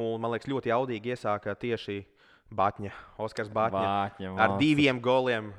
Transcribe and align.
Un 0.00 0.20
man 0.22 0.32
liekas, 0.32 0.48
ļoti 0.48 0.70
jaudīgi 0.72 1.12
iesāka 1.12 1.52
tieši 1.58 1.98
Batņa, 2.52 2.90
Oskars 3.24 3.48
Batņa. 3.52 3.82
Vāķņa, 3.82 4.30
Ar 4.44 4.54
diviem 4.60 4.98
goliem 5.00 5.50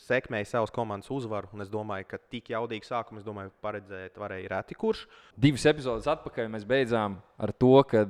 sekmēja 0.00 0.48
savas 0.48 0.72
komandas 0.72 1.10
uzvaru. 1.12 1.48
Es 1.60 1.68
domāju, 1.72 2.06
ka 2.08 2.18
tik 2.32 2.50
jaudīgu 2.54 2.88
sākumu 2.88 3.20
es 3.20 3.26
domāju, 3.26 3.52
paredzēt 3.64 4.16
varēja 4.20 4.48
reti 4.54 4.76
kurš. 4.76 5.06
Divas 5.36 5.64
epizodes 5.68 6.08
atpakaļ 6.08 6.48
mēs 6.54 6.64
beidzām 6.68 7.18
ar 7.36 7.52
to, 7.52 7.74
ka 7.88 8.06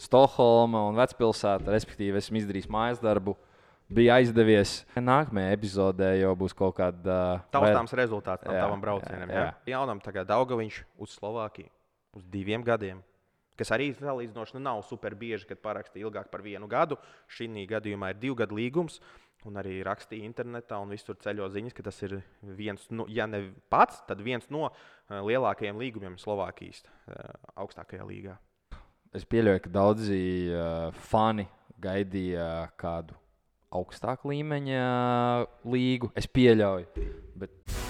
Stokholma 0.00 0.86
un 0.88 0.96
Vecpilsēta, 0.96 1.68
respektīvi, 1.72 2.16
esmu 2.16 2.40
izdarījis 2.40 2.68
mājas 2.72 3.00
darbu, 3.02 3.34
bija 3.92 4.16
aizdevies. 4.16 4.78
Nākamajā 4.96 5.52
epizodē 5.52 6.14
jau 6.22 6.32
būs 6.40 6.54
kaut 6.56 6.78
kāda. 6.78 7.16
Uh, 7.36 7.46
Taustāms 7.52 7.92
rezultāts 8.00 8.46
tam 8.46 8.56
Jā, 8.56 8.64
tavam 8.64 8.80
braucienam. 8.80 9.28
jā, 9.28 9.36
Jā, 9.36 9.46
jā. 9.50 9.74
Jaunam 9.74 10.00
tagad 10.00 10.30
Daugaviņš 10.32 10.78
uz 11.04 11.16
Slovākiju 11.20 11.68
uz 12.16 12.24
diviem 12.32 12.64
gadiem. 12.64 13.04
Kas 13.58 13.72
arī 13.74 13.90
salīdzinoši 13.96 14.56
nu, 14.56 14.62
nav 14.64 14.80
super 14.88 15.16
bieži, 15.18 15.46
kad 15.50 15.60
parakstīja 15.64 16.06
ilgāk 16.06 16.30
par 16.32 16.44
vienu 16.44 16.68
gadu. 16.70 16.96
Šī 17.30 17.50
gadījumā 17.70 18.12
ir 18.12 18.22
divu 18.22 18.38
gadu 18.42 18.58
līgums. 18.58 19.00
Un 19.48 19.58
arī 19.58 19.80
rakstīja 19.82 20.22
internetā, 20.22 20.78
un 20.78 20.92
visur 20.94 21.16
ceļo 21.18 21.48
ziņas, 21.50 21.74
ka 21.74 21.82
tas 21.82 21.96
ir 22.06 22.20
viens, 22.54 22.84
no, 22.94 23.08
ja 23.10 23.26
ne 23.26 23.48
pats, 23.74 23.98
tad 24.06 24.22
viens 24.22 24.46
no 24.54 24.68
uh, 24.68 25.16
lielākajiem 25.18 25.80
līgumiem 25.82 26.14
Slovākijas 26.22 26.84
uh, 26.84 27.34
augstākajā 27.58 28.06
līgā. 28.06 28.36
Es 29.12 29.26
pieļauju, 29.26 29.64
ka 29.64 29.74
daudzi 29.74 30.22
uh, 30.54 30.94
fani 31.10 31.48
gaidīja 31.82 32.70
kādu 32.78 33.18
augstāku 33.74 34.30
līmeņa 34.30 34.82
līgu. 35.74 36.12
Es 36.14 36.30
pieļauju. 36.30 37.08
Bet 37.42 37.81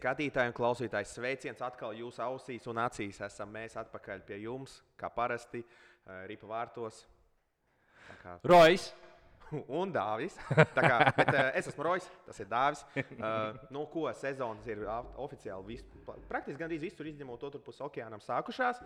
skatītāji 0.00 0.50
un 0.50 0.56
klausītāji, 0.56 1.10
sveiciens 1.12 1.60
atkal 1.64 1.94
jūsu 1.98 2.24
ausīs 2.24 2.66
un 2.70 2.80
acīs. 2.82 3.20
Esam 3.26 3.52
mēs 3.54 3.76
atpakaļ 3.80 4.24
pie 4.26 4.40
jums, 4.46 4.80
kā 5.00 5.12
parasti, 5.12 5.62
uh, 5.62 6.24
Ripa 6.30 6.48
vārtos. 6.50 7.04
Kā 8.24 8.40
Rojas! 8.48 8.90
un 9.80 9.92
Dāvis. 9.92 10.36
Tā 10.74 10.82
Kā, 10.84 10.98
bet, 11.16 11.30
uh, 11.32 11.50
es 11.58 11.68
esmu 11.70 11.86
Rojas, 11.86 12.06
tas 12.26 12.40
ir 12.42 12.48
Dāvis. 12.50 12.82
Uh, 12.94 13.58
nu, 13.74 13.84
ko 13.90 14.06
sezonas 14.16 14.66
ir 14.70 14.84
oficiāli 15.20 15.74
vis, 15.74 15.84
praktiski 16.30 16.58
gandrīz 16.60 16.84
visur 16.84 17.08
izņemot 17.10 17.48
otru 17.50 17.62
pusi 17.64 17.82
okeānam 17.86 18.22
sākušās. 18.24 18.82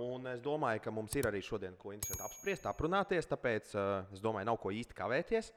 Un 0.00 0.26
es 0.32 0.42
domāju, 0.42 0.82
ka 0.84 0.94
mums 0.94 1.14
ir 1.18 1.28
arī 1.30 1.42
šodien 1.44 1.76
ko 1.78 1.92
interesantu 1.94 2.26
apspriest, 2.28 2.66
aprunāties. 2.70 3.30
Tāpēc 3.30 3.74
uh, 3.78 4.14
es 4.14 4.22
domāju, 4.24 4.50
nav 4.50 4.58
ko 4.62 4.74
īsti 4.74 4.98
kavēties. 4.98 5.52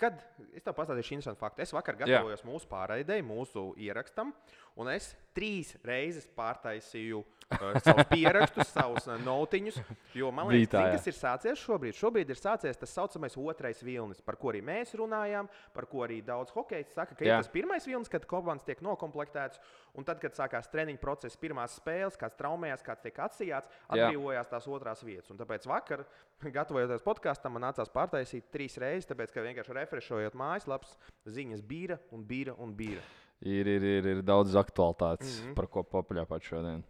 Kad 0.00 0.20
es 0.56 0.64
tev 0.64 0.74
pastāstīšu 0.78 1.16
interesantu 1.16 1.42
faktu, 1.42 1.62
es 1.64 1.74
vakar 1.76 1.98
gatavojos 2.00 2.44
mūsu 2.48 2.68
pārraidēji, 2.70 3.24
mūsu 3.26 3.66
ierakstam, 3.84 4.32
un 4.80 4.88
es 4.92 5.10
trīs 5.36 5.74
reizes 5.86 6.26
pārtaisīju 6.36 7.20
uh, 7.22 7.76
savus 7.82 8.08
pierakstus, 8.10 8.70
savus 8.76 9.06
uh, 9.08 9.18
notiņus. 9.24 9.80
Jo 10.16 10.30
man 10.34 10.50
liekas, 10.50 10.72
tā, 10.72 10.80
zini, 10.80 10.90
jā. 10.90 10.98
kas 10.98 11.10
ir 11.10 11.16
sācies 11.16 11.62
šobrīd? 11.62 11.96
Šobrīd 11.98 12.32
ir 12.32 12.40
sācies 12.40 12.80
tas 12.80 12.94
saucamais 12.94 13.36
otrais 13.40 13.82
vilnis, 13.86 14.22
par 14.24 14.38
ko 14.40 14.52
arī 14.52 14.62
mēs 14.66 14.94
runājām, 14.98 15.50
par 15.76 15.86
ko 15.90 16.04
arī 16.06 16.20
daudz 16.26 16.54
hokeja 16.54 16.88
saka, 16.94 17.16
ka 17.18 17.26
Jā. 17.26 17.38
ir 17.38 17.44
tas 17.44 17.52
pirmais 17.52 17.86
vilnis, 17.86 18.10
kad 18.12 18.26
komandas 18.30 18.66
tiek 18.66 18.82
nokomplektētas, 18.84 19.62
un 19.98 20.06
tad, 20.08 20.20
kad 20.22 20.36
sākās 20.36 20.70
treniņu 20.72 21.02
process, 21.02 21.38
pirmās 21.40 21.78
spēles, 21.80 22.18
kāds 22.20 22.38
traumējās, 22.40 22.84
kāds 22.86 23.06
tiek 23.06 23.22
atsijāts, 23.26 23.70
Jā. 23.70 24.10
atbrīvojās 24.10 24.50
tās 24.50 24.68
otrās 24.70 25.04
vietas. 25.06 25.30
Un 25.32 25.40
tāpēc 25.40 25.66
vakar, 25.70 26.04
gatavojoties 26.58 27.06
podkāstam, 27.06 27.56
man 27.56 27.68
nācās 27.68 27.92
pārtaisīt 27.94 28.50
trīs 28.54 28.78
reizes, 28.82 29.08
tāpēc, 29.10 29.34
ka 29.34 29.46
vienkārši 29.46 29.78
refreshojot 29.80 30.38
mājaslapas, 30.38 30.96
ziņas 31.30 31.66
bija 31.66 32.00
un 32.14 32.26
bija 32.26 32.56
un 32.58 32.74
bija. 32.76 33.02
Ir, 33.40 33.68
ir, 33.72 33.84
ir, 33.96 34.08
ir 34.14 34.18
daudz 34.26 34.56
aktualitātes, 34.60 35.38
mm. 35.38 35.46
-hmm. 35.46 35.54
par 35.56 35.70
ko 35.72 35.84
papaļāpāt 35.88 36.44
šodien. 36.44 36.82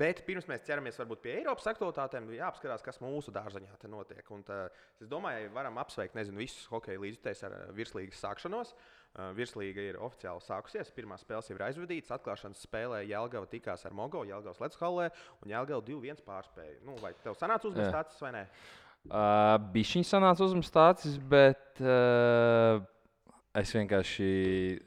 Bet 0.00 0.22
pirms 0.22 0.46
mēs 0.46 0.62
ķeramies 0.62 1.00
pie 1.20 1.32
Eiropas 1.40 1.66
aktualitātēm, 1.72 2.28
jāapskatās, 2.36 2.82
kas 2.84 3.00
mūsu 3.02 3.32
dārzaņā 3.34 3.74
te 3.80 3.88
notiek. 3.90 4.22
Un, 4.30 4.44
tā, 4.46 4.68
es 5.02 5.08
domāju, 5.10 5.50
varam 5.52 5.80
apsveikt 5.82 6.14
nezinu, 6.14 6.38
visus 6.38 6.68
hokeja 6.70 7.00
līdzekļus 7.02 7.42
ar 7.48 7.56
ā, 7.56 7.60
virslīgas 7.74 8.22
sākšanos. 8.22 8.70
Ā, 9.18 9.32
Virslīga 9.34 9.82
ir 9.82 9.98
oficiāli 9.98 10.44
sākusies. 10.46 10.92
Pirmā 10.94 11.18
spēle 11.18 11.42
jau 11.42 11.58
ir 11.58 11.66
aizvadīta. 11.66 12.14
Atklāšanas 12.16 12.62
spēlē 12.68 13.02
Jālgava 13.10 13.50
tikās 13.50 13.82
ar 13.84 13.96
Mogo, 13.98 14.22
Jālgavas 14.28 14.62
Lechalē 14.62 15.10
un 15.42 15.52
Jālgava 15.56 15.82
2-1 15.90 16.22
pārspēja. 16.24 16.78
Nu, 16.86 16.94
vai 17.02 17.12
tev 17.24 17.34
sanāca 17.40 17.66
uzmanības 17.66 17.98
tāds 17.98 18.22
vai 18.22 18.32
nē? 18.38 18.46
Uh, 19.10 19.58
Bišķiņš 19.74 20.14
sanāca 20.14 20.46
uzmanīgs, 20.46 21.18
bet 21.32 21.82
uh, 21.82 22.78
es 23.58 23.72
vienkārši 23.74 24.26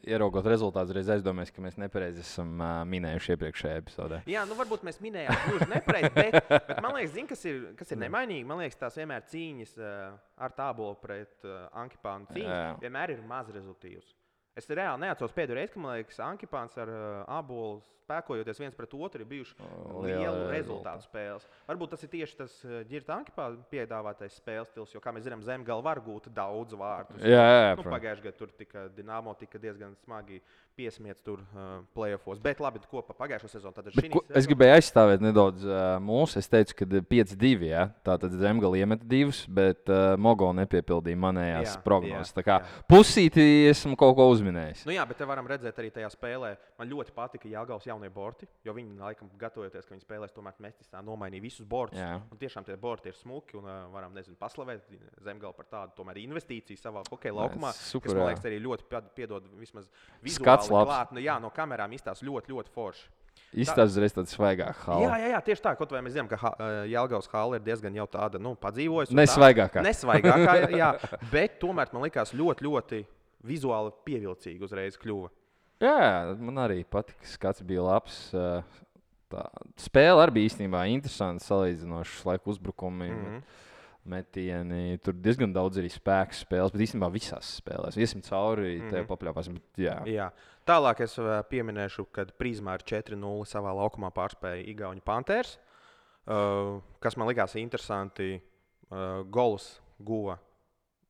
ieraugot 0.08 0.46
rezultātus, 0.48 0.94
reiz 0.96 1.10
aizdomājos, 1.12 1.52
ka 1.52 1.64
mēs 1.66 1.76
nepareizi 1.82 2.24
esam 2.24 2.54
uh, 2.62 2.82
minējuši 2.88 3.34
iepriekšējā 3.36 3.82
epizodē. 3.82 4.20
Jā, 4.32 4.46
nu 4.48 4.58
varbūt 4.60 4.86
mēs 4.88 5.02
minējām, 5.04 5.40
gluži 5.50 5.70
nepareizi, 5.74 6.12
bet, 6.16 6.38
bet 6.54 6.80
man 6.80 6.96
liekas, 6.96 7.14
zin, 7.18 7.30
kas, 7.30 7.44
ir, 7.50 7.62
kas 7.80 7.92
ir 7.92 8.00
nemainīgi. 8.06 8.48
Man 8.48 8.62
liekas, 8.64 8.80
tās 8.80 9.00
vienmēr 9.02 9.26
cīņas 9.32 9.76
uh, 9.82 10.20
ar 10.48 10.56
tābolu 10.56 10.96
pret 11.04 11.48
uh, 11.48 11.66
Ankipānu 11.84 12.32
cīņas 12.32 12.54
Jā. 12.56 12.76
vienmēr 12.86 13.18
ir 13.18 13.26
maz 13.28 13.52
rezultīvas. 13.54 14.14
Es 14.56 14.70
reāli 14.70 15.02
neatceros 15.02 15.34
pēdējo 15.36 15.58
reizi, 15.58 15.74
kad 15.74 15.84
man 15.84 15.98
liekas, 15.98 16.22
Ankipāns 16.24 16.80
ar 16.80 16.94
uh, 16.94 17.04
abolu 17.36 17.82
spēkojoties 18.04 18.62
viens 18.62 18.76
pret 18.78 18.94
otru 18.98 19.24
ir 19.24 19.30
bijuši 19.30 19.56
O, 19.64 20.04
lielu 20.06 20.22
liela 20.24 20.52
rezultātu 20.52 21.08
spēles. 21.08 21.48
Varbūt 21.70 21.96
tas 21.96 22.04
ir 22.06 22.12
tieši 22.14 22.40
tas 22.44 22.58
ģirta 22.90 23.18
Ankipāna 23.18 23.64
piedāvātais 23.72 24.38
spēles 24.40 24.70
stils, 24.72 24.94
jo, 24.96 25.02
kā 25.04 25.14
mēs 25.16 25.26
zinām, 25.28 25.44
Zemgala 25.46 25.84
var 25.86 26.02
gūt 26.04 26.30
daudz 26.34 26.76
vārtu. 26.78 27.18
Jā, 27.24 27.40
jā, 27.40 27.62
jā 27.70 27.72
Nu. 27.84 27.92
Pagājušajā 27.92 28.24
gadā 28.24 28.38
tur 28.38 28.52
tika 28.58 28.86
Dienāmo 28.96 29.34
tika 29.38 29.60
diezgan 29.62 29.96
smagi 30.06 30.40
piesmiets 30.78 31.22
tur 31.22 31.42
uh, 31.54 31.84
playoffs. 31.94 32.40
Bet 32.42 32.62
labi, 32.64 32.82
ko 32.90 33.04
pa 33.06 33.14
pagājušo 33.18 33.50
sezonu 33.52 33.76
tad 33.76 33.90
ir 33.92 33.98
šī 33.98 34.10
es 34.40 34.48
gribēju 34.50 34.74
aizstāvēt 34.80 35.22
nedaudz 35.22 35.66
uh, 35.68 35.82
mūsu. 36.02 36.40
Es 36.42 36.50
teicu, 36.50 36.80
ka 36.80 36.88
5-2. 37.12 37.52
Ja? 37.70 37.84
Tātad 38.06 38.34
Zemgala 38.40 38.80
iemeta 38.82 39.06
divus, 39.06 39.44
bet 39.46 39.90
uh, 39.92 40.16
Mogo 40.18 40.50
nepiepildīja 40.58 41.20
manējās 41.20 41.76
Jā, 41.76 41.82
prognozes. 41.86 42.34
jā, 42.34 42.40
Tā 42.40 42.46
kā 42.48 42.58
jā. 42.64 42.72
pusītī 42.90 43.46
esmu 43.70 43.98
kaut 44.00 44.16
ko 44.18 44.28
uzminējis. 44.34 44.86
Nu 44.90 44.96
jā, 44.96 45.06
bet 45.10 45.22
te 45.22 45.28
varam 45.30 45.48
redzēt 45.50 45.78
arī 45.84 45.92
tajā 45.94 46.10
spēlē. 46.16 46.56
Man 46.80 46.90
ļoti 46.90 47.14
patika 47.14 47.52
Jāgaus 47.52 47.86
jaunie 47.94 48.10
borti, 48.14 48.50
jo 48.66 48.74
viņi 48.76 48.98
laikam 49.00 49.30
gatavoties, 49.40 49.86
ka 49.88 49.94
viņi 49.96 50.04
spēlēs, 50.04 50.34
tomēr 50.36 50.58
Mestisā 50.66 51.00
nomainīja 51.06 51.46
visus 51.46 51.68
bortus. 51.70 52.02
Jā. 52.02 52.18
Un 52.34 52.42
tiešām 52.42 52.66
tie 52.68 52.76
borti 52.82 53.14
ir 53.14 53.18
smuki 53.22 53.58
un 53.62 53.70
uh, 53.70 53.86
varam, 53.94 54.14
nezinu, 54.18 54.36
paslavēt 54.42 54.90
Zemgalu 55.24 55.54
par 55.58 55.70
tādu 55.72 55.96
tomēr 56.02 56.20
investīciju 56.26 56.82
savā 56.82 57.06
hokeja 57.10 57.38
laukumā. 57.40 57.72
kas, 57.74 58.14
man 58.18 58.24
jā. 58.26 58.30
liekas, 58.34 58.48
arī 58.50 58.62
ļoti 58.66 58.88
pied- 58.92 59.12
piedod 59.18 59.50
vismaz 59.62 59.90
Skats 60.36 60.72
labs. 60.74 61.14
Nu, 61.14 61.22
jā, 61.24 61.38
no 61.42 61.54
kamerām 61.54 61.94
izstāsta 61.94 62.26
ļoti, 62.26 62.52
ļoti 62.56 62.74
forši. 62.74 63.12
Izstāsta 63.54 63.86
uzreiz 63.86 64.14
tāds 64.16 64.34
svaigāks 64.34 64.82
Jā, 64.82 64.86
hals. 64.90 65.04
jā, 65.22 65.28
jā, 65.30 65.40
tieši 65.46 65.62
tā. 65.62 65.74
Kaut 65.78 65.92
vai 65.94 66.02
mēs 66.06 66.16
zinām, 66.16 66.30
ka 66.30 66.40
uh, 66.42 66.84
Jāgaus 66.90 67.30
hāla 67.30 67.60
ir 67.60 67.66
diezgan 67.66 67.94
jau 67.98 68.08
tāda, 68.10 68.42
nu, 68.42 68.56
padzīvojusi. 68.58 69.14
un 69.14 69.20
tā. 69.20 69.26
Nesvaigākā. 69.28 69.84
Nesvaigākā, 69.86 70.56
jā, 70.82 70.90
bet 71.32 71.60
tomēr 71.62 71.94
man 71.94 72.06
likās 72.08 72.34
ļoti, 72.34 72.66
ļoti 72.66 73.02
vizuāli 73.46 73.94
pievilcīgi 74.08 74.66
uzreiz 74.66 74.98
kļuva. 75.02 75.30
Jā, 75.84 76.36
man 76.40 76.62
arī 76.64 76.84
patika. 76.88 77.28
Skats 77.28 77.64
bija 77.68 77.84
labs. 77.84 78.30
Tā 79.34 79.44
spēle 79.82 80.22
arī 80.24 80.38
bija 80.38 80.52
īstenībā 80.52 80.86
interesanta, 80.94 81.44
salīdzinoši 81.44 82.26
laiku 82.30 82.54
uzbrukumi. 82.54 83.10
Mm. 83.10 83.26
-hmm. 83.26 83.62
Metieni. 84.04 84.98
Tur 85.00 85.16
diezgan 85.16 85.54
daudz 85.56 85.78
arī 85.80 85.88
spēku 85.88 86.36
spēles, 86.36 86.74
bet 86.74 86.82
īstenībā 86.84 87.08
visās 87.12 87.54
spēlēs. 87.62 87.96
Iesim 87.96 88.22
cauri, 88.22 88.76
mm 88.76 88.82
-hmm. 88.82 88.90
te 88.90 89.04
papļāpāsim. 89.08 89.60
Jā, 89.78 90.02
Jā. 90.06 90.32
Tālāk 90.68 91.02
es 91.04 91.16
pieminēšu, 91.50 92.06
ka 92.12 92.26
Prismā 92.38 92.74
ar 92.74 92.84
4-0 92.84 93.46
savā 93.46 93.72
laukumā 93.76 94.12
pārspēja 94.12 94.68
Igauni 94.68 95.02
Panthers, 95.02 95.58
uh, 96.28 96.82
kas 97.00 97.18
man 97.18 97.28
likās 97.28 97.56
interesanti. 97.56 98.42
Uh, 98.90 99.24
Gols 99.30 99.82
guva 100.00 100.38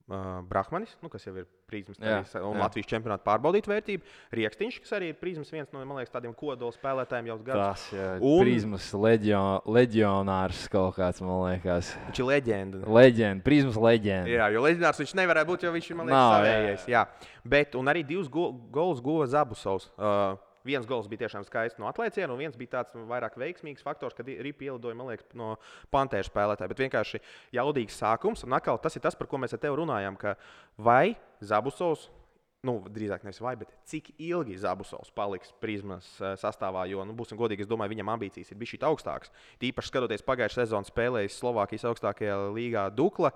uh, 0.09 0.41
Brahmanis, 0.47 0.95
nu, 1.01 1.09
kas 1.09 1.25
jau 1.27 1.33
ir 1.39 1.45
Prismas 1.69 1.97
Jā, 1.97 2.19
arī, 2.21 2.41
un 2.45 2.57
jā. 2.57 2.61
Latvijas 2.61 2.89
čempionāta 2.91 3.23
pārbaudīta 3.25 3.71
vērtība. 3.71 4.03
Rieksniņš, 4.35 4.79
kas 4.83 4.91
arī 4.97 5.09
ir 5.13 5.17
Prismas 5.21 5.49
viens 5.53 5.71
no 5.73 5.81
liekas, 5.83 6.11
tādiem 6.13 6.35
kodola 6.37 6.75
spēlētājiem 6.75 7.31
jau 7.31 7.37
gadus. 7.47 7.63
tas 7.63 7.85
ir 7.95 8.21
Un- 8.21 8.43
Prismas 8.43 8.91
leģio, 8.93 9.41
leģionārs 9.65 10.67
kaut 10.69 10.95
kāds, 10.99 11.21
man 11.21 11.41
liekas. 11.47 11.93
Viņš 12.09 12.19
ir 12.19 12.29
leģenda. 12.29 12.83
Leģenda, 12.99 13.43
Prismas 13.43 13.75
leģenda. 13.79 14.29
Jā, 14.29 14.49
jo 14.53 14.61
leģendārs 14.65 15.01
viņš 15.03 15.15
nevarēja 15.21 15.49
būt, 15.49 15.63
jo 15.67 15.71
viņš 15.73 15.89
ir 15.89 15.95
man 15.99 16.07
liekas, 16.07 16.19
Nav, 16.19 16.33
jā, 16.43 16.53
savējais. 16.53 16.87
Jā. 16.87 17.05
Bet, 17.43 17.75
un 17.75 17.85
arī 17.91 18.05
divus 18.05 18.27
go 18.29 18.51
gols 18.51 19.01
guva 19.01 19.25
Zabusovs. 19.27 19.89
Uh, 19.97 20.35
viens 20.67 20.87
gols 20.89 21.09
bija 21.11 21.25
tiešām 21.25 21.45
skaists 21.47 21.81
no 21.81 21.89
atlaiciena, 21.89 22.31
un 22.33 22.41
viens 22.41 22.57
bija 22.59 22.79
tāds 22.79 22.95
vairāk 23.09 23.37
veiksmīgs 23.39 23.85
faktors, 23.85 24.15
kad 24.17 24.27
Rīpa 24.27 24.67
ielidoja, 24.69 24.97
man 24.97 25.11
liekas, 25.11 25.29
no 25.37 25.53
pantēra 25.93 26.27
spēlētāja. 26.27 26.71
Bet 26.71 26.83
vienkārši 26.85 27.21
jaudīgs 27.55 27.99
sākums. 27.99 28.45
Un 28.47 28.57
atkal 28.57 28.81
tas 28.81 28.95
ir 28.97 29.03
tas, 29.05 29.17
par 29.19 29.29
ko 29.31 29.39
mēs 29.41 29.55
ar 29.55 29.61
tevi 29.63 29.79
runājām. 29.79 30.19
ka 30.19 30.35
Vai 30.77 31.15
Zabusovs. 31.41 32.09
Nu, 32.63 32.77
drīzāk 32.87 33.25
nevis 33.27 33.41
vai, 33.43 33.57
bet 33.59 33.73
cik 33.91 34.13
ilgi 34.23 34.55
Zabusovs 34.55 35.09
paliks 35.11 35.49
prizmas 35.59 36.05
eh, 36.21 36.37
sastāvā. 36.39 36.85
Jo, 36.87 37.03
nu, 37.03 37.11
būsim 37.11 37.35
godīgi, 37.35 37.65
es 37.65 37.67
domāju, 37.67 37.91
viņam 37.91 38.13
ambīcijas 38.13 38.53
ir 38.53 38.59
bijušas 38.61 38.85
augstākas. 38.87 39.33
Tīpaši 39.59 39.91
skatoties 39.91 40.23
pagājušā 40.23 40.61
sezonā 40.61 40.87
spēlējis 40.87 41.41
Slovākijas 41.41 41.83
augstākajā 41.91 42.37
līgā 42.55 42.85
Dukla. 42.95 43.33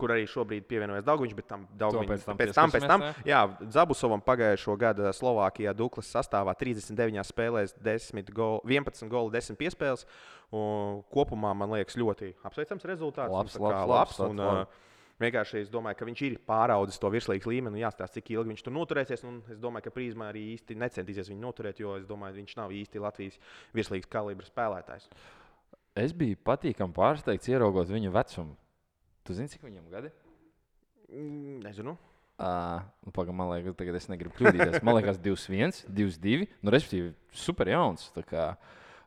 Kur 0.00 0.14
arī 0.14 0.24
šobrīd 0.30 0.66
pievienojas 0.70 1.06
Dārgājs, 1.06 1.36
bet 1.36 1.48
tam 1.50 1.66
Dārgājs 1.78 2.08
pēc 2.10 2.26
tam 2.26 2.40
pēc 2.40 2.54
tam, 2.56 2.74
pēc 2.74 2.88
tam, 2.88 3.06
jā, 3.28 3.42
Zabusovam 3.74 4.24
pagājušo 4.24 4.78
gadu 4.80 5.12
Slovākijā 5.16 5.74
Duklas 5.76 6.10
sastāvā 6.14 6.54
39 6.58 7.26
spēlēs, 7.28 7.76
10 7.84 8.34
gol, 8.34 8.60
11 8.66 9.10
goli, 9.12 9.34
10 9.36 9.60
piespēles. 9.60 10.06
Un 10.54 11.02
kopumā 11.12 11.50
man 11.52 11.74
liekas 11.76 11.98
ļoti 12.00 12.32
apsveicams 12.48 12.86
rezultāts. 12.88 13.34
Labs, 13.34 13.58
kā 13.60 13.82
labs, 13.84 13.90
labs, 13.92 14.20
un, 14.24 14.38
labi. 14.40 14.62
uh, 14.64 14.86
Vienkārši 15.18 15.64
es 15.64 15.70
domāju, 15.70 15.98
ka 15.98 16.06
viņš 16.06 16.20
ir 16.28 16.36
pāraudzis 16.46 17.00
to 17.02 17.08
virslīgas 17.10 17.48
līmeni 17.50 17.82
jāstāsta, 17.82 18.20
cik 18.20 18.30
ilgi 18.36 18.52
viņš 18.52 18.62
tur 18.62 18.74
noturēsies. 18.76 19.24
Es 19.26 19.58
domāju, 19.58 19.88
ka 19.88 19.94
Prīsma 19.96 20.28
arī 20.30 20.44
īsti 20.52 20.76
necentīsies 20.78 21.30
viņu 21.32 21.42
noturēt, 21.42 21.80
jo 21.82 21.96
es 21.98 22.06
domāju, 22.06 22.38
viņš 22.38 22.54
nav 22.60 22.74
īsti 22.78 23.02
Latvijas 23.02 23.40
virslīgas 23.74 24.12
kalibra 24.12 24.46
spēlētājs. 24.46 25.08
Es 25.98 26.14
biju 26.14 26.38
patīkami 26.46 26.94
pārsteigts, 26.94 27.50
ieraugot 27.50 27.90
viņa 27.90 28.14
vecumu. 28.14 28.54
Tu 29.28 29.34
zini, 29.36 29.50
cik 29.52 29.60
viņam 29.66 29.90
gadi? 29.92 30.08
Mm, 31.12 31.58
Nezinu. 31.66 31.92
Uh, 32.38 32.80
Pagaidām, 33.12 33.36
man 33.36 33.50
liekas, 33.50 33.74
tagad 33.76 33.98
es 33.98 34.06
negribu 34.08 34.32
kļūdīties. 34.38 34.78
Man 34.86 34.96
liekas, 34.96 35.18
2-1, 35.20 35.82
2-2. 35.92 36.46
Nu, 36.64 36.72
respektīvi, 36.72 37.10
super 37.36 37.68
jauns. 37.68 38.06
tā 38.14 38.22
Kā, 38.24 38.46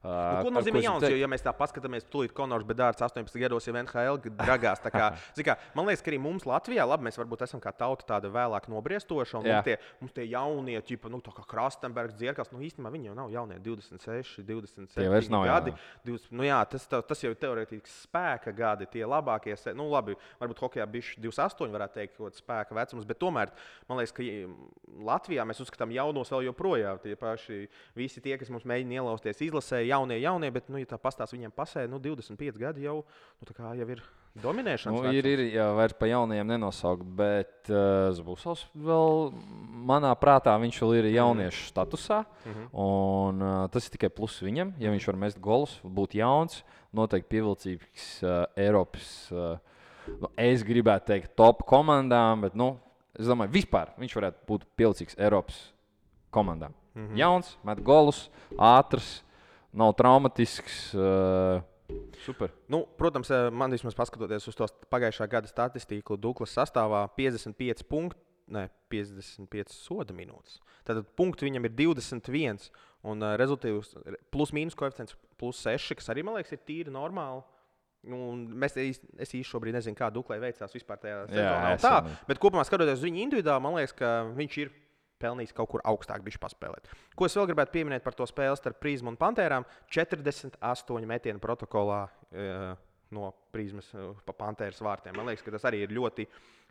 uh, 0.04 0.10
Nu, 0.42 0.44
ko 0.44 0.52
nozīmē 0.56 0.82
jauns? 0.84 1.04
teiktu- 1.04 1.12
Jo, 1.18 1.22
ja 1.22 1.28
mēs 1.28 1.44
tā 1.46 1.54
paskatāmies, 1.54 2.06
tūlīt 2.10 2.34
Konors 2.34 2.66
Bedārds 2.66 3.02
18 3.02 3.40
gados 3.40 3.66
jau 3.68 3.74
NHL 3.76 4.18
dragās. 4.36 4.82
Kā, 4.82 5.12
kā, 5.48 5.58
man 5.76 5.86
liekas, 5.86 6.02
ka 6.02 6.12
arī 6.12 6.20
mums 6.20 6.44
Latvijā, 6.46 6.86
labi, 6.88 7.06
mēs 7.10 7.18
varbūt 7.22 7.44
esam 7.46 7.62
kā 7.62 7.72
tauta 7.76 8.06
tāda 8.16 8.32
vēlāk 8.34 8.68
nobriestoša. 8.72 9.40
Un 9.40 9.46
Jā. 9.46 9.54
mums 9.60 9.66
tie, 9.66 9.78
mums 10.02 10.14
tie 10.14 10.26
jaunie, 10.32 10.78
ķipa, 10.82 11.10
nu, 11.12 11.22
tā 11.22 11.34
kā 11.36 11.46
Krastenbergs, 11.46 12.16
Dzirkals, 12.18 12.52
nu 12.52 12.60
īstenībā 12.66 12.92
viņi 12.92 13.12
jau 13.12 13.16
nav 13.16 13.30
jaunie, 13.32 13.60
26, 13.62 14.42
27 14.46 14.96
Tie 14.96 15.10
vairs 15.10 15.30
nav 15.30 15.46
gadi. 15.46 15.72
jaunie. 15.76 16.18
20, 16.18 16.32
nu, 16.32 16.44
jā, 16.44 16.60
tas, 16.70 16.88
tā- 16.88 17.04
tas 17.06 17.22
jau 17.22 17.32
ir 17.32 17.36
teorētiski 17.42 17.90
spēka 18.08 18.56
gadi, 18.56 18.86
tie 18.90 19.06
labākie. 19.06 19.58
se- 19.58 19.74
Nu, 19.74 19.90
labi, 19.90 20.16
varbūt 20.42 20.60
hokeja 20.60 20.86
bija 20.90 21.04
28, 21.22 21.72
varētu 21.72 21.94
teikt, 21.94 22.18
kaut 22.18 22.32
kāds 22.34 22.42
spēka 22.42 22.74
vecums, 22.76 23.06
bet 23.08 23.20
tomēr 23.20 23.50
man 23.88 23.98
liekas, 24.00 24.12
ka 24.14 24.24
mm, 24.24 24.56
Latvijā 25.06 25.46
mēs 25.48 25.62
uzskatām 25.64 25.92
jaunos 25.94 26.30
vēl 26.30 26.50
joprojām. 26.52 27.00
Tie 27.02 27.16
paši 27.16 27.68
visi 27.96 28.22
tie, 28.22 28.38
kas 28.38 28.50
mums 28.50 28.64
mēģina 28.64 29.00
ielausties 29.00 29.40
izlasē, 29.42 29.86
jaunie, 29.92 30.18
jaunie, 30.24 30.50
bet, 30.56 30.72
nu, 30.72 30.80
ja 30.82 30.90
tā 30.90 31.00
pastāsta 31.02 31.38
viņiem 31.38 31.54
pasē, 31.56 31.86
nu, 31.92 32.00
25 32.02 32.60
gadi 32.60 32.88
jau, 32.88 33.02
nu, 33.44 33.76
jau 33.82 33.88
ir 33.96 34.04
dominēšanas. 34.40 34.96
Nu, 34.96 35.12
ir, 35.12 35.28
ir 35.28 35.44
jau 35.52 35.68
vairs 35.76 35.96
pa 36.00 36.08
jaunajiem 36.08 36.48
nenosaukt, 36.54 37.08
bet 37.18 37.72
uh, 37.72 38.10
Zbusovs 38.16 38.64
vēl 38.76 39.32
manā 39.88 40.12
prātā 40.20 40.54
viņš 40.62 40.80
vēl 40.84 40.94
ir 41.02 41.10
jauniešu 41.18 41.68
statusā. 41.72 42.22
Mm 42.46 42.54
-hmm. 42.54 42.70
un, 42.86 43.42
uh, 43.42 43.70
tas 43.72 43.88
ir 43.88 43.98
tikai 43.98 44.10
plus 44.10 44.40
viņam. 44.42 44.74
Ja 44.80 44.92
viņš 44.92 45.08
var 45.08 45.20
mest 45.26 45.40
golus, 45.40 45.80
būt 45.84 46.16
jauns, 46.16 46.64
noteikti 46.94 47.30
pievilcīgs 47.36 48.24
uh, 48.24 48.46
Eiropas. 48.56 49.32
Uh, 49.32 49.58
nu, 50.08 50.32
es 50.38 50.64
gribētu 50.64 51.12
teikt, 51.12 51.36
top 51.36 51.66
komandām, 51.68 52.42
bet 52.42 52.56
nu, 52.56 52.78
es 53.20 53.28
domāju, 53.28 53.52
vispār 53.52 53.92
viņš 53.98 54.16
varētu 54.16 54.48
būt 54.48 54.66
pievilcīgs 54.76 55.20
Eiropas 55.20 55.74
komandām. 56.32 56.74
Mm 56.94 57.08
-hmm. 57.08 57.18
Jauns, 57.18 57.58
met 57.64 57.84
golus, 57.84 58.30
ātrs, 58.58 59.24
nav 59.74 59.94
traumatisks. 59.98 60.94
Uh, 60.96 61.62
super. 62.24 62.52
Nu, 62.72 62.86
protams, 62.98 63.30
eh, 63.30 63.50
man 63.52 63.72
vismaz 63.72 63.96
paskatoties 63.98 64.48
uz 64.48 64.58
to 64.58 64.68
pagājušā 64.92 65.28
gada 65.32 65.50
statistiku, 65.50 66.18
Duklas 66.20 66.54
sastāvā 66.56 67.04
55 67.18 67.84
punkti, 67.88 68.20
ne 68.52 68.68
55 68.92 69.74
soda 69.76 70.16
minūtes. 70.16 70.60
Tad 70.88 71.04
punkti 71.16 71.48
viņam 71.48 71.68
ir 71.68 71.76
21 71.78 72.70
un 73.08 73.24
uh, 73.24 73.36
rezultāts 73.40 73.94
plus-mínus 74.34 74.76
koeficients 74.78 75.16
plus 75.40 75.62
6, 75.64 75.96
kas 76.00 76.12
arī 76.14 76.26
man 76.26 76.38
liekas 76.38 76.56
ir 76.56 76.64
tīri 76.68 76.94
normāli. 76.94 77.44
Nu, 78.12 78.32
mēs 78.34 78.74
īsti 78.82 79.44
šobrīd 79.46 79.76
nezinu, 79.78 79.96
kā 79.98 80.08
Duklai 80.14 80.40
veicās 80.42 80.74
vispār 80.74 80.98
tajā 81.04 81.20
sezonā. 81.30 81.74
es 81.76 81.84
Tā, 81.86 82.00
bet 82.28 82.40
kopumā 82.42 82.64
skatoties 82.66 82.98
uz 82.98 83.06
viņu 83.06 83.22
individuāli, 83.28 83.62
man 83.62 83.78
liekas, 83.78 83.94
ka 83.94 84.10
viņš 84.34 84.58
ir 84.64 84.72
pelnījis 85.22 85.56
kaut 85.58 85.72
kur 85.72 85.84
augstāk 85.88 86.24
bišķi 86.26 86.42
paspēlēt. 86.44 86.92
Ko 87.16 87.28
es 87.28 87.38
vēl 87.38 87.50
gribētu 87.52 87.76
pieminēt 87.78 88.06
par 88.06 88.18
to 88.18 88.28
spēli 88.30 88.60
starp 88.60 88.82
Prīzmu 88.82 89.14
un 89.14 89.20
Pantērām? 89.22 89.68
48 89.94 91.10
metienu 91.10 91.44
protokolā 91.44 92.04
e, 92.32 92.48
no 93.16 93.34
Prīzmas 93.54 93.92
e, 93.96 94.08
pa 94.26 94.36
Pantēras 94.38 94.82
vārtiem. 94.84 95.16
Man 95.18 95.30
liekas, 95.30 95.44
ka 95.46 95.54
tas 95.56 95.68
arī 95.70 95.84
ir 95.86 95.94
ļoti 95.96 96.28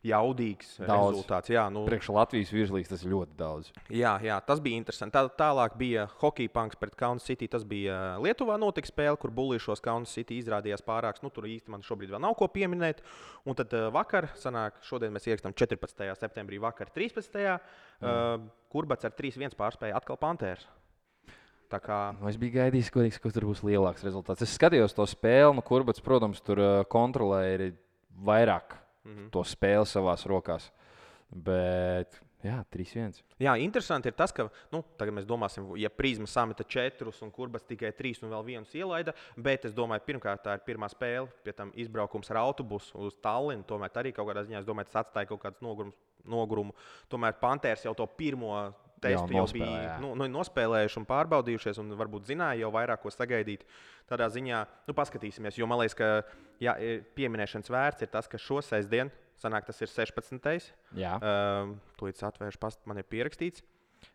jaudīgs 0.07 0.79
Daudz. 0.79 1.11
rezultāts. 1.13 1.51
Jā, 1.53 1.67
nu, 1.73 1.83
Priekš 1.85 2.09
Latvijas 2.17 2.53
virslīgas 2.55 2.89
tas 2.89 3.03
ir 3.05 3.13
ļoti 3.13 3.37
daudz. 3.37 3.69
Jā, 3.93 4.15
jā, 4.25 4.39
tas 4.47 4.63
bija 4.65 4.81
interesanti. 4.81 5.13
Tā, 5.13 5.27
tālāk 5.37 5.77
bija 5.81 6.07
hockey 6.23 6.49
punks 6.53 6.79
pret 6.81 6.97
Kaunas 6.97 7.27
City. 7.29 7.51
Tas 7.53 7.67
bija 7.69 8.17
Lietuvā 8.25 8.57
notika 8.61 8.89
spēle, 8.89 9.19
kur 9.21 9.35
bulīšos 9.37 9.85
Kaunas 9.85 10.15
City 10.17 10.41
izrādījās 10.41 10.85
pārāks. 10.87 11.21
Nu, 11.25 11.33
tur 11.35 11.49
īsti 11.51 11.73
man 11.73 11.85
šobrīd 11.85 12.15
vēl 12.15 12.25
nav 12.25 12.39
ko 12.41 12.49
pieminēt. 12.49 13.05
Un 13.45 13.61
tad 13.61 13.77
vakar, 13.93 14.31
sanāk, 14.41 14.81
šodien 14.89 15.13
mēs 15.13 15.29
ierakstām 15.29 15.53
14. 15.53 16.09
septembrī, 16.17 16.61
vakar 16.65 16.93
13. 16.97 17.37
Mm. 17.37 17.61
Uh, 18.01 18.49
Kurbats 18.73 19.05
ar 19.05 19.13
3-1 19.19 19.59
pārspēja 19.59 20.01
atkal 20.01 20.17
Pantērs. 20.21 20.65
Kā 21.79 22.01
Nu, 22.19 22.27
es 22.27 22.37
biju 22.41 22.57
gaidījis, 22.59 22.91
ka 23.23 23.31
tur 23.31 23.47
būs 23.47 23.63
lielāks 23.63 24.03
rezultāts. 24.03 24.43
Es 24.43 24.57
skatījos 24.59 24.97
to 24.97 25.07
spēli, 25.07 25.55
nu, 25.55 25.63
kur, 25.63 25.85
bet, 25.87 26.03
protams, 26.03 26.41
tur 26.43 26.59
uh, 26.59 26.71
kontrolēja 26.91 27.71
vairāk 28.27 28.75
mm 29.05 29.15
-hmm. 29.15 29.31
to 29.31 29.45
spēli 29.45 29.87
savās 29.87 30.27
rokās. 30.27 30.71
Bet, 31.31 32.21
jā, 32.43 32.65
3-1. 32.73 33.23
Jā, 33.39 33.55
interesanti 33.63 34.09
ir 34.09 34.15
tas, 34.15 34.33
ka 34.33 34.49
nu, 34.73 34.83
tagad 34.99 35.15
mēs 35.15 35.27
domāsim, 35.27 35.77
ja 35.79 35.89
Prīsma 35.89 36.27
sameta 36.27 36.65
četrus 36.65 37.23
un 37.23 37.31
kurbas 37.31 37.63
tikai 37.63 37.93
trīs 37.93 38.23
un 38.23 38.31
vēl 38.31 38.45
viens 38.45 38.75
ielaida. 38.75 39.15
Bet 39.37 39.65
es 39.65 39.73
domāju, 39.73 40.01
pirmkārt, 40.07 40.43
tā 40.43 40.55
ir 40.55 40.67
pirmā 40.67 40.89
spēle, 40.89 41.29
pie 41.45 41.53
tam 41.53 41.73
izbraukums 41.75 42.31
ar 42.31 42.37
autobusu 42.37 42.99
uz 42.99 43.15
Tallinu. 43.23 43.63
Tomēr 43.63 43.91
arī 43.95 44.13
kaut 44.13 44.29
kādā 44.29 44.45
ziņā, 44.45 44.59
es 44.59 44.67
domāju, 44.67 44.91
tas 44.91 45.07
atstāja 45.07 45.27
kaut 45.27 45.43
kādu 45.43 45.57
nogurumu. 45.61 45.93
nogurumu. 46.25 46.75
Tomēr 47.09 47.33
Pantērs 47.41 47.85
jau 47.85 47.95
to 47.95 48.07
pirmo 48.07 48.75
testu 49.03 49.35
jau, 49.35 49.43
jau 49.43 49.47
bija 49.55 49.97
nu, 50.03 50.13
nu, 50.19 50.29
nospēlējuši 50.31 51.01
un 51.01 51.07
pārbaudījušies, 51.09 51.81
un 51.83 51.95
varbūt 51.99 52.29
zināja 52.31 52.65
jau 52.65 52.71
vairāk, 52.75 53.03
ko 53.03 53.13
sagaidīt. 53.15 53.65
Tādā 54.11 54.29
ziņā, 54.33 54.61
nu, 54.89 54.97
paskatīsimies, 54.97 55.59
jo 55.61 55.69
man 55.71 55.83
liekas, 55.83 55.97
ka 55.99 56.11
jā, 56.63 56.77
ir 56.85 57.03
pieminēšanas 57.17 57.73
vērts 57.73 58.07
ir 58.07 58.13
tas, 58.13 58.29
ka 58.31 58.41
šo 58.41 58.61
sestdienu, 58.65 59.13
sanāk, 59.41 59.67
tas 59.69 59.81
ir 59.81 59.91
16. 59.91 60.73
Jā, 60.99 61.17
Um, 61.21 61.77
Tūlīt 62.01 62.21
atvēršu 62.27 62.61
pastu, 62.61 62.89
man 62.91 63.01
ir 63.01 63.09
pierakstīts. 63.09 63.65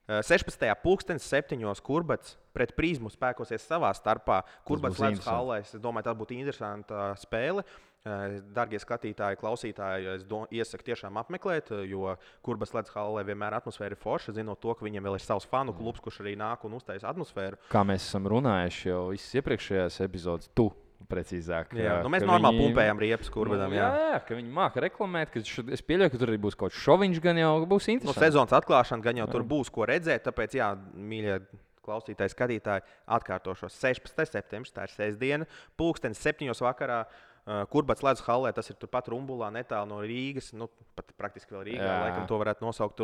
Uh, 0.10 0.22
16. 0.26 0.66
pulkstenis, 0.82 1.26
7. 1.30 1.62
kurbats 1.86 2.36
pret 2.54 2.74
prizmu 2.78 3.12
spēkosies 3.14 3.66
savā 3.66 3.92
starpā. 3.98 4.42
Kurbats 4.66 5.02
Latvijas 5.02 5.28
halē. 5.30 5.60
Es 5.62 5.76
domāju, 5.82 6.08
tā 6.10 6.16
būtu 6.18 6.38
interesanta 6.38 7.12
spēle. 7.22 7.66
Uh, 8.06 8.36
Darbie 8.54 8.78
skatītāji, 8.78 9.38
klausītāji, 9.42 10.06
es 10.20 10.24
do, 10.30 10.44
iesaku 10.54 10.84
tiešām 10.92 11.16
apmeklēt, 11.18 11.72
uh, 11.74 11.80
jo 11.90 12.12
Kurbas 12.46 12.70
Latvijas 12.76 12.94
halē 12.94 13.24
vienmēr 13.26 13.56
atmosfēra 13.58 13.96
ir 13.96 13.98
forša. 13.98 14.36
Zinot 14.38 14.60
to, 14.62 14.76
ka 14.78 14.86
viņiem 14.86 15.08
vēl 15.08 15.16
ir 15.18 15.24
savs 15.26 15.48
fanu 15.50 15.74
klubs, 15.74 16.04
kurš 16.06 16.20
arī 16.22 16.36
nāk 16.38 16.68
un 16.70 16.76
uztaisa 16.78 17.10
atmosfēru. 17.10 17.58
kā 17.72 17.82
mēs 17.82 18.06
esam 18.06 18.30
runājuši 18.30 18.92
jau 18.92 19.00
visas 19.10 19.34
iepriekšējās 19.42 19.98
epizodes, 20.06 20.52
tu 20.54 20.68
precīzāk. 21.10 21.74
Jā, 21.74 21.98
nu, 22.06 22.14
mēs 22.14 22.22
normāli 22.30 22.60
viņi- 22.60 22.68
pumpējam 22.76 23.02
riepas 23.02 23.30
kurbadam. 23.34 23.74
Nu, 23.74 23.82
jā, 23.82 23.90
jā, 24.14 24.22
ka 24.28 24.38
viņi 24.38 24.54
māca 24.54 24.86
reklamēt, 24.86 25.32
ka 25.34 25.40
š- 25.42 25.74
es 25.74 25.82
pieļauju, 25.82 26.12
ka 26.14 26.18
tur 26.22 26.30
arī 26.30 26.38
būs 26.46 26.56
kaut 26.56 26.72
kāds 26.72 26.86
šoviņš, 26.86 27.22
gan 27.26 27.38
jau 27.42 27.52
būs 27.66 27.88
Nu, 27.90 27.94
interesanti. 27.98 28.22
sezonas 28.22 28.54
atklāšana 28.62 29.02
gan 29.02 29.16
jau 29.18 29.28
tur 29.34 29.42
būs 29.44 29.70
ko 29.74 29.86
redzēt, 29.90 30.24
tāpēc, 30.30 30.54
jā, 30.62 30.70
mīļie 30.94 31.42
klausītāji, 31.86 32.34
skatītāji, 32.38 32.82
atkārtošos 33.18 33.74
16. 33.82 34.30
septembris, 34.30 34.72
tā 34.74 34.84
ir 34.86 34.94
sestdiena, 34.94 35.46
pulkstenis 35.78 36.18
7. 36.22 36.54
vakarā. 36.62 37.06
Uh, 37.06 37.34
Kurbats 37.46 38.02
Latvijas 38.02 38.26
halē, 38.26 38.54
tas 38.58 38.70
ir 38.72 38.78
turpat 38.82 39.08
Rumbulā, 39.14 39.52
netālu 39.54 39.92
no 39.92 40.00
Rīgas. 40.02 40.52
Nu, 40.58 40.66
pat 40.98 41.12
praktiski 41.18 41.54
vēl 41.54 41.68
Rīgā, 41.68 41.86
Jā. 41.92 42.00
laikam 42.08 42.26
to 42.30 42.40
varētu 42.42 42.66
nosaukt. 42.66 43.04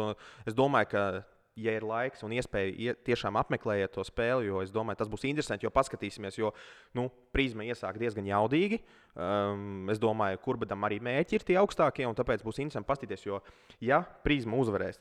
Es 0.49 0.55
domāju, 0.57 0.89
ka, 0.95 1.03
ja 1.61 1.75
ir 1.77 1.83
laiks 1.85 2.23
un 2.25 2.31
iespēja, 2.33 2.71
ie- 2.73 2.95
tiešām 3.05 3.37
apmeklējiet 3.37 3.91
to 3.93 4.01
spēli, 4.07 4.47
jo 4.49 4.61
es 4.63 4.71
domāju, 4.73 4.97
tas 5.03 5.11
būs 5.11 5.27
interesanti, 5.29 5.67
jo 5.67 5.69
paskatīsimies, 5.75 6.39
jo 6.39 6.53
nu, 6.97 7.09
prizma 7.35 7.67
iesāk 7.67 7.99
diezgan 8.01 8.25
jaudīgi. 8.25 8.81
Um, 9.13 9.89
es 9.91 9.99
domāju, 9.99 10.39
kurbadam 10.41 10.81
arī 10.87 10.97
mēķi 11.03 11.37
ir 11.37 11.43
tie 11.45 11.57
augstākie, 11.61 12.07
un 12.07 12.15
tāpēc 12.15 12.41
būs 12.41 12.61
interesanti 12.63 12.87
paskatīties, 12.87 13.25
jo, 13.27 13.41
ja 13.83 14.01
prizma 14.23 14.55
uzvarēs, 14.57 14.97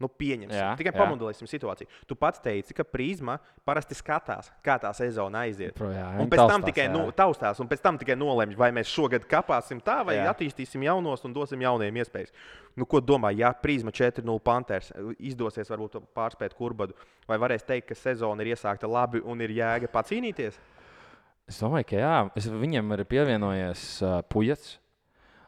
Nu, 0.00 0.08
pieņemsim. 0.08 0.56
Jā, 0.56 0.72
Tikai 0.78 0.92
pamodelēsim 0.96 1.46
situāciju. 1.46 1.86
Tu 2.10 2.16
pats 2.18 2.40
teici, 2.42 2.74
ka 2.74 2.84
prizma 2.86 3.36
parasti 3.66 3.94
skatās, 3.94 4.48
kā 4.64 4.74
tā 4.82 4.90
sezona 4.96 5.44
aiziet. 5.46 5.76
Pro, 5.78 5.92
jā, 5.94 6.08
un 6.18 6.30
pēc 6.30 6.40
tam 6.40 6.56
taustās, 6.56 6.66
tikai 6.70 6.86
jā. 6.88 6.92
nu, 6.94 7.04
taustās, 7.14 7.60
un 7.62 7.70
pēc 7.70 7.84
tam 7.84 8.00
tikai 8.00 8.16
nolemj, 8.18 8.56
vai 8.58 8.72
mēs 8.74 8.90
šogad 8.90 9.28
kāpāsim 9.30 9.82
tā, 9.84 10.00
vai 10.08 10.18
jā. 10.18 10.26
Attīstīsim 10.32 10.82
jaunos 10.88 11.22
un 11.28 11.36
dosim 11.36 11.62
jauniem 11.62 12.02
iespējas. 12.02 12.34
Nu, 12.78 12.88
ko 12.88 13.02
domā, 13.04 13.30
ja 13.36 13.52
prizma 13.54 13.94
4-0 13.94 14.42
Panthers 14.42 14.90
izdosies 15.20 15.70
varbūt 15.70 16.00
pārspēt 16.16 16.56
kurbadu, 16.58 16.98
vai 17.28 17.38
varēs 17.38 17.68
teikt, 17.68 17.92
ka 17.92 17.98
sezona 17.98 18.42
ir 18.42 18.56
iesākta 18.56 18.90
labi 18.90 19.22
un 19.22 19.44
ir 19.44 19.54
jēga 19.54 19.92
pacīnīties? 19.92 20.58
Es 21.50 21.58
domāju, 21.62 21.92
ka 21.92 21.98
jā, 21.98 22.14
es, 22.38 22.46
viņam 22.48 22.94
ir 22.96 23.04
pievienojies 23.10 23.82
uh, 24.02 24.20
pujas. 24.30 24.76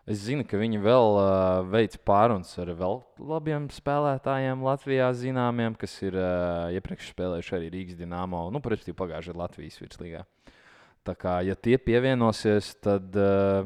Es 0.04 0.20
zinu, 0.26 0.44
ka 0.44 0.58
viņi 0.60 0.82
vēl 0.84 1.14
uh, 1.16 1.62
veic 1.72 1.94
pārunas 2.04 2.50
ar 2.60 2.68
vēl 2.76 2.98
labiem 3.24 3.70
spēlētājiem 3.72 4.60
Latvijā, 4.66 5.06
zināmiem, 5.16 5.72
kas 5.80 5.94
ir 6.04 6.18
uh, 6.20 6.68
iepriekš 6.76 7.14
spēlējuši 7.14 7.54
arī 7.56 7.70
Rīgas 7.72 7.96
dīnāmo, 7.96 8.42
nu, 8.52 8.60
protams, 8.60 8.92
pagājušajā 8.98 9.32
gadā 9.32 9.42
Latvijas 9.46 9.80
virslīgā. 9.80 10.20
Tā 11.08 11.14
kā, 11.16 11.38
ja 11.48 11.56
tie 11.56 11.78
pievienosies, 11.80 12.74
tad 12.84 13.16
uh, 13.16 13.64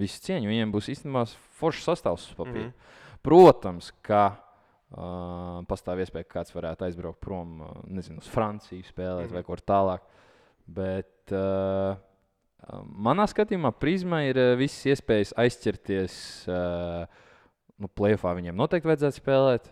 visu 0.00 0.22
cieņu. 0.24 0.48
Viņiem 0.48 0.72
būs 0.72 0.88
īstenībā 0.92 1.26
foršs 1.60 1.90
sastāvs 1.90 2.30
uz 2.30 2.40
papīra. 2.40 2.70
Mhm. 2.70 2.96
Protams, 3.26 3.92
ka 4.06 4.22
uh, 4.32 5.60
pastāv 5.68 6.00
iespēja, 6.04 6.24
ka 6.28 6.38
kāds 6.38 6.56
varētu 6.56 6.88
aizbraukt 6.88 7.20
prom 7.20 7.60
uh, 7.64 7.76
nezinu, 7.90 8.24
uz 8.24 8.32
Franciju, 8.32 8.84
spēlēt 8.88 9.28
Mhm. 9.28 9.36
vai 9.36 9.44
kur 9.44 9.60
tālāk. 9.60 10.08
Bet 10.66 11.36
uh, 11.36 11.96
manā 12.74 13.26
skatījumā 13.30 13.72
prizmā 13.78 14.24
ir 14.28 14.40
uh, 14.40 14.52
visas 14.58 14.84
iespējas 14.94 15.34
aizķerties. 15.38 16.18
Uh, 16.50 17.06
nu, 17.82 17.90
Plēfā 17.92 18.34
viņiem 18.38 18.56
noteikti 18.56 18.90
vajadzētu 18.90 19.20
spēlēt. 19.20 19.70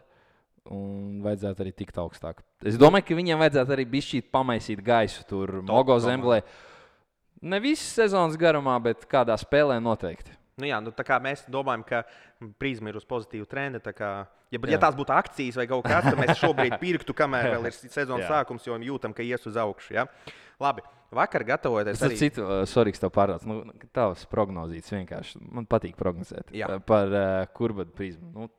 Un 0.73 1.19
vajadzētu 1.25 1.61
arī 1.61 1.75
tikt 1.77 1.99
augstāk. 2.01 2.39
Es 2.65 2.79
domāju, 2.81 3.05
ka 3.11 3.17
viņiem 3.19 3.43
vajadzētu 3.43 3.75
arī 3.75 3.85
bišķīt 3.99 4.31
pamaisīt 4.33 4.81
gaisu 4.85 5.27
tur, 5.29 5.59
Mogo 5.61 5.99
zemlē. 6.01 6.39
Ne 7.45 7.59
visas 7.61 7.91
sezonas 7.99 8.39
garumā, 8.41 8.79
bet 8.81 9.05
kādā 9.11 9.37
spēlē 9.37 9.77
noteikti. 9.85 10.33
Nu, 10.57 10.69
jā, 10.71 10.79
nu, 10.81 10.93
mēs 11.25 11.43
domājam, 11.51 11.83
ka 11.85 12.01
prizma 12.63 12.93
ir 12.93 12.97
uz 12.97 13.05
pozitīvu 13.05 13.45
trendu. 13.51 13.83
Kā, 13.93 14.13
ja, 14.55 14.61
ja 14.71 14.81
tās 14.81 14.97
būtu 14.97 15.13
akcijas 15.13 15.59
vai 15.59 15.67
kaut 15.69 15.85
kas 15.85 15.99
tāds, 15.99 16.15
tad 16.15 16.21
mēs 16.23 16.41
šobrīd 16.41 16.79
pirktu, 16.81 17.17
kamēr 17.19 17.51
vēl 17.57 17.69
ir 17.69 17.77
sezonas 17.77 18.25
Jā. 18.25 18.31
sākums, 18.39 18.65
jo 18.65 18.79
jūtam, 18.89 19.13
ka 19.13 19.27
ies 19.27 19.45
uz 19.51 19.59
augšu. 19.61 19.99
Ja? 19.99 20.07
Labi, 20.63 20.83
vakar 21.15 21.45
gatavoties 21.49 21.99
Es 21.99 22.07
arī. 22.09 22.19
citu, 22.19 22.45
uh, 22.47 22.65
sorry, 22.71 22.93
tev 22.93 23.11
pārāds. 23.15 23.47
Nu, 23.49 23.63
tavs 23.95 24.27
prognozīts 24.31 24.93
vienkārši. 24.95 25.41
Man 25.51 25.67
patīk 25.67 25.97
prognozēt 25.99 26.53
Jā. 26.55 26.69
uh, 26.77 26.83
par 26.85 27.11
uh, 27.11 27.47
kurbadu 27.57 27.91
prizmu. 27.97 28.31
Nu, 28.35 28.51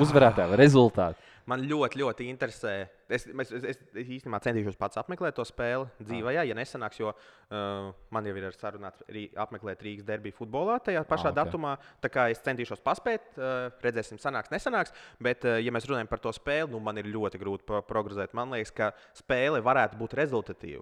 uzvarētāju 0.00 0.56
rezultātu. 0.64 1.20
Man 1.44 1.60
ļoti, 1.68 1.98
ļoti 2.00 2.24
interesē. 2.32 2.70
Es, 3.12 3.26
es, 3.28 3.50
es, 3.52 3.64
es, 3.74 3.80
īstenībā 4.00 4.38
centīšos 4.40 4.78
pats 4.80 4.96
apmeklēt 4.96 5.36
to 5.36 5.44
spēli 5.44 5.84
dzīvē, 6.00 6.32
ja 6.48 6.54
nesanāks, 6.56 6.96
jo 7.02 7.10
uh, 7.12 7.90
man 8.16 8.24
jau 8.24 8.32
ir 8.40 8.46
sarunāts 8.56 9.04
arī 9.10 9.26
apmeklēt 9.44 9.84
Rīgas 9.84 10.06
derbiju 10.08 10.38
futbolā 10.38 10.78
tajā 10.86 11.02
pašā 11.04 11.28
Ah, 11.28 11.34
ok. 11.34 11.36
ah, 11.36 11.44
datumā. 11.44 11.74
Tā 12.00 12.08
kā 12.14 12.30
es 12.32 12.40
centīšos 12.40 12.80
paspēt, 12.80 13.36
uh, 13.36 13.68
redzēsim, 13.84 14.16
sanāks, 14.24 14.48
nesanāks. 14.56 14.96
Bet, 15.20 15.44
uh, 15.44 15.60
ja 15.60 15.68
mēs 15.76 15.84
runājam 15.84 16.08
par 16.08 16.24
to 16.24 16.32
spēli, 16.32 16.72
nu, 16.72 16.80
man 16.80 16.96
ir 16.96 17.12
ļoti 17.12 17.42
grūti 17.44 17.68
pro 17.68 17.82
prognozēt. 17.84 18.32
Man 18.32 18.56
liekas, 18.56 18.72
ka 18.72 18.94
spēle 19.20 19.60
varētu 19.60 20.00
būt 20.00 20.16
rezultatīva. 20.16 20.80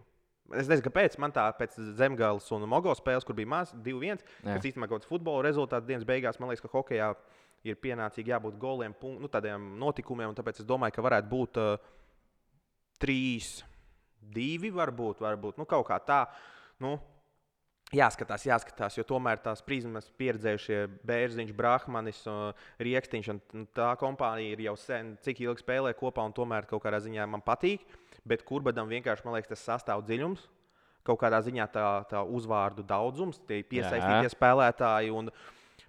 Es 0.58 0.68
nezinu, 0.68 0.84
kāpēc. 0.86 1.16
Man 1.22 1.34
tā 1.34 1.44
pēc 1.58 1.76
Zemgājas 1.98 2.50
un 2.54 2.66
Mogo 2.70 2.94
spēles, 2.98 3.26
kur 3.26 3.36
bija 3.38 3.50
maz 3.52 3.72
2-1, 3.74 4.22
Jā. 4.22 4.56
kas 4.56 4.68
īstenībā 4.68 4.88
kaut 4.90 5.02
kāds 5.02 5.10
futbola 5.10 5.44
rezultāts 5.46 5.88
dienas 5.88 6.06
beigās, 6.08 6.40
man 6.40 6.52
liekas, 6.52 6.64
ka 6.64 6.72
hokeja 6.72 7.12
ir 7.66 7.78
pienācīgi 7.78 8.32
jābūt 8.34 8.58
goliem, 8.60 8.94
nu, 9.20 9.30
tādiem 9.30 9.72
notikumiem. 9.80 10.34
Tāpēc 10.36 10.62
es 10.62 10.68
domāju, 10.68 10.96
ka 10.96 11.06
varētu 11.06 11.30
būt 11.30 11.62
uh, 11.62 11.92
3, 13.02 13.62
2, 14.34 14.74
varbūt, 14.74 15.22
varbūt 15.22 15.62
nu, 15.62 15.68
kaut 15.70 15.88
kā 15.88 15.98
tā. 16.02 16.24
Nu, 16.82 16.98
Jāskatās, 17.92 18.46
jāskatās, 18.48 18.94
jo 18.96 19.02
tomēr 19.04 19.36
tās 19.44 19.60
prizmas 19.60 20.06
pieredzējušie 20.16 20.78
Bērziņš, 21.04 21.50
Brahmanis, 21.52 22.22
uh, 22.24 22.62
Rieksniņš 22.80 23.28
un 23.34 23.66
tā 23.76 23.90
kompānija 24.00 24.54
ir 24.54 24.62
jau 24.64 24.72
sen, 24.80 25.10
cik 25.20 25.42
ilgi 25.44 25.60
spēlē 25.60 25.92
kopā, 25.98 26.24
un 26.24 26.32
tomēr 26.32 26.64
kaut 26.70 26.80
kādā 26.86 27.02
ziņā 27.04 27.26
man 27.28 27.44
patīk. 27.44 27.84
Bet 28.28 28.44
kurbadam 28.46 28.90
vienkārši, 28.90 29.24
man 29.26 29.36
liekas, 29.36 29.50
tas 29.54 29.64
sastāv 29.66 30.04
dziļums. 30.06 30.44
Kaut 31.02 31.18
kādā 31.18 31.40
ziņā 31.42 31.66
tā, 31.74 31.86
tā 32.10 32.20
uzvārdu 32.22 32.84
daudzums, 32.86 33.40
tie 33.48 33.64
piesaistītie 33.66 34.28
Jā. 34.28 34.34
spēlētāji. 34.36 35.10
Un, 35.10 35.32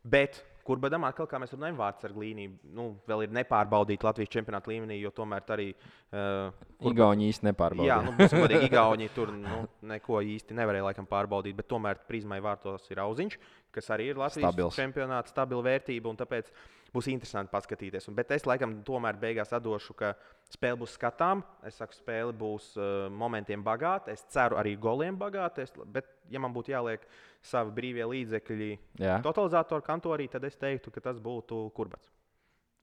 bet 0.01 0.39
kurbadam 0.65 1.05
atkal, 1.07 1.27
kā 1.29 1.39
mēs 1.41 1.53
runājam, 1.53 1.77
vārds 1.79 2.07
ar 2.07 2.15
līniju, 2.17 2.53
nu, 2.75 2.85
vēl 3.09 3.25
ir 3.25 3.33
nepārbaudīta 3.35 4.07
Latvijas 4.07 4.31
čempionāta 4.33 4.71
līmenī, 4.71 4.97
jo 5.03 5.11
tomēr 5.15 5.45
arī. 5.55 5.67
Uh, 6.09 6.89
Igauni 6.89 7.29
īsti 7.29 7.49
nepārbaudīja. 7.49 7.91
Jā, 7.91 7.99
nu, 8.07 8.15
būsim 8.17 8.41
godīgi, 8.43 8.69
Igauni 8.71 9.09
tur 9.15 9.33
nu, 9.35 9.63
neko 9.91 10.21
īsti 10.33 10.57
nevarēja 10.57 10.87
laikam 10.87 11.09
pārbaudīt, 11.09 11.57
bet 11.59 11.69
tomēr 11.69 12.01
prizmai 12.07 12.39
vārtos 12.43 12.87
ir 12.89 13.03
auziņš, 13.03 13.37
kas 13.73 13.89
arī 13.93 14.11
ir 14.11 14.21
Latvijas 14.21 14.53
Stabils. 14.53 14.77
čempionāta 14.77 15.33
stabila 15.33 15.65
vērtība, 15.65 16.13
tāpēc 16.21 16.49
būs 16.93 17.07
interesanti 17.09 17.49
paskatīties. 17.49 18.07
Un, 18.11 18.15
bet 18.17 18.31
es 18.35 18.45
laikam 18.45 18.75
tomēr 18.85 19.17
beigās 19.17 19.53
atdošu, 19.57 19.95
ka 19.97 20.11
spēle 20.53 20.77
būs 20.83 20.93
skatām. 20.97 21.41
Es 21.65 21.79
saku, 21.81 21.97
spēle 21.97 22.35
būs 22.37 22.73
uh, 22.77 23.07
momentiem 23.09 23.63
bagāta. 23.65 24.13
Es 24.13 24.21
ceru 24.29 24.59
arī 24.61 24.75
goliem 24.77 25.17
bagāta. 25.17 25.65
Es, 25.65 25.73
bet, 25.89 26.05
ja 26.29 26.41
man 26.43 26.53
būtu 26.53 26.75
jāliek 26.75 27.07
savi 27.41 27.73
brīvie 27.73 28.05
līdzekļi 28.11 28.69
Jā. 29.01 29.17
totalizatoru 29.25 29.81
kantorī, 29.83 30.29
tad 30.29 30.45
es 30.45 30.55
teiktu, 30.61 30.93
ka 30.93 31.01
tas 31.09 31.17
būtu 31.23 31.65
kurbats. 31.73 32.11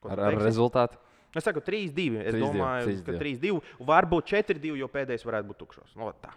Ko 0.03 0.11
Ar, 0.11 0.27
ar 0.31 0.39
rezultātu. 0.43 0.99
Es 1.31 1.47
saku, 1.47 1.63
3-2. 1.63 2.25
Es 2.27 2.35
3-2, 2.35 2.41
domāju, 2.43 2.87
3-2. 2.91 3.05
ka 3.07 3.13
3-2. 3.21 3.59
Varbūt 3.87 4.33
4-2, 4.35 4.75
jo 4.81 4.89
pēdējais 4.91 5.27
varētu 5.29 5.53
būt 5.53 5.61
tukšs. 5.63 5.95
No, 6.01 6.11
tā. 6.19 6.33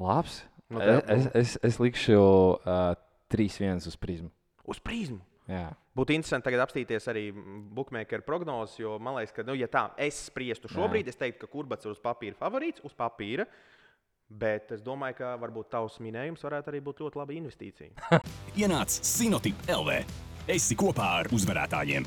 Labs. 0.00 0.40
Nu, 0.70 0.80
es, 0.80 0.88
tev- 0.88 1.12
es, 1.12 1.28
es, 1.34 1.52
es 1.64 1.78
likšu 1.80 2.16
uh, 2.16 2.94
3-1 3.32 3.88
uz 3.90 3.96
prizmu. 4.00 4.30
Uz 4.68 4.80
prizmu. 4.84 5.20
Jā. 5.48 5.70
Būtu 5.96 6.12
interesanti 6.14 6.44
tagad 6.46 6.62
apstīties 6.66 7.08
arī 7.10 7.24
bookmakeru 7.32 8.22
prognozes, 8.26 8.76
jo 8.82 8.98
man 9.02 9.16
liekas, 9.16 9.32
ka, 9.34 9.44
nu, 9.48 9.56
ja 9.58 9.66
tā 9.72 9.88
es 10.04 10.20
spriestu 10.28 10.68
šobrīd, 10.70 11.08
es 11.08 11.18
teiktu, 11.18 11.40
ka 11.42 11.50
kurbats 11.50 11.88
ir 11.88 11.94
uz 11.94 12.00
papīra 12.04 12.36
favorīts, 12.38 12.84
uz 12.84 12.94
papīra. 12.96 13.48
Bet 14.28 14.74
es 14.76 14.82
domāju, 14.84 15.16
ka 15.22 15.32
varbūt 15.40 15.70
tavs 15.72 15.96
minējums 16.04 16.44
varētu 16.44 16.68
arī 16.68 16.82
būt 16.84 16.98
ļoti 17.00 17.16
laba 17.16 17.32
investīcija. 17.32 18.18
Ienāc 18.60 18.92
Sinotip 18.92 19.62
LV. 19.72 20.02
Esi 20.52 20.76
kopā 20.76 21.06
ar 21.22 21.30
uzvarētājiem. 21.32 22.04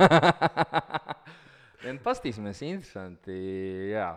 Vien 1.84 2.00
Pastīsimies, 2.00 2.62
interesanti. 2.64 3.36
Jā. 3.92 4.14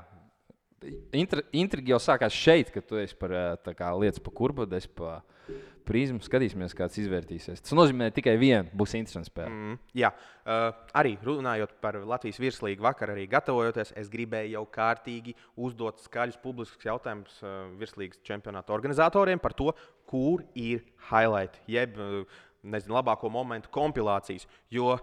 Intri, 1.17 1.43
intriga 1.59 1.97
jau 1.97 1.99
sākās 1.99 2.35
šeit, 2.35 2.71
kad 2.71 2.87
tu 2.87 2.99
esi 3.01 3.17
par 3.19 3.35
tā 3.65 3.73
kā 3.75 3.91
lietas 3.99 4.23
pa 4.23 4.31
kurbu, 4.31 4.69
es 4.77 4.87
pa 4.87 5.17
prizmu. 5.87 6.21
Skatīsimies, 6.23 6.75
kāds 6.77 6.99
izvērtīsies. 7.01 7.63
Tas 7.63 7.75
nozīmē 7.77 8.09
tikai 8.15 8.35
vienu. 8.41 8.69
Būs 8.77 8.95
interesants 8.99 9.31
spēle. 9.31 9.51
Mm. 9.51 9.77
Jā, 9.97 10.11
uh, 10.13 10.69
arī 10.97 11.15
runājot 11.25 11.77
par 11.83 11.99
Latvijas 12.07 12.41
virslīgu, 12.43 12.85
vakar 12.85 13.15
arī 13.15 13.27
gatavojoties, 13.31 13.95
es 13.99 14.11
gribēju 14.13 14.57
jau 14.57 14.65
kārtīgi 14.77 15.35
uzdot 15.55 16.03
skaļus 16.05 16.39
publiskus 16.43 16.89
jautājumus 16.89 17.39
uh, 17.43 17.59
virslīgas 17.79 18.21
čempionāta 18.27 18.75
organizatoriem 18.75 19.41
par 19.43 19.55
to, 19.57 19.71
kur 20.07 20.45
ir 20.55 20.83
highlight, 21.09 21.61
jeb 21.71 21.97
uh, 22.01 22.41
nezinu, 22.67 22.99
labāko 22.99 23.31
momentu 23.31 23.71
kompilācijas. 23.73 24.47
Jo 24.73 24.97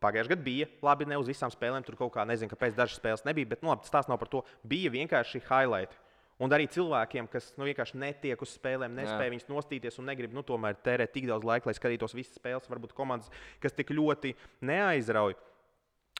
Pagājušajā 0.00 0.32
gadā 0.32 0.44
bija 0.44 0.66
labi, 0.80 1.04
ne 1.04 1.16
uz 1.20 1.26
visām 1.28 1.50
spēlēm. 1.52 1.84
Tur 1.84 1.98
kaut 1.98 2.14
kā 2.14 2.24
nezinu, 2.24 2.48
kāpēc 2.48 2.72
dažas 2.72 2.96
spēles 2.96 3.26
nebija. 3.26 3.50
Bet 3.50 3.60
nu, 3.60 3.68
labi, 3.68 3.84
tas 3.92 4.08
nav 4.08 4.16
par 4.22 4.30
to. 4.32 4.40
Bija 4.64 4.92
vienkārši 4.94 5.42
highlight. 5.44 5.92
Un 6.40 6.54
arī 6.56 6.64
cilvēkiem, 6.72 7.28
kas 7.28 7.50
nu, 7.60 7.66
vienkārši 7.68 7.98
netiek 8.00 8.40
uz 8.40 8.54
spēlēm, 8.56 8.94
nespēja 8.96 9.32
viņas 9.34 9.50
nostīties 9.50 10.00
un 10.00 10.08
negrib 10.08 10.32
nu, 10.32 10.44
tomēr 10.46 10.78
tērēt 10.80 11.12
tik 11.12 11.28
daudz 11.28 11.44
laika, 11.44 11.68
lai 11.68 11.76
skatītos 11.76 12.16
visas 12.16 12.38
spēles. 12.40 12.68
Varbūt 12.70 12.96
komandas, 12.96 13.28
kas 13.60 13.76
tik 13.76 13.92
ļoti 13.92 14.32
neaizrauj. 14.64 15.36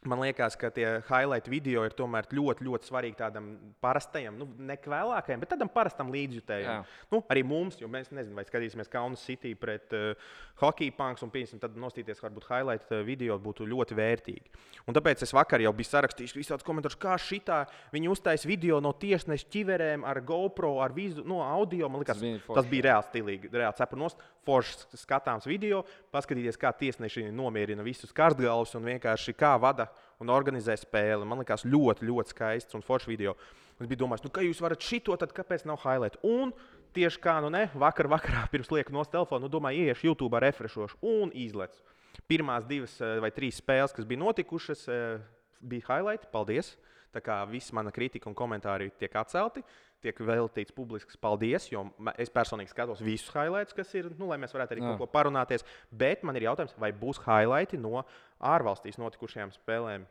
Man 0.01 0.17
liekas, 0.23 0.55
ka 0.57 0.71
tie 0.73 1.03
highlight 1.11 1.45
video 1.53 1.83
ir 1.85 1.93
tomēr 1.93 2.25
ļoti, 2.33 2.65
ļoti 2.65 2.89
svarīgi 2.89 3.19
tādam 3.19 3.51
parastajam, 3.85 4.39
nu, 4.41 4.47
nekvēlākajam, 4.71 5.43
bet 5.43 5.51
tādam 5.53 5.69
parastam 5.69 6.09
līdzjutējam. 6.15 6.79
Jā. 6.79 7.09
Nu, 7.13 7.21
arī 7.29 7.43
mums, 7.45 7.77
jo 7.83 7.89
mēs 7.93 8.09
nezinām, 8.09 8.39
vai 8.41 8.47
skatīsimies 8.49 8.89
Kaunas 8.89 9.21
City 9.29 9.53
pret 9.61 9.93
uh, 9.93 10.31
hockey 10.63 10.89
punks 10.97 11.21
un 11.27 11.33
pieņemsim, 11.35 11.61
tad 11.61 11.77
nostīties 11.77 12.25
varbūt 12.25 12.49
highlight 12.49 12.95
uh, 12.97 13.03
video 13.05 13.37
būtu 13.45 13.69
ļoti 13.69 13.99
vērtīgi. 13.99 14.55
Un 14.89 14.97
tāpēc 14.97 15.27
es 15.27 15.35
vakar 15.37 15.61
jau 15.61 15.75
biju 15.77 15.91
sarakstījis 15.91 16.37
visādus 16.39 16.65
komentārus, 16.65 16.97
kā 16.97 17.19
šitā 17.21 17.67
viņi 17.93 18.09
uztaisīja 18.15 18.55
video 18.55 18.81
no 18.81 18.95
tiesneša 18.97 19.53
ķiverēm 19.53 20.09
ar 20.09 20.23
GoPro, 20.25 20.79
ar 20.81 20.97
vizu, 20.97 21.27
no 21.29 21.43
audio. 21.45 21.93
Man 21.93 22.01
liekas, 22.01 22.17
Tas 22.17 22.25
bija 22.25 22.41
tas, 22.49 22.73
bija 22.73 22.89
reāli 22.89 23.09
stilīgi, 23.11 23.53
reāli 23.53 23.77
cepurnos, 23.77 24.17
foršs 24.49 24.89
skatāms 25.03 25.45
video, 25.45 25.85
paskatīties, 26.15 26.57
kā 26.57 26.73
tiesneši 26.73 27.29
nomierina 27.37 27.85
visus 27.85 28.17
karstgalvus 28.17 28.73
un 28.81 28.89
vienkārši 28.95 29.37
kā 29.37 29.53
vada 29.61 29.90
un 30.21 30.33
organizē 30.33 30.77
spēli. 30.79 31.27
Man 31.29 31.41
liekas, 31.43 31.65
ļoti, 31.69 32.07
ļoti 32.09 32.35
skaists 32.35 32.77
un 32.77 32.85
foršs 32.85 33.09
video. 33.11 33.35
Es 33.81 33.89
biju 33.89 34.03
domājis, 34.03 34.27
nu, 34.27 34.33
ka 34.35 34.45
jūs 34.45 34.61
varat 34.61 34.85
šito, 34.85 35.17
tad 35.17 35.33
kāpēc 35.37 35.65
nav 35.69 35.81
highlight? 35.81 36.19
Un 36.27 36.53
tieši 36.97 37.23
kā, 37.25 37.39
nu, 37.41 37.49
ne, 37.53 37.67
vakar, 37.81 38.11
vakarā 38.13 38.45
pirms 38.53 38.71
lieku 38.75 38.95
no 38.95 39.05
telefona, 39.09 39.47
nu, 39.47 39.53
domāju, 39.53 39.87
ieiešu 39.87 40.11
YouTube, 40.11 40.43
refreshošu 40.45 41.01
un 41.07 41.33
izlecu. 41.33 41.81
Pirmās 42.29 42.67
divas 42.69 42.99
eh, 43.01 43.17
vai 43.23 43.31
trīs 43.33 43.61
spēles, 43.63 43.95
kas 43.97 44.07
bija 44.09 44.21
notikušas, 44.21 44.85
eh, 44.93 45.21
bija 45.65 45.89
highlight. 45.89 46.29
Paldies! 46.35 46.75
Tā 47.11 47.23
kā 47.25 47.41
viss 47.51 47.73
mana 47.75 47.91
kritika 47.91 48.29
un 48.31 48.37
komentāri 48.39 48.93
tiek 48.99 49.15
atcelti, 49.19 49.65
tiek 50.03 50.21
veltīts 50.23 50.75
publisks 50.75 51.19
paldies, 51.21 51.67
jo 51.73 51.89
es 52.15 52.31
personīgi 52.31 52.71
skatos 52.71 53.03
visus 53.03 53.33
highlights, 53.35 53.75
kas 53.75 53.91
ir, 53.99 54.13
nu, 54.19 54.29
lai 54.31 54.39
mēs 54.39 54.55
varētu 54.55 54.77
arī 54.77 54.85
Jā. 54.85 54.93
kaut 54.93 55.03
ko 55.03 55.11
parunāties. 55.11 55.67
Bet 55.91 56.23
man 56.23 56.39
ir 56.39 56.47
jautājums, 56.47 56.77
vai 56.79 56.93
būs 56.97 57.19
highlighti 57.27 57.81
no 57.83 58.05
ārvalstīs 58.39 59.01
notikušajām 59.03 59.53
spēlēm? 59.59 60.07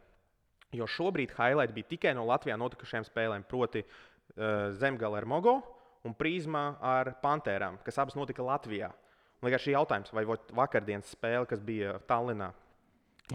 Jo 0.75 0.86
šobrīd 0.86 1.34
highlight 1.39 1.74
bija 1.74 1.89
tikai 1.96 2.13
no 2.18 2.27
Latvijā 2.29 2.60
notikušajām 2.60 3.08
spēlēm, 3.08 3.48
proti, 3.50 3.86
uh, 3.88 4.70
Zemgala 4.77 5.22
ar 5.22 5.25
Mogo 5.25 5.56
un 6.06 6.13
Prīzma 6.15 6.74
ar 6.84 7.15
Pantērām, 7.24 7.79
kas 7.86 7.98
abas 8.03 8.20
notika 8.20 8.46
Latvijā. 8.46 8.91
Vienkārši 9.39 9.72
jautājums, 9.72 10.12
vai 10.12 10.25
vakardienas 10.27 11.15
spēle, 11.15 11.48
kas 11.48 11.63
bija 11.63 11.96
Tallinā, 12.10 12.51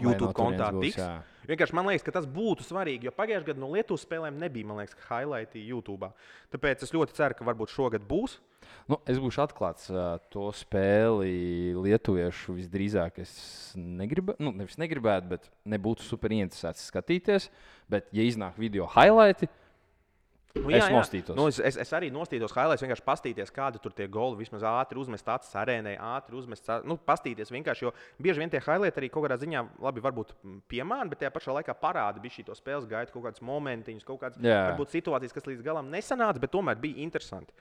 YouTube 0.01 0.31
no 0.31 0.35
kontā 0.35 0.69
tiks. 0.75 0.99
jā. 0.99 1.13
Vienkārši 1.45 1.75
man 1.77 1.85
liekas, 1.85 2.03
ka 2.05 2.13
tas 2.15 2.25
būtu 2.25 2.65
svarīgi, 2.65 3.05
jo 3.05 3.13
pagājušajā 3.13 3.51
gadā 3.51 3.61
no 3.61 3.69
Lietuvas 3.69 4.03
spēlēm 4.05 4.39
nebija, 4.41 4.65
man 4.65 4.79
liekas, 4.81 4.97
highlighti 5.05 5.61
YouTube. 5.61 6.09
Tāpēc 6.53 6.85
es 6.87 6.93
ļoti 6.95 7.13
ceru, 7.17 7.37
ka 7.37 7.45
varbūt 7.45 7.73
šogad 7.73 8.07
būs. 8.09 8.39
Nu, 8.89 8.97
es 9.09 9.19
būšu 9.21 9.43
atklāts. 9.43 9.91
To 10.33 10.47
spēli 10.57 11.75
lietuviešu 11.77 12.55
visdrīzāk 12.57 13.21
es 13.21 13.35
negribētu, 13.77 14.41
nu, 14.41 14.55
nevis 14.57 14.79
negribētu, 14.81 15.29
bet 15.35 15.45
nebūtu 15.69 16.05
super 16.05 16.33
interesēts 16.33 16.87
skatīties. 16.89 17.51
Bet, 17.93 18.09
ja 18.15 18.25
iznāk 18.25 18.57
video 18.57 18.89
highlighti, 18.89 19.51
Nu, 20.55 20.71
Es 20.71 20.85
nostītos. 20.89 21.35
Nu, 21.35 21.45
es, 21.51 21.57
es, 21.59 21.75
es 21.83 21.91
arī 21.93 22.07
nostītos 22.13 22.53
highlights, 22.55 22.83
vienkārši 22.85 23.03
pastīties, 23.05 23.51
kādi 23.53 23.79
tur 23.83 23.93
tie 23.95 24.07
goli 24.11 24.39
vismaz 24.39 24.63
ātri 24.65 24.99
uzmest 25.01 25.27
acis 25.29 25.51
arēnai, 25.59 25.97
ātri 25.99 26.37
uzmest. 26.39 26.69
Nu, 26.87 26.95
pastīties 26.95 27.51
vienkārši, 27.51 27.85
jo 27.85 27.91
bieži 28.23 28.41
vien 28.41 28.53
tie 28.53 28.61
highlights 28.63 29.01
arī 29.01 29.09
kaut 29.11 29.27
kādā 29.27 29.37
ziņā, 29.41 29.65
labi, 29.83 30.03
varbūt 30.05 30.31
piemāna, 30.71 31.09
bet 31.11 31.21
tajā 31.21 31.33
pašā 31.35 31.57
laikā 31.59 31.75
parāda 31.81 32.23
bija 32.23 32.37
šī 32.37 32.47
spēles 32.55 32.87
gaita, 32.89 33.11
kaut 33.13 33.27
kādas 33.27 33.43
momentiņas, 33.45 34.07
kaut 34.07 34.21
kādas 34.23 34.39
Jā. 34.39 34.61
varbūt 34.71 34.95
situācijas, 34.95 35.35
kas 35.35 35.49
līdz 35.51 35.65
galam 35.65 35.91
nesanāca, 35.91 36.41
bet 36.41 36.55
tomēr 36.55 36.79
bija 36.79 37.03
interesanti. 37.03 37.51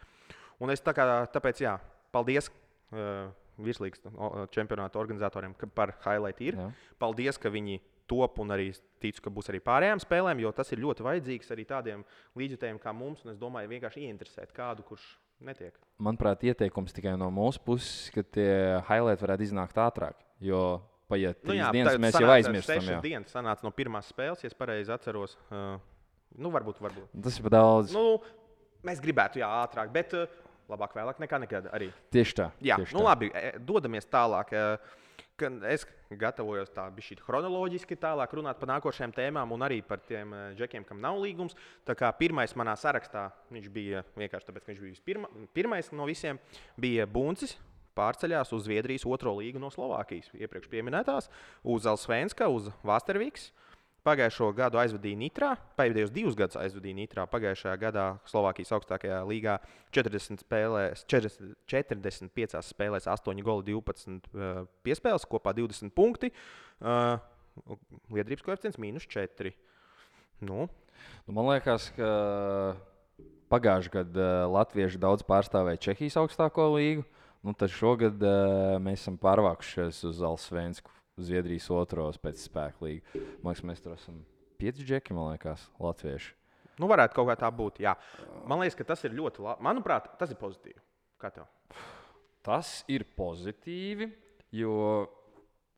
Un 0.62 0.70
es 0.70 0.84
tā 0.84 0.94
kā, 0.96 1.08
tāpēc, 1.34 1.64
jā, 1.66 1.78
paldies. 2.14 2.52
Uh, 2.94 3.32
Virslīgas 3.54 4.02
čempionāta 4.50 4.98
organizatoriem 4.98 5.52
par 5.76 5.92
highlight 6.02 6.40
ir. 6.42 6.56
Jā. 6.58 6.64
Paldies, 6.98 7.36
ka 7.38 7.52
viņi 7.54 7.76
top 8.10 8.38
un 8.42 8.54
arī 8.54 8.70
ticu, 9.02 9.24
ka 9.24 9.32
būs 9.32 9.50
arī 9.52 9.60
pārējām 9.64 10.00
spēlēm, 10.02 10.40
jo 10.44 10.52
tas 10.56 10.72
ir 10.72 10.82
ļoti 10.84 11.04
vajadzīgs 11.06 11.52
arī 11.54 11.66
tādiem 11.68 12.04
līdzjutējiem 12.38 12.80
kā 12.82 12.92
mums. 12.96 13.24
Es 13.30 13.38
domāju, 13.40 13.70
vienkārši 13.72 14.06
ieinteresēt 14.06 14.52
kādu, 14.56 14.84
kurš 14.88 15.04
netiek. 15.44 15.76
manuprāt, 15.98 16.44
ieteikums 16.46 16.94
tikai 16.96 17.16
no 17.20 17.30
mūsu 17.34 17.62
puses, 17.64 18.10
ka 18.14 18.22
tie 18.22 18.80
highlighti 18.88 19.26
varētu 19.26 19.48
iznākt 19.48 19.80
ātrāk. 19.80 20.20
Jo 20.44 20.82
paiet 21.10 21.40
trīs 21.42 21.60
nu, 21.60 21.72
dienas, 21.72 21.90
tagad 21.92 22.04
mēs 22.06 22.20
jau 22.20 22.30
aizmirstam. 22.36 22.86
Jau. 22.94 23.02
dienas 23.04 23.34
sanāca 23.34 23.66
no 23.66 23.74
pirmās 23.74 24.08
spēles, 24.12 24.44
ja 24.44 24.50
es 24.50 24.56
pareizi 24.56 24.92
atceros. 24.94 25.36
Uh, 25.50 25.76
nu, 26.40 26.52
varbūt, 26.54 26.80
varbūt. 26.84 27.12
Tas 27.26 27.38
ir 27.38 27.46
pa 27.48 27.54
daudz. 27.58 27.92
Nu, 27.94 28.06
Nu, 28.84 28.90
mēs 28.90 29.00
gribētu, 29.00 29.40
jā, 29.40 29.48
ātrāk, 29.64 29.88
bet 29.94 30.12
uh, 30.12 30.28
labāk 30.68 30.92
vēlāk 30.96 31.20
nekā 31.22 31.38
nekad 31.40 31.70
arī. 31.72 31.88
tieši 32.12 32.36
tā. 32.36 32.50
Jā, 32.60 32.76
tieši 32.80 32.96
nu 32.96 33.00
tā. 33.00 33.06
labi, 33.06 33.30
e, 33.32 33.52
dodamies 33.64 34.04
tālāk. 34.12 34.52
e, 34.52 34.76
ka 35.40 35.50
Es 35.70 35.84
gatavojos 36.14 36.70
tā 36.74 36.84
bišķīt 36.94 37.22
chronoloģiski 37.24 37.98
tālāk 37.98 38.34
runāt 38.38 38.60
par 38.60 38.70
nākošajām 38.74 39.14
tēmām 39.16 39.54
un 39.56 39.64
arī 39.66 39.80
par 39.86 40.02
tiem 40.06 40.30
e, 40.34 40.42
džekiem, 40.58 40.86
kam 40.86 41.00
nav 41.02 41.18
līgums. 41.22 41.56
Tā 41.86 41.96
kā 41.98 42.10
pirmais 42.18 42.54
manā 42.58 42.76
sarakstā, 42.78 43.28
viņš 43.54 43.70
bija 43.74 44.04
vienkārši 44.14 44.50
tāpēc, 44.50 44.66
ka 44.66 44.72
viņš 44.72 44.82
bija 44.84 44.94
vispirma, 44.94 45.30
pirmais 45.56 45.90
no 45.92 46.06
visiem, 46.10 46.40
bija 46.78 47.08
Buncis. 47.10 47.56
Pārceļās 47.94 48.50
uz 48.56 48.64
Zviedrijas 48.66 49.04
otro 49.06 49.36
līgu 49.38 49.60
no 49.62 49.68
Slovākijas, 49.70 50.32
iepriekš 50.34 50.66
minētās, 50.82 51.28
uz 51.62 51.84
Alsvenska, 51.86 52.48
uz 52.50 52.72
Vasterviks. 52.82 53.52
Pagājušo 54.04 54.50
gadu 54.56 54.76
aizvadīja 54.82 55.16
Nitrā, 55.16 55.50
pēdējos 55.78 56.12
divus 56.12 56.36
gadus 56.36 56.58
aizvadīja 56.60 56.98
Nitrā. 56.98 57.24
Pagājušajā 57.32 57.74
gadā 57.80 58.06
Slovākijas 58.28 58.74
augstākajā 58.76 59.22
līgā 59.24 59.58
40 59.96 60.44
spēlēs, 60.44 61.06
40, 61.08 61.54
45 61.72 62.60
spēlēs, 62.68 63.08
8 63.08 63.44
goli, 63.46 63.64
12 63.72 64.28
uh, 64.36 64.64
piespēles, 64.84 65.24
kopā 65.30 65.56
20 65.56 65.94
punkti. 65.96 66.34
Uh, 66.84 67.16
Lietuvas 68.12 68.44
koeficients 68.44 68.80
mīnus 68.82 69.08
4. 69.08 69.54
Nu, 70.44 70.66
Nu, 71.24 71.34
man 71.36 71.48
liekas, 71.52 71.88
ka 71.96 72.08
pagājušajā 73.52 73.94
gadā 73.94 74.30
Latvieši 74.50 75.00
daudz 75.00 75.24
pārstāvēja 75.26 75.82
Čehijas 75.88 76.18
augstāko 76.20 76.68
līgu. 76.76 77.04
Nu, 77.44 77.52
tad 77.52 77.72
šogad 77.72 78.22
uh, 78.24 78.76
mēs 78.80 79.02
esam 79.02 79.18
pārvākušies 79.20 79.98
uz 80.08 80.20
Alsvensku, 80.24 80.92
Zviedrijas 81.20 81.68
otro 81.70 82.08
pēc 82.22 82.40
spēka 82.48 82.82
līnijas. 82.82 83.26
Man 83.42 83.52
liekas, 83.52 83.66
mēs 83.70 83.84
tur 83.84 83.94
esam 83.94 84.22
pieci 84.58 84.86
džeki, 84.86 85.14
man 85.14 85.34
liekas, 85.34 85.68
latvieši. 85.82 86.32
nu, 86.82 86.88
varētu 86.90 87.14
kaut 87.14 87.28
kā 87.30 87.36
tā 87.38 87.50
būt. 87.54 87.82
Jā. 87.84 87.94
Man 88.50 88.62
liekas, 88.62 88.78
ka 88.78 88.86
tas 88.88 89.04
ir 89.06 89.14
ļoti 89.14 89.44
labi. 89.44 89.62
Manuprāt, 89.66 90.08
tas 90.18 90.32
ir 90.34 90.40
pozitīvi. 90.40 90.80
Kā 91.22 91.30
tev? 91.34 91.46
Tas 92.44 92.82
ir 92.90 93.06
pozitīvi, 93.16 94.10
jo 94.52 94.74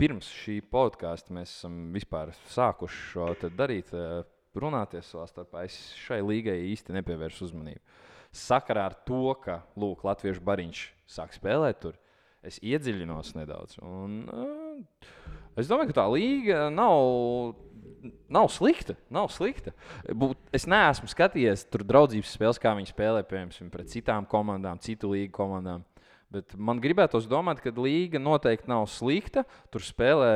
pirms 0.00 0.28
šī 0.42 0.58
podkāsta 0.72 1.34
mēs 1.36 1.52
esam 1.58 1.76
vispār 1.94 2.32
sākuši 2.52 3.04
šo 3.12 3.28
darīt, 3.56 3.92
eh, 3.94 4.24
runāties 4.56 5.12
savā 5.12 5.28
starpā. 5.28 5.64
Es 5.64 5.76
šai 6.00 6.22
līgai 6.24 6.56
īsti 6.72 6.96
nepievēršu 6.96 7.50
uzmanību. 7.50 7.80
Sakarā 8.36 8.86
ar 8.90 8.96
to, 9.06 9.34
ka 9.40 9.62
Lūk, 9.76 10.04
Latviešu 10.04 10.42
bariņš 10.44 10.82
sāk 11.08 11.36
spēlēt 11.36 11.80
tur, 11.80 11.98
es 12.42 12.58
iedziļinos 12.60 13.34
nedaudz. 13.36 13.78
Un, 13.84 14.24
uh, 14.28 14.65
es 15.60 15.70
domāju, 15.70 15.92
ka 15.92 16.02
tā 16.02 16.08
līga 16.12 16.66
nav. 16.74 17.56
Nav 18.30 18.46
slikta. 18.54 18.94
Nav 19.10 19.32
slikta. 19.34 19.72
Būt, 20.06 20.38
es 20.54 20.66
neesmu 20.70 21.08
skatījies 21.10 21.64
tur 21.72 21.82
draudzības 21.86 22.34
spēles, 22.36 22.60
kā 22.62 22.70
viņi 22.76 22.92
spēlē 22.92 23.24
piemēram, 23.26 23.70
pret 23.72 23.90
citām 23.90 24.28
komandām, 24.30 24.78
citu 24.82 25.10
līgu 25.10 25.32
komandām. 25.34 25.82
Bet 26.30 26.54
man 26.58 26.80
gribētos 26.82 27.26
domāt, 27.30 27.62
ka 27.62 27.70
līga 27.74 28.20
noteikti 28.22 28.70
nav 28.70 28.88
slikta. 28.90 29.46
Tur 29.74 29.82
spēlē 29.82 30.30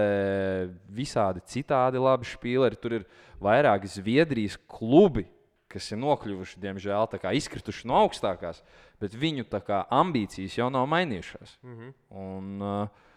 visādi 0.91 1.43
citādi 1.51 2.03
labi 2.03 2.27
spēleri. 2.31 2.79
Tur 2.81 3.01
ir 3.01 3.07
vairāki 3.43 3.91
Zviedrijas 3.91 4.57
klubi, 4.71 5.27
kas 5.71 5.91
ir 5.93 6.01
nokļuvuši, 6.03 6.59
diemžēl, 6.63 7.19
izkrituši 7.39 7.87
no 7.91 8.01
augstākās, 8.05 8.63
bet 9.03 9.15
viņu 9.15 9.47
kā 9.67 9.85
ambīcijas 9.91 10.59
jau 10.59 10.71
nav 10.71 10.89
mainījušās. 10.91 11.59
Mm 11.63 11.77
-hmm. 11.77 11.95
Un, 12.11 12.63
uh, 12.63 13.10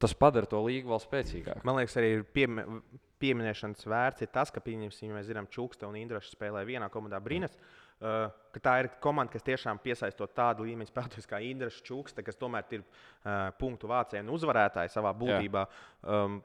tas 0.00 0.16
padara 0.16 0.48
to 0.48 0.60
līgu 0.64 0.92
vēl 0.92 1.02
spēcīgāku. 1.02 1.64
Man 1.68 1.78
liekas, 1.80 1.96
arī 2.00 2.14
ir 2.16 2.26
piemi 2.34 2.64
pieminēšanas 3.20 3.84
vērts 3.84 4.24
ir 4.24 4.30
tas, 4.32 4.52
ka, 4.52 4.62
pieņemsim, 4.64 5.12
mēs 5.14 5.28
zinām, 5.28 5.48
Čukste 5.52 5.84
un 5.88 5.98
Indraša 6.00 6.32
spēlē 6.32 6.64
vienā 6.68 6.88
komandā 6.92 7.20
Brīnas. 7.22 7.56
Uh, 8.00 8.30
ka 8.54 8.62
tā 8.64 8.76
ir 8.80 8.86
komanda, 9.04 9.34
kas 9.34 9.44
tiešām 9.44 9.82
piesaistot 9.84 10.32
tādu 10.32 10.64
līmeņu 10.64 10.88
spēlētājus 10.88 11.28
kā 11.28 11.42
Indraša 11.44 11.82
Čukste, 11.84 12.24
kas 12.24 12.38
tomēr 12.40 12.70
ir 12.72 12.80
uh, 12.80 13.50
punktu 13.60 13.90
vācēji 13.90 14.24
un 14.24 14.32
uzvarētāji 14.32 14.92
savā 14.94 15.12
būtībā. 15.20 15.66
Um, 16.00 16.40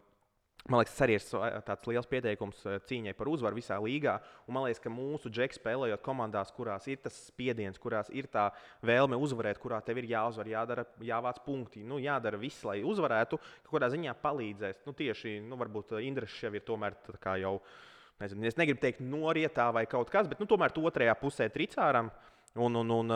Man 0.66 0.82
liekas, 0.82 0.96
tas 0.96 1.04
arī 1.06 1.14
ir 1.14 1.22
sva- 1.22 1.50
tāds 1.62 1.86
liels 1.86 2.08
pieteikums 2.10 2.64
uh, 2.66 2.80
cīņai 2.90 3.12
par 3.14 3.30
uzvaru 3.30 3.60
visā 3.60 3.76
līgā. 3.78 4.16
Un 4.48 4.56
man 4.58 4.64
liekas, 4.66 4.82
ka 4.82 4.90
mūsu 4.90 5.30
džeks 5.30 5.60
spēlējot 5.60 6.02
komandās, 6.06 6.50
kurās 6.56 6.88
ir 6.90 7.04
tas 7.04 7.20
spiediens, 7.28 7.78
kurās 7.82 8.10
ir 8.10 8.26
tā 8.34 8.48
vēlme 8.82 9.20
uzvarēt, 9.22 9.60
kurā 9.62 9.78
tev 9.86 10.02
ir 10.02 10.10
jāuzvar, 10.10 10.50
jādara, 10.50 10.88
jāvāc 11.06 11.44
punkti, 11.46 11.86
nu, 11.86 12.00
jādara 12.02 12.42
viss, 12.42 12.66
lai 12.66 12.80
uzvarētu, 12.82 13.38
ka 13.38 13.76
kādā 13.76 13.92
ziņā 13.94 14.18
palīdzēs. 14.26 14.82
Nu, 14.90 14.98
tieši, 14.98 15.38
nu, 15.46 15.62
varbūt 15.62 16.00
Indrišs 16.02 16.42
jau 16.48 16.54
ir 16.58 16.66
tomēr 16.66 16.98
jau, 17.44 17.60
nezinu, 18.24 18.50
es 18.50 18.58
negribu 18.58 18.82
teikt 18.82 19.06
norietā 19.06 19.70
vai 19.70 19.86
kaut 19.86 20.10
kas, 20.10 20.26
bet 20.26 20.42
nu, 20.42 20.50
tomēr 20.50 20.74
otrajā 20.74 21.14
pusē 21.22 21.52
tricāram. 21.54 22.10
Un, 22.56 22.82
un, 22.82 22.98
un, 23.04 23.16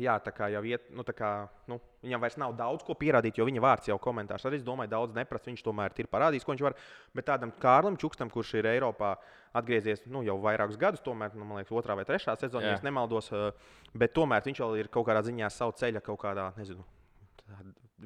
Jā, 0.00 0.16
tā 0.20 0.32
kā 0.36 0.48
jau 0.52 0.60
iet, 0.68 0.90
nu, 0.92 1.04
tā 1.06 1.14
kā, 1.16 1.30
nu, 1.70 1.78
viņam 2.04 2.22
vairs 2.22 2.36
nav 2.40 2.52
daudz 2.58 2.84
ko 2.84 2.96
pierādīt, 2.98 3.38
jo 3.38 3.46
viņa 3.48 3.62
vārds 3.64 3.88
jau 3.88 3.96
komentārs 4.02 4.44
arī, 4.48 4.60
es 4.60 4.66
domāju, 4.66 4.92
daudz 4.92 5.16
neprasa. 5.16 5.48
Viņš 5.48 5.64
tomēr 5.64 5.96
ir 5.96 6.10
parādījis, 6.12 6.44
ko 6.44 6.52
viņš 6.52 6.64
var. 6.66 6.76
Bet 7.16 7.28
tādam 7.30 7.54
Kārlim 7.62 7.96
Čukstam, 8.00 8.32
kurš 8.32 8.56
ir 8.60 8.68
Eiropā 8.74 9.14
atgriezies 9.56 10.04
nu, 10.12 10.20
jau 10.26 10.36
vairākus 10.42 10.76
gadus, 10.80 11.04
tomēr, 11.04 11.32
nu, 11.38 11.46
man 11.48 11.62
liekas, 11.62 11.72
otrā 11.76 11.96
vai 11.96 12.04
trešā 12.08 12.36
sezonā, 12.40 12.74
ja 12.74 12.76
es 12.76 12.84
nemaldos, 12.84 13.32
uh, 13.32 13.50
bet 13.96 14.12
tomēr 14.16 14.44
viņš 14.44 14.62
vēl 14.64 14.78
ir 14.82 14.92
kaut 14.92 15.08
kādā 15.08 15.24
ziņā 15.24 15.50
savu 15.54 15.76
ceļu 15.80 16.04
kaut 16.04 16.20
kādā, 16.26 16.50
nezinu. 16.60 16.84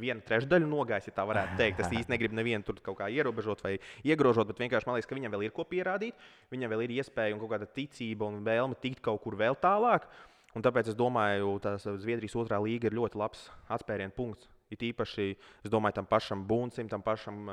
Viena 0.01 0.23
trešdaļa 0.23 0.69
nogājis, 0.71 1.09
ja 1.11 1.15
tā 1.17 1.25
varētu 1.27 1.57
teikt. 1.59 1.81
Es 1.83 1.91
īsti 1.91 2.13
negribu 2.13 2.37
nevienu 2.39 2.63
tur 2.63 2.77
kaut 2.85 3.01
kā 3.01 3.09
ierobežot 3.11 3.65
vai 3.65 3.73
iegrožot, 4.07 4.47
bet 4.47 4.61
vienkārši 4.63 4.87
man 4.87 4.95
liekas, 4.95 5.09
ka 5.11 5.17
viņam 5.19 5.35
vēl 5.35 5.49
ir 5.49 5.55
ko 5.57 5.65
pierādīt. 5.67 6.21
Viņam 6.55 6.71
vēl 6.71 6.85
ir 6.85 6.93
iespēja 7.01 7.35
un 7.35 7.43
kāda 7.51 7.67
ticība 7.67 8.29
un 8.31 8.39
vēlme 8.47 8.79
tikt 8.79 9.03
kaut 9.03 9.19
kur 9.25 9.35
vēl 9.41 9.59
tālāk. 9.59 10.07
Un 10.57 10.65
tāpēc 10.67 10.91
es 10.91 10.99
domāju, 10.99 11.59
ka 11.63 11.77
Zviedrijas 11.79 12.35
otrā 12.41 12.59
līga 12.63 12.89
ir 12.89 12.97
ļoti 12.99 13.21
labs 13.21 13.47
atspērienu 13.71 14.15
punkts. 14.17 14.51
It 14.71 14.83
īpaši, 14.87 15.33
es 15.67 15.71
domāju, 15.71 15.99
tam 15.99 16.09
pašam 16.11 16.43
Buncim, 16.47 16.89
tam 16.91 17.03
pašam, 17.07 17.47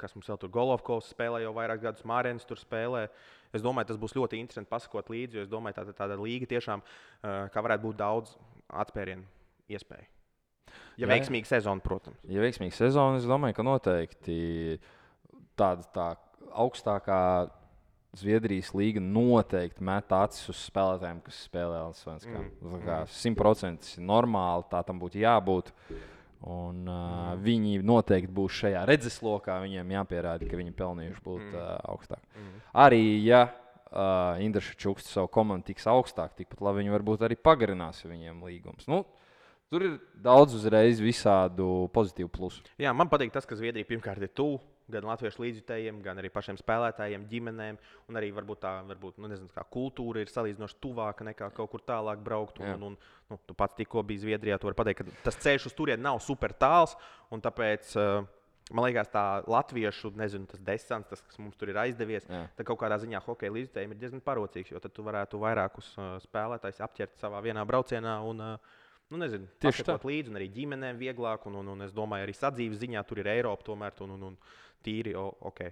kas 0.00 0.14
mums 0.16 0.28
vēl 0.30 0.40
tur 0.40 0.52
Golovkovs 0.54 1.10
spēlē 1.12 1.42
jau 1.44 1.52
vairāk 1.56 1.82
gadus, 1.84 2.04
Mārens 2.08 2.48
tur 2.48 2.60
spēlē. 2.60 3.06
Es 3.54 3.64
domāju, 3.64 3.92
tas 3.92 4.00
būs 4.00 4.16
ļoti 4.16 4.40
interesanti 4.40 4.72
pasakot 4.72 5.12
līdzi, 5.12 5.38
jo 5.38 5.46
es 5.46 5.52
domāju, 5.52 5.78
tā 5.80 5.96
tāda 5.96 6.18
līga 6.20 6.48
tiešām, 6.50 6.84
kā 7.22 7.64
varētu 7.64 7.88
būt 7.88 8.00
daudz 8.00 8.36
atspērienu 8.72 9.24
iespēju. 9.72 10.10
Ja 10.98 11.06
jā. 11.06 11.10
veiksmīga 11.10 11.48
sezona, 11.48 11.82
protams. 11.84 12.20
Ja 12.30 12.42
veiksmīga 12.42 12.76
sezona, 12.76 13.20
es 13.20 13.28
domāju, 13.28 13.56
ka 13.56 13.66
noteikti 13.66 14.38
tāda 15.58 15.86
tā 15.94 16.08
augstākā 16.64 17.20
Zviedrijas 18.18 18.70
līga 18.76 19.02
noteikti 19.02 19.84
met 19.84 20.12
acis 20.14 20.50
uz 20.52 20.58
spēlētājiem, 20.68 21.22
kas 21.26 21.38
spēlē 21.48 21.80
Latvijas 21.88 22.26
Banka. 22.62 22.98
Simtprocentīgi 23.10 24.04
normāli 24.06 24.68
tā 24.70 24.82
tam 24.86 25.00
būtu 25.02 25.22
jābūt. 25.22 25.72
Un, 26.44 26.82
uh, 26.84 26.94
mm. 26.94 27.42
Viņi 27.44 27.78
noteikti 27.88 28.32
būs 28.36 28.60
šajā 28.60 28.84
redzeslokā. 28.90 29.56
Viņiem 29.64 29.94
jāpierāda, 29.96 30.46
ka 30.48 30.60
viņi 30.60 30.74
pelnījuši 30.76 31.22
būt 31.24 31.44
mm. 31.46 31.54
uh, 31.56 31.76
augstāk. 31.94 32.20
Mm. 32.36 32.58
Arī, 32.84 33.02
ja 33.24 33.46
uh, 33.48 34.42
Indriša 34.44 34.76
Čukste 34.76 35.08
savu 35.08 35.30
komandu 35.32 35.70
tiks 35.70 35.88
augstāk, 35.88 36.36
tikpat 36.36 36.60
labi 36.66 36.82
viņi 36.82 36.94
varbūt 36.98 37.24
arī 37.24 37.40
pagarinās 37.40 38.04
viņiem 38.04 38.44
līgumus. 38.44 38.90
Nu, 38.92 39.06
Tur 39.72 39.82
ir 39.82 39.94
daudz 40.22 40.52
uzreiz 40.54 41.00
visādu 41.02 41.88
pozitīvu 41.96 42.28
plusu. 42.30 42.60
Jā, 42.78 42.92
man 42.94 43.08
patīk 43.10 43.32
tas, 43.34 43.46
ka 43.48 43.56
Zviedrija 43.58 43.88
pirmkārt 43.88 44.22
ir 44.22 44.30
tuvu 44.30 44.60
gan 44.92 45.06
latviešu 45.08 45.42
līdzjutējiem, 45.44 46.02
gan 46.04 46.20
arī 46.20 46.30
pašiem 46.32 46.58
spēlētājiem, 46.60 47.26
ģimenēm. 47.30 47.80
Un 48.10 48.20
arī 48.20 48.30
varbūt 48.36 48.62
tā 48.64 48.74
varbūt, 48.90 49.18
nu, 49.22 49.30
nezinu, 49.32 49.50
kultūra 49.72 50.22
ir 50.22 50.32
salīdzinoši 50.32 50.78
tuvāka 50.84 51.26
nekā 51.30 51.50
kaut 51.56 51.72
kur 51.72 51.84
tālāk 51.86 52.22
braukt. 52.24 52.60
Un, 52.60 52.74
un, 52.76 52.86
un, 52.92 53.18
nu, 53.32 53.40
tu 53.48 53.56
pats 53.56 53.76
tikko 53.78 54.04
biji 54.06 54.26
Zviedrijā, 54.26 54.58
tu 54.60 54.68
vari 54.68 54.80
pateikt, 54.80 55.02
ka 55.02 55.26
tas 55.30 55.40
ceļš 55.44 55.70
uz 55.70 55.76
turieni 55.76 56.04
nav 56.04 56.20
super 56.24 56.52
tāls. 56.52 56.96
Tāpēc 57.34 57.96
uh, 57.98 58.28
man 58.72 58.86
liekas, 58.86 59.10
tā 59.12 59.24
latviešu 59.50 60.12
nezinu, 60.16 60.46
tas 60.48 60.62
desants, 60.64 61.10
tas, 61.10 61.24
kas 61.24 61.40
mums 61.40 61.58
tur 61.60 61.72
ir 61.72 61.80
aizdevies, 61.82 62.28
Jā. 62.30 62.44
tad 62.56 62.68
kaut 62.68 62.80
kādā 62.80 63.00
ziņā 63.02 63.20
hokeja 63.24 63.52
līdzjutējiem 63.56 63.92
ir 63.92 64.00
diezgan 64.00 64.24
parocīgs. 64.24 64.72
Jo 64.72 64.80
tad 64.84 64.94
tu 64.96 65.04
varētu 65.06 65.40
vairākus 65.42 65.90
uh, 65.98 66.14
spēlētājus 66.24 66.80
apķert 66.86 67.20
savā 67.20 67.42
vienā 67.44 67.64
braucienā. 67.68 68.20
Un, 68.28 68.44
uh, 68.44 68.80
Nu, 69.12 69.20
nezinu, 69.20 69.46
Tieši 69.60 69.84
tā 69.86 69.98
līdzi, 70.00 70.32
un 70.32 70.38
arī 70.40 70.46
ģimenēm 70.54 70.98
vieglāk. 70.98 71.44
Un, 71.50 71.58
un, 71.60 71.72
un 71.74 71.84
es 71.84 71.92
domāju, 71.94 72.24
arī 72.26 72.34
sadzīves 72.36 72.80
ziņā 72.80 73.02
tur 73.06 73.20
ir 73.20 73.28
Eiropa, 73.34 73.66
tomēr 73.66 74.00
un, 74.06 74.14
un, 74.16 74.30
un 74.30 74.62
tīri 74.84 75.12
o, 75.18 75.28
ok. 75.50 75.66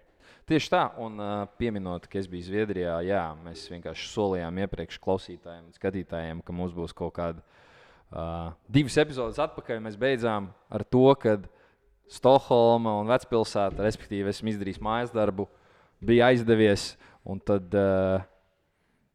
Tieši 0.48 0.70
tā, 0.72 0.82
un 1.02 1.18
pieminot, 1.58 2.06
ka 2.10 2.20
es 2.20 2.28
biju 2.30 2.46
Zviedrijā, 2.46 2.98
jā, 3.06 3.22
mēs 3.44 3.64
vienkārši 3.72 4.08
solījām 4.10 4.60
iepriekš 4.64 5.00
klausītājiem 5.02 5.66
un 5.68 5.76
skatītājiem, 5.76 6.42
ka 6.44 6.54
mums 6.56 6.74
būs 6.76 6.94
kaut 6.96 7.14
kāda 7.16 7.42
uh, 7.42 8.52
divas 8.70 8.98
epizodes 9.02 9.40
atpakaļ. 9.42 9.82
Mēs 9.86 9.98
beidzām 10.00 10.50
ar 10.72 10.84
to, 10.84 11.06
ka 11.22 11.38
Stokholma 12.12 12.98
un 13.00 13.08
Vecpilsēta, 13.08 13.84
respektīvi, 13.86 14.32
esmu 14.32 14.52
izdarījis 14.52 14.82
mājas 14.84 15.14
darbu, 15.14 15.48
bija 16.04 16.28
aizdevies. 16.32 16.92
Un 17.22 17.38
tad 17.38 17.70
uh, 17.78 18.24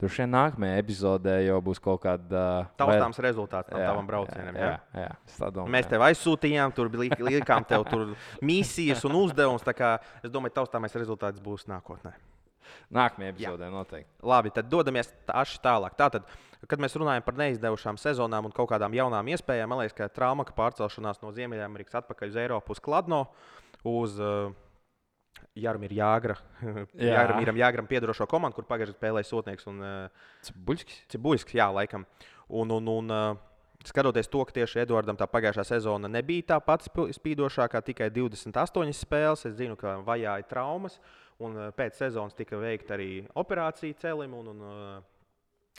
tur 0.01 0.13
šajā 0.13 0.27
nākamajā 0.29 0.77
epizodē 0.81 1.35
jau 1.47 1.57
būs 1.65 1.81
kaut 1.81 2.03
kāda 2.05 2.43
uh, 2.61 2.71
Taustāms 2.79 3.19
rezultāts 3.25 3.71
tam 3.71 3.81
jā, 3.81 3.89
tavam 3.89 4.09
braucienam. 4.09 4.55
Jā, 4.57 4.69
jā. 4.69 5.03
jā, 5.03 5.09
jā, 5.09 5.49
domāju. 5.49 5.73
Mēs 5.73 5.89
tev 5.89 6.05
aizsūtījām, 6.07 6.73
tur 6.77 6.91
bija 6.93 7.17
liekām 7.27 7.65
tev 7.67 7.85
misijas 8.45 9.05
un 9.09 9.17
uzdevums. 9.23 9.65
Es 9.65 10.33
domāju, 10.33 10.57
taustāmais 10.59 10.97
rezultāts 10.97 11.41
būs 11.43 11.65
nākotnē. 11.71 12.13
Nākamajā 12.93 13.33
epizodē 13.33 13.71
noteikti. 13.71 14.11
Labi, 14.27 14.51
tad 14.55 14.69
dodamies 14.71 15.09
tālāk. 15.27 15.95
Tātad, 15.99 16.27
kad 16.69 16.83
mēs 16.83 16.95
runājam 16.99 17.25
par 17.25 17.37
neizdevušām 17.39 17.99
sezonām 18.01 18.47
un 18.47 18.55
kaut 18.55 18.69
kādām 18.71 18.95
jaunām 18.95 19.31
iespējām, 19.33 19.71
man 19.71 19.81
liekas, 19.81 19.95
ka 19.97 20.11
trauma 20.13 20.45
pārcelšanās 20.47 21.23
no 21.23 21.33
Ziemeļamerikas 21.35 22.01
atpakaļ 22.01 22.31
uz 22.31 22.39
Eiropu, 22.43 22.75
uz 22.75 22.83
Kladno, 22.83 23.23
uz 23.87 24.19
uh, 24.19 24.51
Jarmīra 25.63 25.97
Jāgra, 25.97 26.35
Jā. 26.93 27.13
Jarmīram 27.23 27.57
Jāgram 27.59 27.89
piedarošo 27.89 28.27
komandu, 28.29 28.59
kur 28.59 28.67
pagājušajā 28.69 28.97
spēlēja 28.99 29.29
Sotnieks 29.29 29.67
un 29.71 29.81
uh, 29.83 30.25
Buļskis. 30.67 31.03
Cibuļskis, 31.13 31.57
jā, 31.59 31.67
laikam. 31.73 32.05
Un, 32.47 32.71
un, 32.77 32.87
un, 32.93 33.11
uh, 33.11 33.81
skatoties 33.87 34.29
to, 34.31 34.43
ka 34.47 34.55
tieši 34.55 34.83
Edvardam 34.85 35.17
tā 35.19 35.27
pagājušā 35.29 35.65
sezona 35.67 36.09
nebija 36.11 36.53
tā 36.53 36.59
pati 36.63 36.87
sp- 36.89 37.09
spīdošākā, 37.17 37.81
tikai 37.91 38.09
28 38.15 38.95
spēles. 38.95 39.45
Es 39.49 39.57
zinu, 39.59 39.75
ka 39.79 39.97
vajāja 40.07 40.47
traumas, 40.49 40.99
un 41.43 41.57
uh, 41.57 41.69
pēc 41.75 41.99
sezonas 41.99 42.37
tika 42.37 42.59
veikta 42.61 42.95
arī 42.97 43.11
operācija 43.37 43.99
celim. 44.01 44.33
Un, 44.39 44.53
un, 44.55 44.65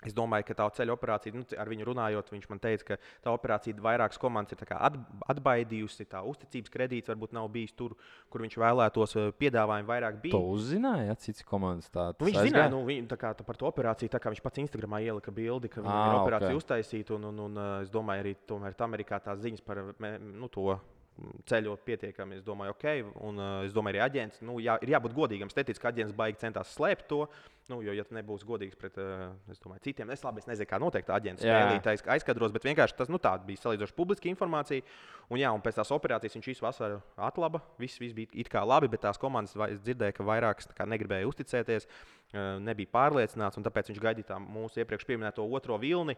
Es 0.06 0.14
domāju, 0.14 0.44
ka 0.46 0.54
tā 0.54 0.66
ceļa 0.76 0.94
operācija, 0.94 1.34
nu, 1.34 1.42
ar 1.58 1.66
viņu 1.66 1.86
runājot, 1.88 2.28
viņš 2.30 2.44
man 2.46 2.60
teica, 2.62 2.84
ka 2.86 2.96
tā 3.24 3.32
operācija 3.34 3.82
vairākas 3.82 4.20
komandas 4.22 4.54
ir 4.54 4.70
atbaidījusi. 4.70 6.06
Tā 6.06 6.20
uzticības 6.22 6.70
kredīts 6.70 7.10
varbūt 7.10 7.34
nav 7.34 7.48
bijis 7.50 7.74
tur, 7.74 7.96
kur 8.30 8.44
viņš 8.44 8.54
vēlētos. 8.62 9.16
uh, 9.18 9.32
Piedāvājumi 9.42 9.90
vairāk 9.90 10.20
bija. 10.22 10.36
To 10.36 10.52
uzzināja, 10.54 11.08
ja 11.08 11.16
cits 11.18 11.42
komandas 11.42 11.90
tā. 11.90 12.12
Nu, 12.14 12.28
viņš 12.28 12.38
tas 12.38 12.46
zināja, 12.46 12.68
aizgāja? 12.68 12.74
nu, 12.76 12.84
viņ, 12.86 13.08
tā 13.10 13.18
kā, 13.18 13.32
tā 13.40 13.48
par 13.48 13.58
to 13.58 13.66
operāciju, 13.72 14.12
tā 14.14 14.22
kā 14.22 14.30
viņš 14.30 14.44
pats 14.46 14.62
Instagramā 14.62 15.02
ielika 15.02 15.34
bildi, 15.34 15.72
ka 15.74 15.82
viņam 15.82 15.98
Ā, 15.98 16.06
ir 16.06 16.20
operācija 16.20 16.54
ok. 16.54 16.62
uztaisīta. 16.62 17.18
Un, 17.18 17.26
un, 17.32 17.42
un 17.48 17.58
uh, 17.58 17.74
es 17.82 17.90
domāju, 17.90 18.22
arī 18.22 18.36
tomēr 18.46 18.78
Amerikā 18.86 19.18
tās 19.26 19.42
ziņas 19.42 19.66
par 19.66 19.82
nu, 19.98 20.46
to 20.46 20.70
mm, 20.78 21.44
ceļot 21.50 21.86
pietiekami. 21.90 22.38
Es 22.38 22.46
domāju, 22.46 22.78
ok, 22.78 22.88
un 23.26 23.42
uh, 23.42 23.60
es 23.66 23.74
domāju, 23.74 23.98
arī 23.98 24.06
aģents, 24.06 24.46
nu, 24.46 24.62
jā, 24.62 24.78
ir 24.78 24.94
jābūt 24.94 25.18
godīgam. 25.24 25.50
Ka 25.50 25.90
aģents 25.90 26.14
baigi 26.14 26.44
centās 26.46 26.70
slēpt 26.78 27.10
to. 27.10 27.24
Nu, 27.68 27.82
jo, 27.84 27.92
ja 27.92 28.00
tu 28.08 28.14
nebūsi 28.16 28.46
godīgs 28.48 28.78
pret 28.80 28.94
uh, 28.96 29.26
es 29.52 29.58
domāju, 29.60 29.82
citiem, 29.84 30.08
es 30.14 30.22
labi 30.24 30.40
es 30.40 30.46
nezinu, 30.48 30.68
kā 30.70 30.78
noteikti 30.80 31.12
aģents 31.12 31.44
Jā. 31.44 31.52
spēlīt 31.58 31.88
aiz- 31.92 32.04
aizkadros, 32.14 32.54
bet 32.54 32.64
vienkārši 32.64 32.96
tas 32.96 33.10
nu, 33.12 33.20
bija 33.20 33.60
salīdzinoši 33.60 33.96
publiska 33.98 34.30
informācija. 34.30 34.86
Un, 35.28 35.36
jā, 35.42 35.50
un 35.52 35.60
pēc 35.60 35.76
tās 35.76 35.92
operācijas 35.92 36.38
viņš 36.38 36.48
visu 36.48 36.64
vasaru 36.64 37.02
atlaba. 37.28 37.60
Viss, 37.76 38.00
viss 38.00 38.16
bija 38.16 38.32
it 38.32 38.48
kā 38.48 38.62
labi, 38.64 38.88
bet 38.88 39.04
tās 39.04 39.20
komandas 39.20 39.52
dzirdēju, 39.84 40.16
ka 40.16 40.24
vairākas 40.24 40.72
negribēja 40.88 41.28
uzticēties, 41.28 41.88
uh, 41.88 42.56
nebija 42.64 42.88
pārliecināts, 42.96 43.60
un 43.60 43.68
tāpēc 43.68 43.92
viņš 43.92 44.00
gaidīja 44.06 44.40
mūsu 44.40 44.80
iepriekš 44.80 45.04
pieminēto 45.04 45.44
otro 45.44 45.76
vilni. 45.76 46.16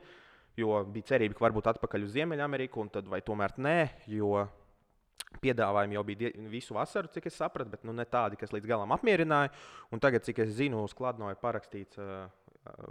Jo 0.58 0.84
bija 0.86 1.14
cerība, 1.14 1.34
ka 1.34 1.48
varbūt 1.48 1.66
atpakaļ 1.74 2.06
uz 2.06 2.14
Ziemeļameriku, 2.14 2.82
un 2.82 2.88
tad 2.94 3.10
vai 3.10 3.20
tomēr 3.26 3.54
nē, 3.58 3.76
jo 4.10 4.44
piedāvājumi 5.38 5.96
jau 5.96 6.04
bija 6.06 6.32
visu 6.50 6.74
vasaru, 6.76 7.10
cik 7.14 7.30
es 7.30 7.38
sapratu, 7.38 7.70
bet 7.72 7.86
nu, 7.86 7.94
ne 7.96 8.06
tādi, 8.08 8.38
kas 8.40 8.52
līdz 8.54 8.68
galam 8.68 8.92
apmierināja. 8.96 9.52
Un 9.94 10.02
tagad, 10.02 10.26
cik 10.26 10.42
es 10.44 10.56
zinu, 10.58 10.82
uz 10.84 10.94
Kladno 10.96 11.30
ir 11.30 11.38
parakstīts 11.40 12.00
uh, 12.02 12.26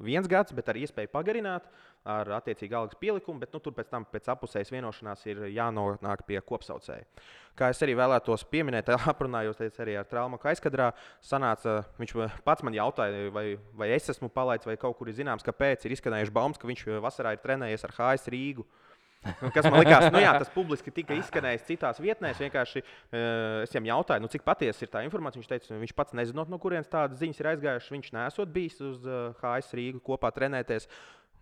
viens 0.01 0.27
gads, 0.29 0.53
bet 0.55 0.69
ar 0.71 0.79
iespēju 0.79 1.11
pagarināt 1.13 1.67
ar 2.09 2.29
attiecīgu 2.39 2.77
algas 2.79 2.97
pielikumu, 2.99 3.41
bet 3.41 3.53
nu, 3.53 3.59
tur 3.61 3.75
pēc 3.75 3.89
tam 3.91 4.05
pēc 4.09 4.29
apusējas 4.33 4.71
vienošanās 4.73 5.25
ir 5.29 5.43
jānonāk 5.53 6.23
pie 6.27 6.39
kopsaucēja. 6.41 7.05
Kā 7.59 7.69
es 7.73 7.81
arī 7.85 7.93
vēlētos 7.99 8.47
pieminēt, 8.49 8.89
aprunājos 9.13 9.61
arī 9.83 9.97
ar 9.99 10.07
Traumu 10.09 10.39
aizkadrā, 10.39 10.89
sanāca, 11.21 11.81
viņš 11.99 12.15
pats 12.47 12.65
man 12.65 12.77
jautāja, 12.77 13.27
vai, 13.35 13.45
vai 13.77 13.91
es 13.93 14.09
esmu 14.15 14.31
palaidis, 14.33 14.69
vai 14.69 14.77
kaut 14.79 14.97
kur 14.97 15.11
ir 15.11 15.19
zināms, 15.19 15.45
kāpēc 15.45 15.85
ir 15.85 15.97
izskanējuši 15.97 16.35
baumas, 16.35 16.61
ka 16.61 16.69
viņš 16.69 16.87
vasarā 17.03 17.35
ir 17.35 17.43
trenējies 17.43 17.85
ar 17.85 17.97
HS 17.97 18.31
Rīgu. 18.33 18.65
Nu, 19.19 19.49
Kas 19.51 19.65
man 19.67 19.81
likās, 19.81 20.05
nu 20.13 20.21
jā, 20.23 20.31
tas 20.39 20.51
publiski 20.53 20.93
tika 20.95 21.15
izskanējis 21.19 21.65
citās 21.67 21.99
vietnēs. 21.99 22.39
Vienkārši 22.39 22.81
uh, 22.81 23.65
es 23.65 23.73
viņam 23.73 23.89
jautāju, 23.91 24.23
nu, 24.23 24.31
cik 24.31 24.45
patiesa 24.47 24.85
ir 24.85 24.91
tā 24.93 25.03
informācija. 25.03 25.41
Viņš 25.41 25.49
teica, 25.51 25.79
viņš 25.81 25.95
pats 25.97 26.15
nezinot, 26.15 26.51
no 26.51 26.59
kurienes 26.61 26.91
tādas 26.91 27.19
ziņas 27.19 27.41
ir 27.41 27.49
aizgājušas. 27.53 27.93
Viņš 27.95 28.11
nesot 28.15 28.53
bijis 28.55 28.79
uz 28.79 29.03
HS 29.41 29.75
Rīgu 29.79 30.03
kopā 30.05 30.31
trenēties. 30.35 30.87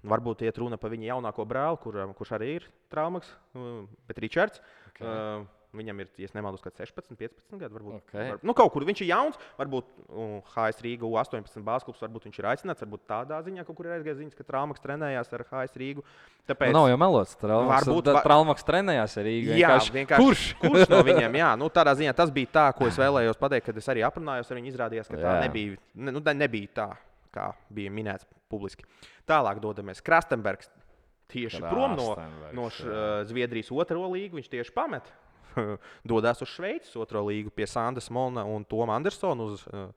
Varbūt 0.08 0.44
iet 0.46 0.58
runa 0.62 0.78
par 0.82 0.94
viņa 0.94 1.12
jaunāko 1.12 1.46
brāli, 1.50 1.80
kur, 1.84 2.00
kurš 2.18 2.34
arī 2.38 2.56
ir 2.60 2.68
traumaks, 2.94 3.30
uh, 3.58 3.86
bet 4.10 4.26
Ričards. 4.26 4.62
Ok. 4.92 5.02
Uh, 5.02 5.46
Viņam 5.76 6.00
ir, 6.00 6.08
ja 6.18 6.28
nemaldos, 6.34 6.62
kaut 6.64 6.78
kāds 6.78 6.88
16, 6.96 7.18
15 7.20 7.60
gadi. 7.60 7.74
Varbūt, 7.76 7.96
Ok. 8.00 8.14
var, 8.16 8.38
nu, 8.48 8.54
kaut 8.56 8.72
kur 8.72 8.86
viņš 8.88 9.02
ir 9.04 9.10
jauns. 9.12 9.36
Varbūt 9.60 9.90
uh, 10.08 10.38
HS 10.54 10.80
Rīga 10.86 11.04
U18 11.04 11.60
bāzklubs, 11.68 12.00
varbūt 12.02 12.24
viņš 12.30 12.40
ir 12.40 12.48
aicināts. 12.54 12.84
Varbūt 12.86 13.04
tādā 13.10 13.42
ziņā 13.44 13.66
kaut 13.68 13.76
kur 13.76 13.90
ir 13.90 13.98
aizgājis 13.98 14.22
ziņas, 14.22 14.38
ka 14.40 14.46
Traumaks 14.48 14.80
trenējās 14.82 15.34
ar 15.36 15.44
HS 15.44 15.76
Rīgu. 15.78 16.06
Tāpēc, 16.48 16.72
Nu, 16.72 16.80
nav 16.80 16.88
jau 16.94 16.98
melots. 17.04 17.36
Traumas, 17.36 17.84
Varbūt 17.84 18.10
va- 18.16 18.24
Traumaks 18.24 18.64
trenējās 18.64 19.18
ar 19.20 19.28
Rīgu. 19.28 19.52
Jā, 19.60 19.74
vienkārši. 19.76 19.94
vienkārši. 20.00 20.24
Kurš? 20.24 20.46
kurš 20.64 20.90
no 20.96 21.02
viņiem? 21.04 21.38
Jā, 21.44 21.52
nu, 21.60 21.70
tādā 21.70 21.94
ziņā 22.00 22.16
tas 22.16 22.32
bija 22.32 22.54
tā, 22.56 22.66
ko 22.80 22.88
es 22.88 22.96
vēlējos 22.98 23.38
pateikt, 23.44 23.68
kad 23.68 23.78
es 23.84 23.92
arī 23.92 24.08
aprunājos 24.08 24.48
ar 24.50 24.58
viņu. 24.62 24.72
Izrādījās, 24.72 25.12
ka 25.12 25.20
tā 25.20 25.36
Jā. 25.36 25.44
nebija, 25.46 25.78
ne, 26.00 26.16
nu, 26.16 26.24
tā 26.24 26.32
nebija 26.34 26.72
tā, 26.80 26.88
kā 27.36 27.52
bija 27.70 27.92
minēts 27.92 28.24
publiski. 28.50 28.88
Tālāk 29.28 29.60
dodamies 29.60 30.00
Krastenbergs. 30.02 30.72
Tieši 31.28 31.60
prom 31.60 31.98
no, 32.00 32.16
no 32.56 32.70
š, 32.72 32.86
uh, 32.88 33.26
Zviedrijas 33.28 33.68
otro 33.76 34.06
līgu 34.14 34.40
viņš 34.40 34.48
tieši 34.48 34.72
pamet. 34.72 35.04
Dodas 36.12 36.42
uz 36.42 36.52
Šveices 36.54 36.96
otro 36.96 37.24
līgu 37.28 37.54
pie 37.56 37.68
Sandas 37.68 38.10
Molna 38.10 38.46
un 38.46 38.66
Toma 38.66 38.96
Andersona 38.96 39.44
uz 39.44 39.66
uh, 39.72 39.90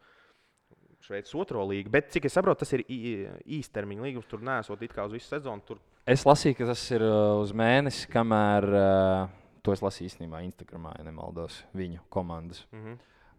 Šveices 1.06 1.34
otro 1.34 1.64
līgu. 1.68 1.90
Bet, 1.90 2.10
cik 2.12 2.28
es 2.28 2.36
saprotu, 2.36 2.64
tas 2.64 2.72
ir 2.76 2.84
īstermiņa 2.88 4.02
līgums. 4.08 4.28
Tur 4.30 4.42
nesot 4.44 4.82
it 4.82 4.92
kā 4.92 5.06
uz 5.08 5.16
visu 5.16 5.32
sezonu. 5.32 5.64
Tur 5.66 5.80
Es 6.08 6.24
lasīju, 6.26 6.56
ka 6.58 6.66
tas 6.72 6.82
ir 6.94 7.04
uh, 7.04 7.36
uz 7.42 7.52
mēnesi, 7.56 8.08
kamēr 8.10 8.66
uh, 8.72 9.30
to 9.62 9.74
es 9.74 9.82
lasīju 9.84 10.08
īstenībā 10.10 10.40
Instagramā, 10.46 10.94
ja 10.98 11.04
nemaldos, 11.06 11.60
viņu 11.76 12.02
komandas. 12.08 12.66
mm 12.72 12.84
-hmm. 12.84 12.98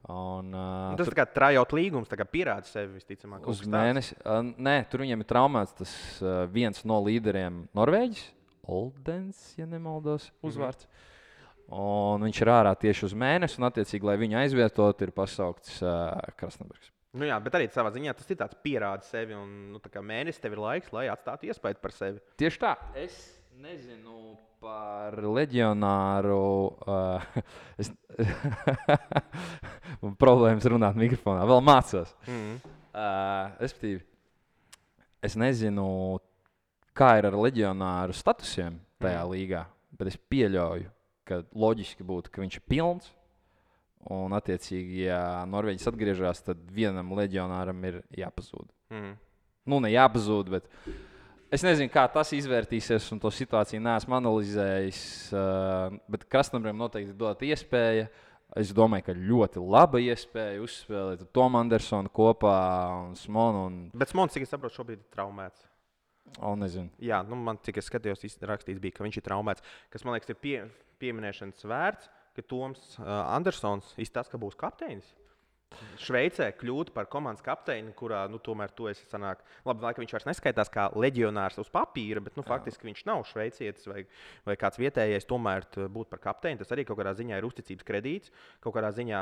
Un, 0.09 0.47
uh, 0.57 0.95
tas 0.97 1.07
ir 1.07 1.13
kā 1.13 1.27
trajot 1.29 1.73
līgums, 1.77 2.09
tā 2.09 2.17
kā 2.17 2.25
pierāda 2.25 2.65
sevi 2.65 2.95
visticamāk. 2.97 3.45
Uz 3.45 3.61
mēnesi. 3.61 4.15
Uh, 4.25 4.41
nē, 4.57 4.89
tur 4.89 4.99
viņam 5.01 5.19
ir 5.19 5.27
traumēts 5.29 5.75
tas 5.77 6.21
uh, 6.21 6.47
viens 6.49 6.83
no 6.83 6.97
līderiem, 7.05 7.67
Norvēģis, 7.77 8.23
Oldens, 8.63 9.53
ja 9.57 9.65
nemaldos, 9.65 10.31
uzvārds. 10.41 10.85
Mm 10.85 10.89
-hmm. 10.89 11.20
Un 11.71 12.25
viņš 12.27 12.41
ir 12.43 12.51
ārā 12.51 12.73
tieši 12.75 13.05
uz 13.07 13.13
mēnesi, 13.15 13.59
un, 13.61 13.67
attiecīgi, 13.69 14.07
lai 14.07 14.17
viņu 14.19 14.39
aizvietotu, 14.41 15.05
ir 15.07 15.13
pasaukts 15.15 15.77
uh, 15.85 16.17
Krasnodargs. 16.39 16.91
Nu 17.15 17.27
jā, 17.27 17.35
bet 17.43 17.55
arī 17.55 17.67
savā 17.71 17.91
ziņā 17.91 18.13
tas 18.15 18.29
ir 18.31 18.39
tāds 18.39 18.57
pierāda 18.63 19.07
sevi. 19.07 19.35
Un, 19.35 19.71
nu, 19.73 19.81
mēnesis 19.83 20.39
tev 20.43 20.55
ir 20.55 20.63
laiks, 20.63 20.91
lai 20.95 21.09
atstātu 21.11 21.49
iespēju 21.51 21.79
par 21.83 21.95
sevi. 21.95 22.21
Tieši 22.39 22.61
tā. 22.61 22.75
Es 22.99 23.17
nezinu 23.59 24.35
par 24.61 25.17
leģionāru. 25.19 26.37
Uh, 26.85 27.41
es 27.81 27.91
man 30.03 30.15
problēmas 30.23 30.67
runāt 30.71 30.99
mikrofonā. 30.99 31.43
Vēl 31.49 31.63
mācos. 31.65 32.15
Mm. 32.27 32.61
Uh, 32.91 33.51
respektīvi, 33.63 34.01
es 35.23 35.37
nezinu, 35.39 35.85
kā 36.97 37.13
ir 37.21 37.29
ar 37.29 37.37
leģionāru 37.39 38.15
statusiem 38.15 38.79
tajā 39.01 39.21
Mhm. 39.21 39.31
līgā, 39.31 39.65
bet 39.97 40.11
es 40.11 40.17
pieļauju, 40.31 40.89
ka 41.31 41.41
loģiski 41.55 42.05
būtu, 42.07 42.33
ka 42.33 42.43
viņš 42.43 42.59
ir 42.59 42.67
pilns. 42.69 43.09
Un, 44.11 44.33
attiecīgi, 44.33 45.05
ja 45.05 45.21
Norvēģis 45.49 45.89
atgriežas, 45.91 46.41
tad 46.45 46.61
vienam 46.73 47.13
leģionāram 47.13 47.83
ir 47.85 47.99
jāpazūd. 48.17 48.69
Mm. 48.93 49.15
Nu, 49.69 49.77
ne 49.83 49.91
jāpazūd, 49.93 50.49
bet 50.55 50.69
Es 51.51 51.65
nezinu, 51.67 51.91
kā 51.91 52.05
tas 52.07 52.29
izvērtīsies, 52.31 53.09
un 53.11 53.19
to 53.19 53.27
situāciju 53.35 53.81
neesmu 53.83 54.15
analizējis. 54.15 55.01
Uh, 55.35 55.97
bet 56.07 56.23
Krasnodarbam 56.31 56.79
noteikti 56.79 57.15
dot 57.19 57.43
iespēju. 57.43 58.05
Es 58.61 58.71
domāju, 58.75 59.05
ka 59.09 59.15
ļoti 59.15 59.63
laba 59.63 59.99
iespēja 60.03 60.61
uzspēlēt 60.63 61.25
Tomu 61.35 61.59
Andersonu 61.59 62.11
kopā 62.11 62.55
un 63.01 63.17
Smonu. 63.19 63.65
Un... 63.67 63.75
Bet 63.95 64.11
Smons, 64.11 64.31
cik 64.31 64.47
es 64.47 64.51
saprotu, 64.51 64.77
šobrīd 64.79 65.01
ir 65.01 65.11
traumēts. 65.11 65.67
O, 66.39 66.53
nezinu. 66.59 66.87
Jā, 67.03 67.19
nu, 67.27 67.35
man 67.35 67.59
es 67.59 67.87
skatījos, 67.87 68.23
rakstīts 68.47 68.79
bija, 68.79 68.95
ka 68.95 69.03
viņš 69.03 69.19
ir 69.19 69.27
traumēts. 69.27 69.67
Kas 69.91 70.07
man 70.07 70.15
liekas, 70.15 70.31
ir 70.31 70.39
pie, 70.39 70.57
pieminēšanas 71.01 71.65
vērts, 71.67 72.11
ka 72.37 72.45
Toms 72.47 72.93
Andersons 73.01 73.95
izstāsta, 73.99 74.35
ka 74.35 74.41
būs 74.41 74.59
kapteinis. 74.59 75.09
Šveicē 76.01 76.49
kļūt 76.59 76.89
par 76.91 77.07
komandas 77.11 77.43
kapteini, 77.45 77.93
kurā 77.95 78.25
nu, 78.27 78.41
tomēr 78.43 78.73
tu 78.75 78.89
esi 78.91 79.05
sanāk. 79.07 79.39
Labi, 79.63 79.85
laika 79.85 80.01
viņš 80.01 80.13
vairs 80.17 80.27
neskaitās 80.27 80.71
kā 80.71 80.89
leģionārs 80.99 81.61
uz 81.63 81.69
papīra, 81.71 82.19
bet 82.23 82.35
nu, 82.35 82.43
faktiski 82.43 82.89
viņš 82.89 83.03
nav 83.07 83.23
šveicietis 83.29 83.87
vai, 83.87 84.03
vai 84.47 84.57
kāds 84.59 84.81
vietējais. 84.81 85.27
Tomēr 85.29 85.69
būt 85.95 86.11
par 86.11 86.19
kapteini 86.25 86.59
tas 86.59 86.75
arī 86.75 86.83
kaut 86.87 86.99
kādā 86.99 87.15
ziņā 87.15 87.39
ir 87.39 87.47
uzticības 87.47 87.87
kredīts, 87.87 88.33
kaut 88.63 88.75
kādā 88.75 88.91
ziņā 88.97 89.21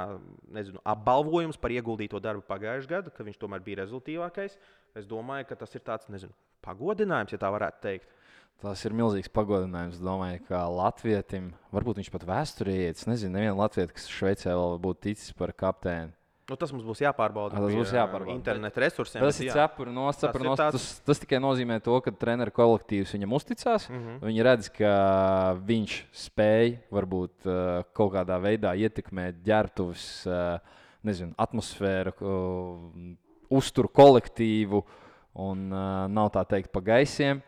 nezinu, 0.58 0.82
apbalvojums 0.90 1.62
par 1.62 1.76
ieguldīto 1.76 2.22
darbu 2.24 2.42
pagājušajā 2.50 2.96
gadā, 2.96 3.14
ka 3.14 3.28
viņš 3.30 3.42
tomēr 3.44 3.66
bija 3.66 3.84
rezultātīvākais. 3.84 4.58
Es 4.98 5.10
domāju, 5.10 5.52
ka 5.52 5.60
tas 5.62 5.78
ir 5.78 5.86
tāds 5.86 6.10
nezinu, 6.10 6.34
pagodinājums, 6.66 7.38
ja 7.38 7.44
tā 7.46 7.54
varētu 7.54 7.86
teikt. 7.86 8.18
Tas 8.60 8.82
ir 8.84 8.92
milzīgs 8.92 9.32
pagodinājums. 9.32 10.02
Domāju, 10.04 10.42
ka 10.50 10.66
Latvijam, 10.68 11.54
varbūt 11.72 12.02
viņš 12.02 12.10
pat 12.12 12.26
vēsturē 12.28 12.74
iet. 12.76 13.00
Es 13.00 13.08
nezinu, 13.08 13.38
nevienu 13.38 13.56
Latviju, 13.62 13.94
kas 13.96 14.10
Šveicē 14.12 14.52
vēl 14.52 14.80
būtu 14.84 15.06
ticis 15.08 15.32
par 15.38 15.54
kapteini. 15.56 16.12
Nu, 16.50 16.58
tas 16.58 16.72
mums 16.74 16.84
būs 16.84 17.04
jāpārbauda. 17.04 17.54
Ah, 17.56 17.62
tas 17.62 17.76
būs 17.78 17.92
jāpārbauda, 17.94 18.34
Internet 18.34 18.78
resursiem. 18.82 19.22
Tas 19.22 19.38
ir 19.40 19.52
jā. 19.52 19.56
cepuri 19.60 19.92
nost, 19.94 20.24
ir 20.26 20.46
nost. 20.48 20.60
tāds- 20.60 20.72
Tas, 20.80 21.00
tas 21.06 21.20
tikai 21.22 21.38
nozīmē 21.38 21.78
to, 21.86 21.94
ka 22.02 22.12
treneru 22.12 22.52
kolektīvs 22.52 23.14
viņam 23.14 23.36
uzticās. 23.38 23.86
Mm. 23.90 24.00
-hmm. 24.02 24.20
Viņi 24.26 24.46
redz, 24.48 24.70
ka 24.74 24.94
viņš 25.62 25.98
spēj 26.26 26.80
varbūt 26.92 27.46
uh, 27.46 27.84
kaut 27.94 28.14
kādā 28.14 28.40
veidā 28.42 28.74
ietekmēt 28.74 29.44
ģērbtuves 29.46 30.26
uh, 30.26 30.60
nezinu, 31.04 31.36
atmosfēru, 31.38 32.14
uzturu 33.50 33.88
kolektīvu 33.88 34.84
un 35.36 35.72
uh, 35.72 36.08
nav 36.10 36.32
tā 36.34 36.44
teikt 36.50 36.72
pa 36.74 36.82
gaisiem. 36.82 37.44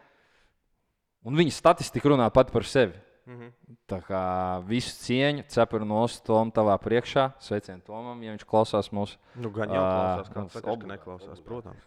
Un 1.27 1.37
viņa 1.37 1.53
statistika 1.53 2.09
runā 2.09 2.27
pati 2.33 2.53
par 2.53 2.65
sevi. 2.65 2.97
Mhm. 3.29 3.51
Tā 3.91 3.99
kā 4.01 4.21
visu 4.65 4.95
cieņu, 5.03 5.43
cepuru 5.51 5.85
nost 5.85 6.23
Tom 6.25 6.49
tavā 6.51 6.73
priekšā. 6.81 7.27
Sveicien 7.43 7.81
Tomam, 7.85 8.17
ja 8.23 8.33
viņš 8.33 8.45
klausās 8.47 8.89
mūsu. 8.95 9.19
Nu, 9.35 9.51
gan 9.53 9.69
jau 9.69 9.83
klausās, 9.83 10.31
kā 10.31 10.41
nu, 10.41 10.49
saka, 10.49 10.63
ka 10.65 10.73
obligāti, 10.73 10.91
neklausās, 10.95 11.43
protams. 11.45 11.83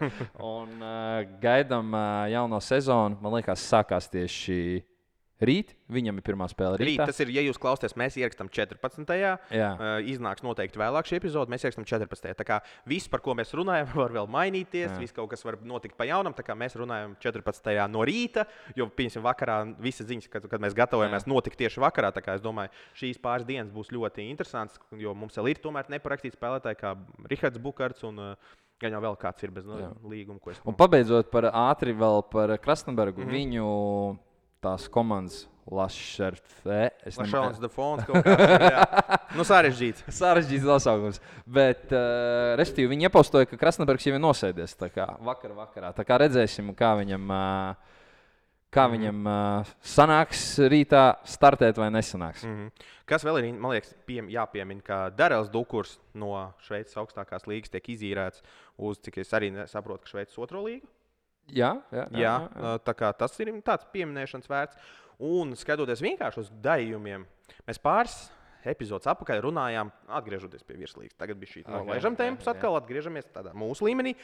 Un 0.54 0.78
uh, 0.78 1.26
gaidām 1.42 1.92
uh, 1.92 2.28
jauno 2.32 2.60
sezonu. 2.64 3.18
Man 3.20 3.36
liekas, 3.36 3.66
sākās 3.68 4.08
tieši 4.12 4.58
rīt. 5.40 5.74
Viņam 5.88 6.18
ir 6.18 6.24
pirmā 6.26 6.48
spēle 6.50 6.78
Rīt, 6.80 7.00
tas 7.00 7.20
ir, 7.22 7.30
ja 7.32 7.42
jūs 7.46 7.58
klausāties, 7.60 7.94
mēs 7.98 8.16
ierakstām 8.20 8.50
14. 8.52 9.12
Jā. 9.16 9.36
Uh, 9.48 10.00
iznāks 10.10 10.44
noteikti 10.44 10.80
vēlāk 10.80 11.08
šī 11.08 11.18
epizode. 11.20 11.52
Mēs 11.52 11.64
ierakstām 11.64 11.86
14. 11.88 12.34
Tā 12.38 12.46
kā 12.46 12.58
viss, 12.88 13.08
par 13.10 13.22
ko 13.24 13.36
mēs 13.38 13.54
runājam, 13.56 13.88
var 14.02 14.14
vēl 14.18 14.28
mainīties. 14.34 14.90
Jā. 14.90 14.98
Viss 15.00 15.16
kaut 15.16 15.30
kas 15.32 15.44
var 15.46 15.58
notikt 15.62 15.96
pa 15.98 16.08
jaunam. 16.08 16.36
Tā 16.36 16.44
kā 16.46 16.56
mēs 16.58 16.76
runājam 16.78 17.16
14. 17.22 17.72
no 17.92 18.04
rīta, 18.08 18.46
jo, 18.76 18.88
pieņemsim, 18.90 19.24
vakarā 19.24 19.60
visas 19.82 20.08
ziņas, 20.10 20.28
kad, 20.32 20.48
kad 20.50 20.62
mēs 20.64 20.76
gatavojamies, 20.78 21.28
notika 21.30 21.62
tieši 21.64 21.82
vakarā. 21.86 22.12
Tā 22.14 22.24
kā 22.24 22.36
es 22.38 22.44
domāju, 22.44 22.74
šīs 22.98 23.22
pāris 23.22 23.48
dienas 23.48 23.72
būs 23.74 23.92
ļoti 23.94 24.28
interesantas, 24.28 24.80
jo 24.98 25.14
mums 25.14 25.38
vēl 25.38 25.54
ir 25.54 25.62
tomēr 25.62 25.90
neparakstīti 25.94 26.36
spēlētāji 26.38 26.82
kā 26.82 26.96
Rihards 27.30 27.62
Bukārts 27.62 28.04
un 28.08 28.18
uh, 28.18 28.56
gan 28.78 28.94
jau 28.94 29.00
vēl 29.02 29.16
kāds 29.18 29.42
ir 29.42 29.52
bez 29.54 29.66
no, 29.66 29.78
Jā. 29.80 29.90
līguma. 30.06 30.40
ko 30.40 30.50
es- 30.52 30.60
Un 30.64 30.74
pabeidzot 30.78 31.30
par 31.30 31.48
ātri 31.50 31.94
vēl 31.96 32.22
par 32.30 32.56
Krasnodarbu, 32.58 33.24
mm 33.24 33.28
-hmm. 33.28 33.38
viņu 33.38 34.18
tās 34.64 34.88
komandas 34.92 35.44
kāds. 38.08 38.24
jā. 38.72 38.84
Nu, 39.36 39.44
sarežģīts. 39.44 40.06
Sarežģīts 40.22 40.64
nosaukums. 40.64 41.20
Bet, 41.44 41.90
uh, 41.92 42.54
respektīvi, 42.56 42.94
viņi 42.94 43.08
iepostoja, 43.10 43.48
ka 43.50 43.58
Krasnodarbs 43.60 44.06
jau 44.08 44.14
ir 44.16 44.22
nosēdies 44.24 44.72
kā 44.94 45.10
vakar, 45.28 45.52
vakarā. 45.58 45.92
Tā 45.96 46.06
kā 46.08 46.16
redzēsim, 46.24 46.72
kā 46.78 46.94
viņam, 47.02 47.28
uh, 47.28 47.98
kā 48.72 48.86
Mhm. 48.88 48.94
viņam 48.96 49.28
uh, 49.28 49.74
sanāks 49.84 50.46
rītā 50.72 51.04
startēt 51.28 51.76
vai 51.80 51.90
nesanāks. 51.92 52.44
Mm. 52.48 52.56
Mhm. 52.56 52.88
Kas 53.08 53.24
vēl 53.24 53.38
ir, 53.40 53.52
man 53.56 53.72
liekas, 53.76 53.94
piem, 54.08 54.26
jāpiemina, 54.32 54.82
ka 54.84 54.96
Darēls 55.16 55.48
Dukurs 55.52 55.98
no 56.14 56.32
Šveices 56.64 56.96
augstākās 57.00 57.44
līnijas 57.48 57.72
tiek 57.72 57.92
izīrēts 57.94 58.40
uz, 58.76 58.98
cik 59.04 59.20
es 59.20 59.32
arī 59.36 59.52
saprotu, 59.68 60.08
Šveices 60.08 60.36
otro 60.40 60.64
līgu. 60.64 60.88
Jā, 61.54 61.74
jā, 61.92 62.04
jā, 62.12 62.20
Jā, 62.20 62.34
jā, 62.44 62.72
tā 62.84 62.94
kā 62.96 63.12
tas 63.16 63.36
ir 63.40 63.52
tāds 63.64 63.86
pieminēšanas 63.92 64.50
vērts. 64.50 64.90
Un 65.28 65.56
skatoties 65.58 66.02
vienkārši 66.04 66.44
uz 66.44 66.50
darījumiem, 66.62 67.24
mēs 67.66 67.80
pāris 67.82 68.28
epizodus 68.68 69.08
atpakaļ 69.10 69.40
runājām, 69.42 69.90
atgriežoties 70.18 70.66
pie 70.66 70.76
virslīgas. 70.78 71.16
Tagad 71.18 71.40
bija 71.40 71.56
šī 71.56 71.64
ok, 71.64 71.90
temps, 72.18 72.46
jā. 72.46 72.52
atkal 72.52 72.76
atgriežamies 72.78 73.30
tādā 73.34 73.54
mūsu 73.56 73.88
līmenī. 73.88 74.14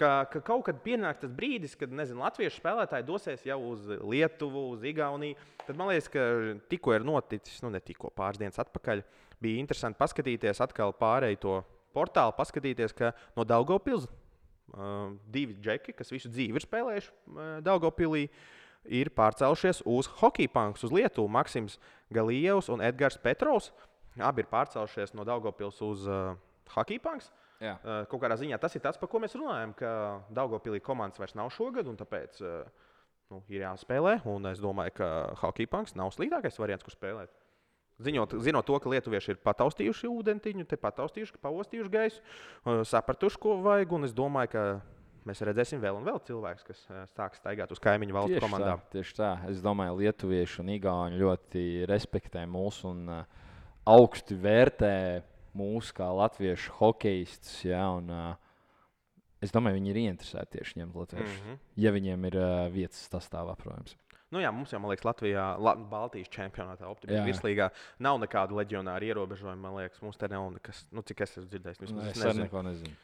Ka, 0.00 0.24
ka 0.32 0.40
kaut 0.40 0.64
kad 0.66 0.78
pienāks 0.82 1.20
tas 1.20 1.32
brīdis, 1.36 1.74
kad 1.78 1.92
nezinu, 1.92 2.22
latviešu 2.24 2.62
spēlētāji 2.62 3.04
dosies 3.06 3.44
jau 3.44 3.58
uz 3.74 3.84
Lietuvu, 4.00 4.64
uz 4.72 4.86
Igauniju. 4.88 5.36
Tad 5.66 5.76
man 5.78 5.92
liekas, 5.92 6.08
ka 6.10 6.24
tikko 6.72 6.96
ir 6.96 7.04
noticis, 7.06 7.60
nu 7.62 7.70
ne 7.74 7.80
tikko 7.84 8.10
pāris 8.16 8.40
dienas 8.40 8.58
atpakaļ, 8.62 9.04
bija 9.42 9.60
interesanti 9.60 10.00
paskatīties 10.00 10.62
atkal 10.64 10.96
pārēju 10.96 11.42
to 11.44 11.58
portālu, 11.92 12.32
paskatīties, 12.38 12.96
ka 12.96 13.12
no 13.36 13.44
Daugopils 13.44 14.08
uh, 14.72 15.12
divi 15.32 15.56
džeki, 15.60 15.94
kas 15.98 16.12
visu 16.12 16.30
dzīvi 16.32 16.60
ir 16.60 16.66
spēlējuši 16.66 17.12
uh, 17.12 17.54
Daugopilī, 17.64 18.26
ir 18.84 19.12
pārcēlušies 19.14 19.84
uz 19.86 20.08
hockey 20.20 20.50
punks, 20.50 20.84
uz 20.86 20.94
Lietuvu. 20.94 21.30
Maksims 21.30 21.78
Galievs 22.12 22.70
un 22.72 22.82
Edgars 22.82 23.18
Petrovs. 23.22 23.70
Abi 24.20 24.44
ir 24.44 24.50
pārcēlušies 24.50 25.14
no 25.16 25.24
Daugopils 25.28 25.80
uz 25.84 26.06
uh, 26.08 26.34
hockey 26.74 27.00
punks. 27.02 27.30
jā. 27.62 27.76
Uh, 27.80 28.02
kaut 28.10 28.24
kādā 28.24 28.36
ziņā 28.40 28.58
tas 28.60 28.74
ir 28.76 28.82
tas, 28.84 28.98
par 28.98 29.08
ko 29.12 29.20
mēs 29.22 29.36
runājam, 29.38 29.74
ka 29.78 29.92
Daugopilī 30.34 30.82
komandas 30.84 31.22
vairs 31.22 31.36
nav 31.38 31.52
šogad, 31.54 31.88
un 31.88 31.96
tāpēc 32.00 32.42
uh, 32.42 32.90
nu, 33.30 33.40
ir 33.52 33.64
jāspēlē. 33.64 34.18
Un 34.28 34.50
es 34.50 34.60
domāju, 34.62 34.96
ka 34.98 35.08
hockey 35.44 35.70
punks 35.70 35.96
nav 35.98 36.12
sliktākais 36.16 36.58
variants, 36.60 36.84
kur 36.84 36.96
spēlēt. 36.96 37.32
Ziņot, 38.02 38.36
zinot 38.42 38.66
to, 38.66 38.78
ka 38.82 38.90
lietuvieši 38.92 39.34
ir 39.34 39.42
pataustījuši 39.44 40.10
ūdentiņu, 40.10 40.66
te 40.68 40.78
pataustījuši, 40.80 41.38
pavostījuši 41.42 41.92
gaisu, 41.92 42.22
uh, 42.22 42.82
sapratuši, 42.88 43.40
ko 43.42 43.58
vajag. 43.64 43.94
Es 44.08 44.14
domāju, 44.16 44.52
ka 44.54 44.64
mēs 45.28 45.42
redzēsim 45.46 45.82
vēl 45.82 46.00
un 46.00 46.06
vēl 46.08 46.20
cilvēkus, 46.26 46.66
kas 46.66 46.84
uh, 46.90 47.04
sāks 47.16 47.42
staigāt 47.42 47.72
uz 47.74 47.82
kaimiņu 47.82 48.16
valstu 48.16 48.34
Tieši 48.34 48.42
tā, 48.42 48.48
komandām. 48.48 48.84
tieši 48.94 49.18
tā. 49.18 49.32
Es 49.52 49.62
domāju, 49.64 49.94
ka 49.94 50.02
lietuvieši 50.02 50.62
un 50.64 50.72
igauni 50.76 51.20
ļoti 51.22 51.66
respektē 51.90 52.44
mūsu 52.50 52.90
un 52.90 53.04
uh, 53.12 53.42
augstu 53.88 54.38
vērtē 54.38 54.94
mūsu 55.58 55.96
kā 55.96 56.08
latviešu 56.16 56.78
hokeistus. 56.78 57.58
Ja, 57.66 57.88
un, 57.98 58.08
es 59.42 59.52
domāju, 59.54 59.80
viņi 59.80 59.92
ir 59.92 60.00
ieinteresēti 60.06 60.58
tieši 60.58 60.80
ņemt 60.80 60.96
latviešus. 61.02 61.42
Mm. 61.42 61.50
-hmm. 61.50 61.60
Ja 61.84 61.92
viņiem 61.92 62.30
ir 62.30 62.38
uh, 62.40 62.54
vietas 62.72 63.02
sastāvā, 63.10 63.56
protams. 63.58 63.96
Nu, 64.32 64.40
jā, 64.40 64.48
mums 64.54 64.70
jau, 64.72 64.78
man 64.80 64.88
liekas, 64.94 65.04
Latvijā, 65.04 65.42
La 65.60 65.74
Baltijas 65.76 66.30
čempionātā, 66.32 66.86
Optimā 66.88 67.18
Jā. 67.18 67.24
virslīgā 67.26 67.66
nav 68.00 68.16
nekāda 68.22 68.56
leģionāra 68.56 69.04
ierobežojuma. 69.04 69.58
Man 69.60 69.74
liekas, 69.76 70.00
mums 70.00 70.16
te 70.16 70.28
nav 70.32 70.46
nekas, 70.54 70.86
nu, 70.90 71.02
cik 71.04 71.20
es 71.26 71.34
esmu 71.36 71.44
dzirdējis. 71.50 71.80
Vismaz, 71.84 72.06
Es 72.08 72.16
es 72.16 72.22
arī 72.24 72.30
nezinu. 72.38 72.46
neko 72.48 72.62
nezinu. 72.70 72.94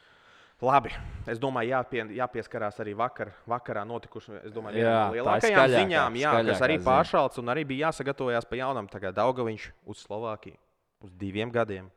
Labi, 0.60 0.90
es 1.30 1.38
domāju, 1.38 1.70
jāpie, 1.70 2.00
jāpieskarās 2.16 2.80
arī 2.82 2.96
vakar, 2.98 3.28
vakarā 3.46 3.84
notikušajām, 3.86 4.40
es 4.48 4.52
domāju, 4.56 4.80
Jā, 4.82 4.96
lielākajām 5.14 5.52
skaļākā- 5.54 5.84
ziņām, 5.84 6.16
jā, 6.18 6.32
kas 6.48 6.60
arī 6.66 6.78
pāršalts 6.82 7.38
un 7.38 7.52
arī 7.52 7.62
bija 7.64 7.86
jāsagatavojas 7.92 8.48
pa 8.48 8.56
jaunam. 8.58 8.88
Tagad 8.90 9.14
Daugaviņš 9.14 9.68
uz 9.86 10.02
Slovākiju 10.08 10.56
uz 11.04 11.12
diviem 11.12 11.52
gadiem. 11.52 11.90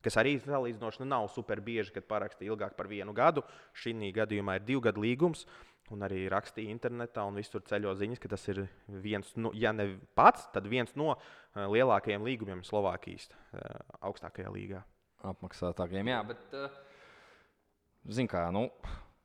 Kas 0.00 0.14
arī 0.16 0.38
salīdzinoši 0.40 1.00
nu, 1.00 1.06
nav 1.10 1.28
super 1.34 1.60
bieži, 1.60 1.92
kad 1.92 2.06
parakstīja 2.06 2.54
ilgāk 2.54 2.76
par 2.76 2.86
vienu 2.86 3.12
gadu. 3.12 3.42
Šī 3.74 3.92
gadījumā 4.14 4.54
ir 4.56 4.60
divu 4.64 4.80
gadu 4.80 5.00
līgums. 5.02 5.44
Un 5.94 6.02
arī 6.02 6.24
rakstīja 6.32 6.72
internetā, 6.74 7.22
un 7.28 7.36
visur 7.38 7.62
ceļo 7.62 7.92
ziņas, 7.94 8.18
ka 8.18 8.30
tas 8.32 8.42
ir 8.50 8.64
viens, 9.04 9.28
no, 9.38 9.52
ja 9.54 9.70
ne 9.70 9.92
pats, 10.18 10.48
tad 10.50 10.66
viens 10.66 10.90
no 10.98 11.12
uh, 11.14 11.20
lielākajiem 11.70 12.24
līgumiem 12.26 12.64
Slovākijas 12.66 13.28
uh, 13.30 13.78
augstākajā 14.08 14.50
līgā. 14.50 14.82
apmaksātākiem. 15.30 16.10
Jā, 16.10 16.20
bet, 16.26 16.42
uh, 16.58 16.74
zin 18.18 18.26
kā, 18.30 18.48
nu, 18.54 18.66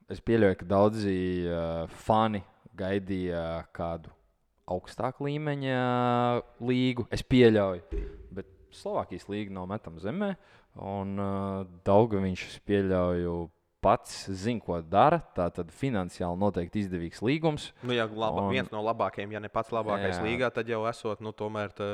es 0.10 0.22
pieļauju, 0.22 0.60
ka 0.62 0.68
daudzi 0.70 1.16
fani 2.06 2.44
gaidīja 2.78 3.66
kādu 3.74 4.14
augstāku 4.72 5.28
līmeņa 5.28 5.80
līgu. 6.62 7.08
Es 7.14 7.24
pieļauju, 7.26 8.04
bet 8.38 8.54
Slovākijas 8.76 9.28
līga 9.32 9.58
nav 9.58 9.68
metama 9.72 10.02
zemē, 10.04 10.30
un 10.88 11.18
Daugaviņš, 11.86 12.46
pieļauju, 12.70 13.36
pats 13.82 14.26
zina, 14.30 14.62
ko 14.64 14.78
dara. 14.86 15.22
Tā 15.36 15.50
tad 15.54 15.72
finansiāli 15.74 16.38
noteikti 16.40 16.84
izdevīgs 16.86 17.22
līgums. 17.26 17.72
Nu, 17.84 17.96
ja 17.98 18.06
laba, 18.08 18.46
Un- 18.48 18.54
viens 18.54 18.72
no 18.74 18.82
labākajiem, 18.86 19.34
ja 19.34 19.42
ne 19.44 19.50
pats 19.50 19.74
labākais 19.74 20.16
Jā. 20.16 20.20
Jā. 20.20 20.26
līgā, 20.28 20.52
tad 20.54 20.70
jau 20.70 20.84
esot, 20.90 21.22
nu, 21.26 21.34
tomēr 21.34 21.74
tā, 21.74 21.88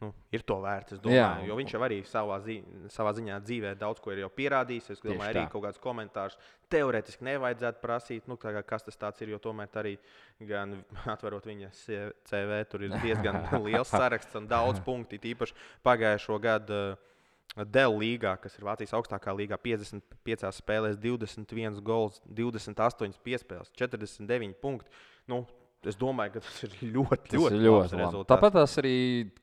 nu, 0.00 0.12
ir 0.32 0.44
to 0.46 0.56
vērts. 0.62 0.92
es 0.96 1.00
Domāju, 1.04 1.48
jo 1.50 1.56
viņš 1.58 1.74
jau 1.74 1.80
arī 1.84 1.98
savā, 2.06 2.38
zi 2.44 2.62
savā 2.94 3.12
ziņā 3.18 3.40
dzīvē 3.44 3.74
daudz 3.78 4.00
ko 4.00 4.12
ir 4.14 4.24
pierādījis. 4.30 4.90
Es 4.94 5.00
domāju, 5.04 5.28
arī 5.34 5.44
kaut 5.52 5.66
kādus 5.66 5.82
komentārus 5.82 6.38
teorētiski 6.70 7.24
nevajadzētu 7.28 7.82
prasīt. 7.82 8.28
Nu, 8.30 8.36
kā 8.36 8.62
kas 8.62 8.82
tas 8.88 9.20
ir, 9.20 9.34
jo 9.34 9.38
tomēr 9.38 9.68
arī 9.82 9.98
gan 10.40 10.78
atverot 11.04 11.44
viņa 11.44 11.70
CV, 12.24 12.62
tur 12.70 12.86
ir 12.88 12.96
diezgan 13.02 13.42
liels 13.66 13.90
saraksts 13.90 14.34
un 14.38 14.48
daudz 14.48 14.80
punktu. 14.80 15.14
it 15.20 15.28
Īpaši 15.34 15.54
pagājušo 15.84 16.40
gadu. 16.40 16.96
Dēļ 17.56 17.94
līgā, 17.98 18.34
kas 18.42 18.58
ir 18.58 18.66
Vācijas 18.68 18.92
augstākā 18.98 19.32
līgā, 19.34 19.58
55 19.58 20.50
spēlēs, 20.60 20.98
21 21.00 21.80
gols, 21.82 22.20
28 22.28 23.18
piespēles, 23.24 23.72
49 23.78 24.54
punkti. 24.62 24.92
Nu, 25.28 25.40
es 25.86 25.96
domāju, 25.98 26.36
ka 26.36 26.42
tas 26.44 26.60
ir 26.66 26.76
ļoti, 26.94 27.18
Tas 27.32 27.38
ļoti, 27.38 27.58
ir 27.58 27.64
ļoti 27.66 27.98
labi. 27.98 28.22
Tāpat 28.30 28.54
tās 28.60 28.76
arī 28.82 28.94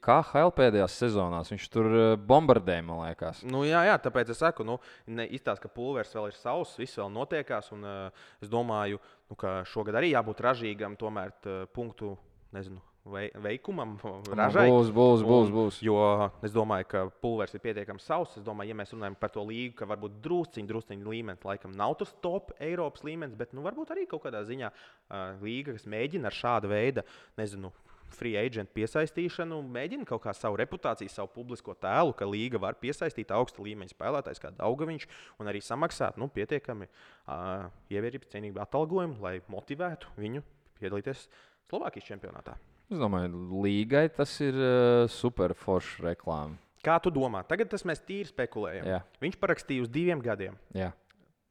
KHL 0.05 0.53
pēdējās 0.55 0.97
sezonās. 1.01 1.51
Viņš 1.51 1.67
tur 1.73 1.91
eh, 1.91 2.07
bombardēja, 2.31 2.85
man 2.87 3.03
liekas. 3.03 3.43
Nu, 3.47 3.65
jā, 3.67 3.83
jā, 3.89 3.97
tāpēc 4.05 4.31
es 4.31 4.41
saku, 4.43 4.67
nu, 4.67 4.79
izstāsta, 5.25 5.65
ka 5.65 5.73
pulveris 5.75 6.15
vēl 6.15 6.31
ir 6.31 6.39
sauss, 6.39 6.79
viss 6.79 7.01
vēl 7.01 7.11
notiekās. 7.15 7.71
Un, 7.75 7.87
uh, 7.87 8.25
es 8.43 8.51
domāju, 8.51 9.01
nu, 9.31 9.39
ka 9.39 9.57
šogad 9.69 9.99
arī 9.99 10.13
jābūt 10.13 10.43
ražīgam, 10.45 10.99
tomēr 10.99 11.35
t, 11.43 11.61
punktu 11.75 12.15
nezinu, 12.55 12.83
veikumam, 13.05 13.95
ražai. 14.39 14.65
Būs, 14.69 14.89
būs, 14.93 15.23
būs. 15.25 15.47
Un- 15.49 15.55
būs. 15.55 15.79
Jo 15.85 15.99
es 16.45 16.53
domāju, 16.55 16.89
ka 16.89 17.05
pulveris 17.21 17.55
ir 17.55 17.63
pietiekami 17.63 18.01
sauss. 18.03 18.39
Es 18.39 18.45
domāju, 18.45 18.73
ja 18.73 18.79
mēs 18.81 18.93
runājam 18.95 19.17
par 19.19 19.33
to 19.35 19.45
līgu, 19.45 19.75
ka 19.79 19.89
varbūt 19.89 20.19
drusciņš, 20.25 20.69
drusciņš 20.71 21.09
līmenis, 21.13 21.45
laikam 21.45 21.75
nav 21.77 21.97
tas 22.01 22.13
top 22.23 22.53
Eiropas 22.59 23.05
līmenis, 23.05 23.37
bet 23.37 23.53
nu, 23.53 23.63
varbūt 23.65 23.93
arī 23.95 24.07
kaut 24.09 24.25
kādā 24.25 24.43
ziņā 24.47 24.71
uh, 24.71 25.41
līga, 25.43 25.77
kas 25.77 25.89
mēģina 25.89 26.31
ar 26.31 26.39
šādu 26.39 26.71
veidu, 26.71 27.05
nezinu, 27.39 27.71
free 28.15 28.37
agent 28.39 28.69
piesaistīšanu, 28.75 29.57
mēģina 29.75 30.05
kaut 30.07 30.23
kā 30.25 30.33
savu 30.37 30.59
reputāciju, 30.61 31.11
savu 31.11 31.31
publisko 31.35 31.75
tēlu, 31.81 32.13
ka 32.17 32.27
līga 32.29 32.61
var 32.61 32.77
piesaistīt 32.79 33.33
augsta 33.35 33.63
līmeņa 33.65 33.95
spēlētājs, 33.95 34.41
kā 34.43 34.53
Daugaviņš, 34.55 35.07
un 35.41 35.51
arī 35.51 35.61
samaksāt 35.65 36.19
nu, 36.21 36.29
pietiekami 36.31 36.87
uh, 36.87 37.65
ievērības 37.91 38.31
cienīgu 38.35 38.61
atalgojumu, 38.63 39.19
lai 39.25 39.39
motivētu 39.51 40.15
viņu 40.21 40.45
piedalīties 40.79 41.27
Slovākijas 41.69 42.13
čempionātā. 42.13 42.55
Es 42.85 42.99
domāju, 43.01 43.39
līgai 43.65 44.05
tas 44.13 44.35
ir 44.45 44.57
uh, 44.59 45.05
super 45.09 45.55
forša 45.57 46.05
reklāma. 46.11 46.59
Kā 46.85 46.99
tu 47.01 47.09
domā? 47.09 47.41
Tagad 47.49 47.71
tas 47.71 47.81
mēs 47.87 48.03
tīri 48.05 48.29
spekulējam. 48.29 48.85
Jā. 48.85 48.99
Viņš 49.23 49.39
parakstīja 49.41 49.87
uz 49.87 49.89
diviem 49.89 50.21
gadiem. 50.21 50.57
Jā. 50.75 50.91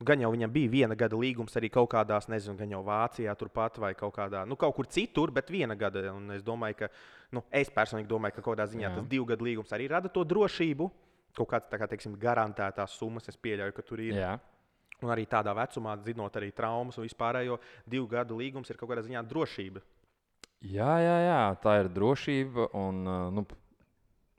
Gan 0.04 0.20
jau 0.22 0.30
viņam 0.34 0.52
bija 0.52 0.70
viena 0.70 0.96
gada 0.98 1.18
līgums 1.18 1.54
arī 1.58 1.70
kaut 1.74 1.88
kādās, 1.90 2.28
nezinu, 2.30 2.54
gan 2.58 2.70
jau 2.74 2.82
Vācijā, 2.86 3.34
turpat 3.38 3.78
vai 3.82 3.92
kaut 3.98 4.12
kādā, 4.14 4.42
nu, 4.46 4.58
kaut 4.58 4.74
kur 4.76 4.86
citur, 4.90 5.32
bet 5.34 5.50
viena 5.50 5.74
gada. 5.78 6.04
Un 6.12 6.34
es 6.34 6.42
domāju, 6.46 6.76
ka, 6.82 6.88
nu, 7.34 7.42
es 7.54 7.70
personīgi 7.74 8.10
domāju, 8.10 8.36
ka 8.36 8.44
kaut 8.44 8.52
kādā 8.52 8.68
ziņā 8.70 8.88
Jā. 8.88 8.92
tas 8.98 9.08
divu 9.10 9.26
gadu 9.30 9.46
līgums 9.48 9.74
arī 9.74 9.88
rada 9.90 10.10
to 10.12 10.22
drošību. 10.28 10.90
Kaut 11.34 11.50
kāds, 11.50 11.70
tā 11.70 11.80
kā, 11.80 11.88
teiksim, 11.90 12.14
garantētās 12.20 12.94
summas, 12.94 13.26
es 13.30 13.38
pieļauju, 13.42 13.74
ka 13.74 13.86
tur 13.86 14.02
ir. 14.04 14.18
Jā. 14.20 14.36
Un 15.02 15.10
arī 15.10 15.26
tādā 15.30 15.50
vecumā, 15.56 15.96
zinot 16.06 16.36
arī 16.38 16.52
traumas 16.54 16.98
un 16.98 17.08
vispārējo, 17.08 17.58
divu 17.90 18.06
gadu 18.12 18.38
līgums 18.38 18.70
ir 18.70 18.78
kaut 18.78 18.92
kādā 18.92 19.02
ziņā 19.02 19.24
drošība. 19.26 19.82
Jā, 20.64 20.92
jā, 21.02 21.16
jā, 21.28 21.40
tā 21.60 21.74
ir 21.82 21.90
drošība. 21.92 22.70
Un, 22.80 23.02
uh, 23.04 23.26
nu, 23.34 23.44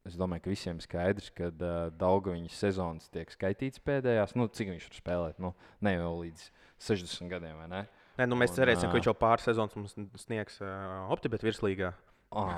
es 0.07 0.15
domāju, 0.17 0.45
ka 0.45 0.53
visiem 0.53 0.79
ir 0.79 0.85
skaidrs, 0.88 1.29
ka 1.35 1.51
uh, 1.51 1.75
Daugaviņas 1.99 2.61
sezonas 2.65 3.11
tiek 3.13 3.29
skaitīts 3.33 3.81
pēdējās. 3.85 4.33
Nu, 4.39 4.47
cik 4.49 4.73
viņš 4.73 4.88
tur 4.89 5.01
spēlē? 5.03 5.35
Nu, 5.41 5.53
ne 5.85 5.95
jau 5.97 6.15
līdz 6.23 6.47
60 6.88 7.29
gadiem, 7.29 7.59
vai 7.61 7.69
ne? 7.71 7.83
Nē, 8.15 8.25
nu, 8.31 8.38
mēs 8.39 8.53
Un, 8.55 8.59
cerēsim, 8.61 8.89
ka 8.89 8.95
ā. 8.95 8.97
viņš 8.99 9.09
jau 9.11 9.15
pāris 9.21 9.45
sezonas 9.49 9.75
mums 9.77 9.95
sniegs 10.23 10.57
uh, 10.63 11.05
optibet 11.13 11.43
virslīgā. 11.45 11.93
Oh, 12.35 12.49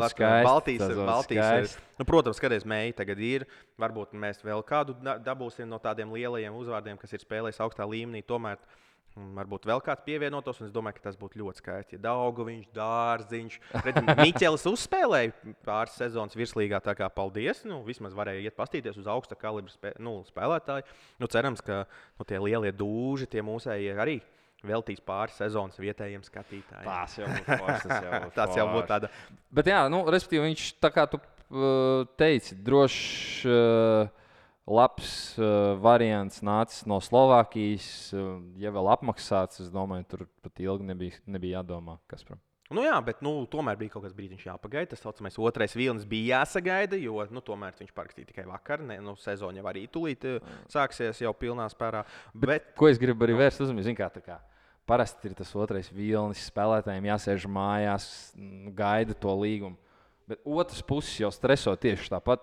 Latvijas 0.00 0.80
tas 0.80 0.92
būtu 0.94 1.06
Baltijas. 1.08 1.76
Nu, 1.98 2.06
protams, 2.08 2.38
skaties, 2.38 2.64
mēģi 2.68 2.94
tagad 3.00 3.20
ir. 3.20 3.44
Varbūt 3.80 4.14
mēs 4.16 4.38
vēl 4.44 4.62
kādu 4.64 4.94
da- 5.02 5.18
dabūsim 5.20 5.68
no 5.68 5.80
tādiem 5.82 6.12
lielajiem 6.14 6.54
uzvārdiem, 6.56 6.96
kas 7.00 7.12
ir 7.16 7.24
spēlējis 7.24 7.60
augstā 7.64 7.84
līmenī. 7.90 8.22
Tomēr 8.24 8.56
mm, 8.60 8.85
varbūt 9.16 9.66
vēl 9.68 9.80
kāds 9.84 10.04
pievienotos. 10.06 10.60
un 10.60 10.68
Es 10.68 10.74
domāju, 10.74 10.98
ka 10.98 11.06
tas 11.08 11.18
būtu 11.20 11.40
ļoti 11.40 11.62
skaisti. 11.62 11.96
Ja 11.96 12.04
Daugoviņš, 12.08 12.68
Dārziņš, 12.76 13.58
Miķels 14.22 14.66
uzspēlēja 14.70 15.54
pāris 15.66 15.96
sezonas 15.98 16.36
virslīgā. 16.38 16.82
Tā 16.84 16.96
kā 16.98 17.08
paldies. 17.12 17.64
Nu, 17.68 17.82
vismaz 17.86 18.16
varēja 18.16 18.46
iet 18.46 18.58
pastīties 18.58 18.98
uz 19.00 19.10
augsta 19.10 19.38
kalibra 19.38 19.72
spē, 19.72 19.94
nu, 20.02 20.18
spēlētāju. 20.28 20.86
Nu, 21.22 21.30
cerams, 21.32 21.64
ka 21.64 21.84
nu, 22.18 22.28
tie 22.28 22.40
lielie 22.42 22.74
dūži, 22.76 23.30
tie 23.32 23.44
mūsējie 23.46 23.96
arī 23.96 24.20
veltīs 24.66 25.00
pāris 25.04 25.36
sezonas 25.38 25.78
vietējiem 25.80 26.24
skatītājiem. 26.26 26.86
Tas 26.88 27.16
jau 27.18 27.30
būtu 27.30 27.58
forši. 27.60 27.96
Tas 28.36 28.54
jau 28.56 28.68
būtu 28.72 28.88
tāda 28.92 29.10
Bet, 29.54 29.70
jā, 29.70 29.86
nu, 29.92 30.02
respektīvi, 30.12 30.50
viņš 30.50 30.68
tā 30.82 30.90
kā 30.94 31.06
tu 31.10 31.20
uh, 31.20 32.06
teici, 32.18 32.56
drošs, 32.66 33.46
uh, 33.48 34.25
labs 34.66 35.10
uh, 35.38 35.76
variants 35.82 36.42
nācis 36.44 36.86
no 36.90 36.98
Slovākijas. 37.02 37.86
Uh, 38.16 38.40
ja 38.60 38.72
vēl 38.74 38.90
apmaksāts, 38.96 39.62
es 39.64 39.70
domāju, 39.72 40.08
tur 40.10 40.26
pat 40.44 40.62
ilgi 40.64 40.88
nebija, 40.88 41.22
nebija 41.30 41.60
jādomā, 41.60 42.00
kas 42.10 42.26
par. 42.26 42.40
Nu, 42.66 42.82
jā, 42.82 42.96
bet 43.06 43.20
nu, 43.22 43.30
tomēr 43.46 43.78
bija 43.78 43.92
kaut 43.92 44.02
kāds 44.02 44.16
brīdis 44.16 44.42
jāpagaida. 44.42 44.90
Tas 44.90 45.04
saucamais 45.04 45.38
otrais 45.38 45.76
vilnis 45.78 46.06
bija 46.08 46.40
jāsagaida, 46.40 46.98
jo 46.98 47.22
nu, 47.30 47.42
tomēr 47.46 47.76
viņš 47.78 47.92
parakstīja 47.94 48.32
tikai 48.32 48.46
vakar. 48.48 48.82
Ne, 48.82 48.98
nu, 49.04 49.14
sezona 49.22 49.60
jau 49.60 49.68
arī 49.70 49.84
tūlīt 49.86 50.26
eh, 50.26 50.48
sāksies 50.72 51.22
jau 51.22 51.30
pilnā 51.38 51.68
spērā. 51.70 52.02
Bet, 52.34 52.72
Ko 52.78 52.90
es 52.90 52.98
gribu 52.98 53.22
arī 53.22 53.38
vērst 53.38 53.62
uzmanību? 53.62 53.86
Zini, 53.86 54.00
kā 54.00 54.10
kā 54.18 54.40
parasti 54.86 55.30
ir 55.30 55.34
tas 55.38 55.50
otrais 55.58 55.88
vilnis, 55.94 56.44
spēlētājiem 56.50 57.08
jāsēž 57.08 57.46
mājās, 57.50 58.08
mm, 58.38 58.74
gaida 58.78 59.16
to 59.18 59.34
līgumu. 59.34 59.78
Bet 60.26 60.42
otrs 60.42 60.82
puses 60.86 61.14
jau 61.20 61.30
streso 61.34 61.74
tieši 61.78 62.10
tāpat. 62.14 62.42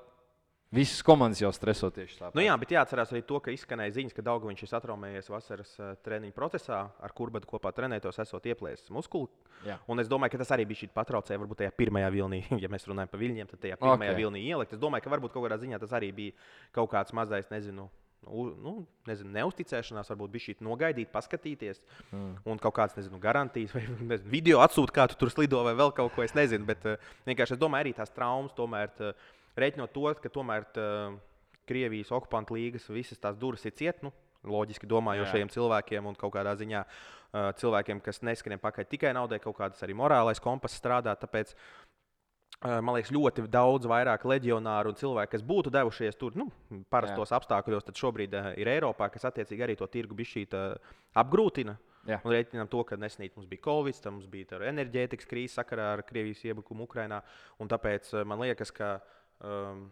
Visas 0.74 1.04
komandas 1.06 1.38
jau 1.38 1.52
streso 1.54 1.92
tieši 1.94 2.16
tāpat. 2.18 2.34
nu, 2.38 2.42
jā, 2.42 2.54
bet 2.58 2.72
jāatcerās 2.74 3.12
arī 3.14 3.22
to, 3.30 3.38
ka 3.46 3.54
izskanēja 3.54 3.94
ziņas, 4.00 4.16
ka 4.18 4.24
Daugaviņš 4.26 4.64
ir 4.66 4.72
satraumējies 4.72 5.30
vasaras 5.30 5.74
uh, 5.78 5.92
treniņu 6.02 6.34
procesā, 6.34 6.80
ar 6.98 7.14
kurbadu 7.14 7.46
kopā 7.50 7.70
trenētos, 7.78 8.18
esot 8.24 8.48
ieplēsis 8.50 8.90
muskuli. 8.94 9.30
Jā. 9.68 9.78
Un 9.86 10.02
es 10.02 10.10
domāju, 10.10 10.34
ka 10.34 10.42
tas 10.42 10.54
arī 10.56 10.66
bija 10.72 10.82
šī 10.82 10.90
patraucēja, 10.96 11.42
varbūt 11.44 11.62
tajā 11.62 11.76
pirmajā 11.78 12.10
vilnī, 12.16 12.42
ja 12.64 12.72
mēs 12.74 12.90
runājam 12.90 13.12
par 13.12 13.22
viļņiem, 13.22 13.52
tad 13.52 13.62
tajā 13.68 13.78
pirmajā 13.84 14.00
Ok. 14.00 14.16
okay. 14.16 14.22
vilnī 14.24 14.42
ielikt. 14.48 14.74
Es 14.74 14.82
domāju, 14.82 15.06
ka 15.06 15.14
varbūt 15.14 15.36
kaut 15.36 15.46
kādā 15.46 15.60
ziņā 15.62 15.82
tas 15.84 15.94
arī 15.94 16.10
bija 16.16 16.34
kaut 16.74 16.90
kāds 16.96 17.14
mazais, 17.14 17.52
nezinu. 17.54 17.92
Nu, 18.24 18.48
nu, 18.56 18.74
nezinu, 19.06 19.34
neusticēšanās, 19.36 20.08
varbūt 20.14 20.32
bija 20.32 20.46
šī 20.46 20.54
nogaidīt, 20.64 21.10
paskatīties, 21.12 21.82
mm. 22.08 22.30
un 22.48 22.62
kaut 22.64 22.78
kādas 22.78 22.96
nezinu, 22.96 23.20
garantijas, 23.22 23.76
vai 23.76 23.84
nezinu, 24.14 24.32
video 24.32 24.62
atsūtīt, 24.64 24.96
kā 24.96 25.10
tu 25.12 25.20
tur 25.20 25.30
slido, 25.34 25.60
vai 25.68 25.76
vēl 25.76 25.92
kaut 25.98 26.16
ko. 26.16 26.24
Es 26.24 26.32
nezinu, 26.32 26.64
bet 26.66 26.88
uh, 26.88 27.10
vienkārši 27.28 27.58
es 27.58 27.60
domāju, 27.60 27.84
arī 27.84 27.92
tās 27.98 28.16
traumas, 28.16 28.56
tomēr 28.56 28.96
uh, 29.04 29.12
rēķinot 29.60 29.94
to, 29.96 30.06
ka 30.22 30.32
tomēr 30.34 30.68
uh, 30.82 31.16
Krievijas 31.70 32.12
okupantu 32.12 32.58
līgas 32.58 32.90
visas 32.92 33.22
tās 33.22 33.40
durvis 33.40 33.66
ir 33.70 33.76
ciet. 33.80 34.04
Nu, 34.04 34.12
Loģiski 34.44 34.90
domājošiem 34.92 35.48
cilvēkiem 35.54 36.10
un 36.10 36.18
kaut 36.20 36.34
kādā 36.36 36.52
ziņā 36.60 36.82
uh, 36.84 37.54
cilvēkiem, 37.56 38.02
kas 38.04 38.20
neskrien 38.28 38.60
pakaļ 38.60 38.90
tikai 38.92 39.14
naudai, 39.16 39.40
kaut 39.40 39.56
kādas 39.62 39.86
arī 39.86 39.96
morālais 39.96 40.44
kompass 40.44 40.82
strādā. 40.82 41.16
Tāpēc 41.16 41.56
Uh, 42.64 42.78
man 42.80 42.96
liekas, 42.96 43.10
ļoti 43.12 43.44
daudz 43.52 43.90
vairāk 43.92 44.22
leģionāru 44.24 44.94
un 44.94 44.96
cilvēku, 44.96 45.34
kas 45.34 45.42
būtu 45.44 45.72
devušies 45.74 46.16
tur 46.16 46.38
nu, 46.40 46.46
parastos 46.94 47.34
Jā. 47.34 47.40
apstākļos, 47.42 47.84
tad 47.90 47.98
šobrīd 48.00 48.38
uh, 48.40 48.46
ir 48.56 48.70
Eiropā, 48.72 49.10
kas 49.12 49.26
attiecīgi 49.28 49.66
arī 49.66 49.76
to 49.76 49.88
tirgu 49.92 50.16
bišķīt 50.16 50.56
uh, 50.56 50.94
apgrūtina. 51.20 51.76
Jā. 52.08 52.22
Un 52.24 52.32
rēķinām 52.32 52.70
to, 52.72 52.86
ka 52.88 52.96
nesenīt 53.00 53.36
mums 53.36 53.50
bija 53.52 53.66
Covid, 53.66 54.00
tad 54.00 54.16
mums 54.16 54.30
bija 54.32 54.62
enerģētikas 54.70 55.28
krīze 55.28 55.58
sakarā 55.58 55.90
ar 55.98 56.06
Krievijas 56.08 56.46
iebrukumu 56.48 56.88
Ukrajinā. 56.88 57.20
Tāpēc 57.74 58.14
uh, 58.14 58.24
man 58.32 58.40
liekas, 58.46 58.72
ka 58.72 58.94
um, 59.44 59.86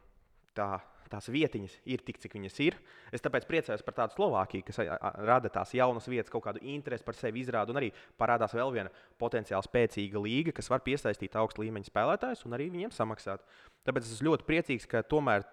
tā, 0.57 0.79
tās 1.11 1.27
vietiņas 1.31 1.75
ir 1.91 2.03
tik, 2.05 2.19
cik 2.23 2.35
viņas 2.37 2.59
ir. 2.63 2.77
Es 3.13 3.23
tāpēc 3.23 3.45
priecājos 3.49 3.83
par 3.85 3.97
tādu 3.97 4.15
Slovākiju, 4.17 4.65
kas 4.67 4.79
rada 5.27 5.51
tās 5.53 5.73
jaunas 5.75 6.07
vietas, 6.11 6.31
kaut 6.31 6.45
kādu 6.47 6.63
interesi 6.73 7.05
par 7.07 7.17
sevi 7.19 7.43
izrāda. 7.43 7.73
Un 7.73 7.81
arī 7.81 7.91
parādās 8.19 8.55
vēl 8.55 8.71
viena 8.75 8.93
potenciāli 9.21 9.67
spēcīga 9.67 10.23
līga, 10.23 10.55
kas 10.55 10.71
var 10.71 10.83
piesaistīt 10.85 11.35
augstu 11.39 11.65
līmeņa 11.65 11.91
spēlētājus 11.91 12.45
un 12.47 12.57
arī 12.57 12.71
viņiem 12.73 12.95
samaksāt. 12.95 13.43
Tāpēc 13.87 14.07
es 14.07 14.15
esmu 14.17 14.31
ļoti 14.31 14.47
priecīgs, 14.47 14.87
ka 14.89 15.03
tomēr 15.03 15.45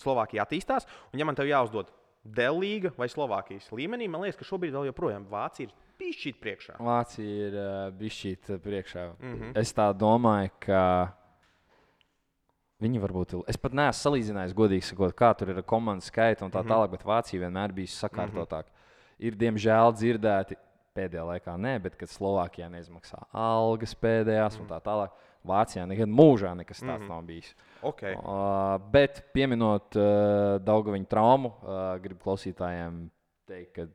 Slovākija 0.00 0.46
attīstās. 0.46 0.88
Un, 1.12 1.20
ja 1.20 1.28
man 1.28 1.38
te 1.38 1.48
jāuzdod 1.48 1.92
Dēļ 2.22 2.58
līga 2.62 2.92
vai 2.94 3.08
Slovākijas 3.10 3.72
līmenī, 3.74 4.06
man 4.06 4.22
liekas, 4.22 4.38
ka 4.38 4.46
šobrīd 4.46 4.70
vēl 4.76 4.92
joprojām 4.92 5.24
Vācija 5.26 5.66
ir 5.66 5.72
pišķīt 5.98 6.38
priekšā. 6.42 6.76
Vācija 6.78 7.48
ir 7.48 7.56
uh, 7.58 7.80
bijusi 7.98 8.36
priekšā. 8.62 9.08
Mm. 9.18 9.32
-hmm. 9.34 9.56
Es 9.58 9.74
tā 9.74 9.88
domāju, 9.90 10.52
ka 10.62 10.82
viņi 12.82 13.00
varbūt. 13.00 13.34
ir- 13.38 13.44
Es 13.48 13.56
pat 13.56 13.72
neesmu 13.72 14.00
salīdzinājis, 14.10 14.54
godīgi 14.54 14.82
sakot, 14.90 15.14
kā 15.14 15.32
tur 15.38 15.48
ir 15.50 15.62
komandas 15.62 16.10
skaitu 16.10 16.42
un 16.42 16.50
tā 16.50 16.62
Mhm. 16.62 16.68
tālāk, 16.68 16.90
bet 16.90 17.02
Vācija 17.04 17.40
vienmēr 17.40 17.72
bija 17.72 17.86
sakārtotāka. 17.86 18.68
Mm 18.68 18.76
-hmm. 18.76 19.26
Ir 19.26 19.32
diemžēl 19.36 19.92
dzirdēti. 19.94 20.56
Pēdējā 20.94 21.24
laikā 21.24 21.56
nē, 21.56 21.78
bet 21.82 21.96
kad 21.96 22.08
Slovākijā 22.08 22.68
neizmaksā 22.68 23.24
algas 23.32 23.94
pēdējās 23.94 24.58
Mhm. 24.58 24.60
un 24.62 24.68
tā 24.68 24.80
tālāk, 24.82 25.10
Vācijā 25.46 25.86
nekad 25.88 26.06
mūžā 26.08 26.54
nekas 26.56 26.80
tāds 26.82 26.98
mm 26.98 27.04
-hmm. 27.04 27.08
nav 27.08 27.22
bijis. 27.24 27.54
Okay. 27.82 28.14
Uh, 28.14 28.78
bet 28.92 29.22
pieminot 29.34 29.96
uh, 29.96 30.58
Daugaviņu 30.62 31.06
traumu, 31.08 31.48
uh, 31.48 31.98
gribu 31.98 32.20
klausītājiem 32.24 33.08
teikt, 33.48 33.72
ka 33.74 33.86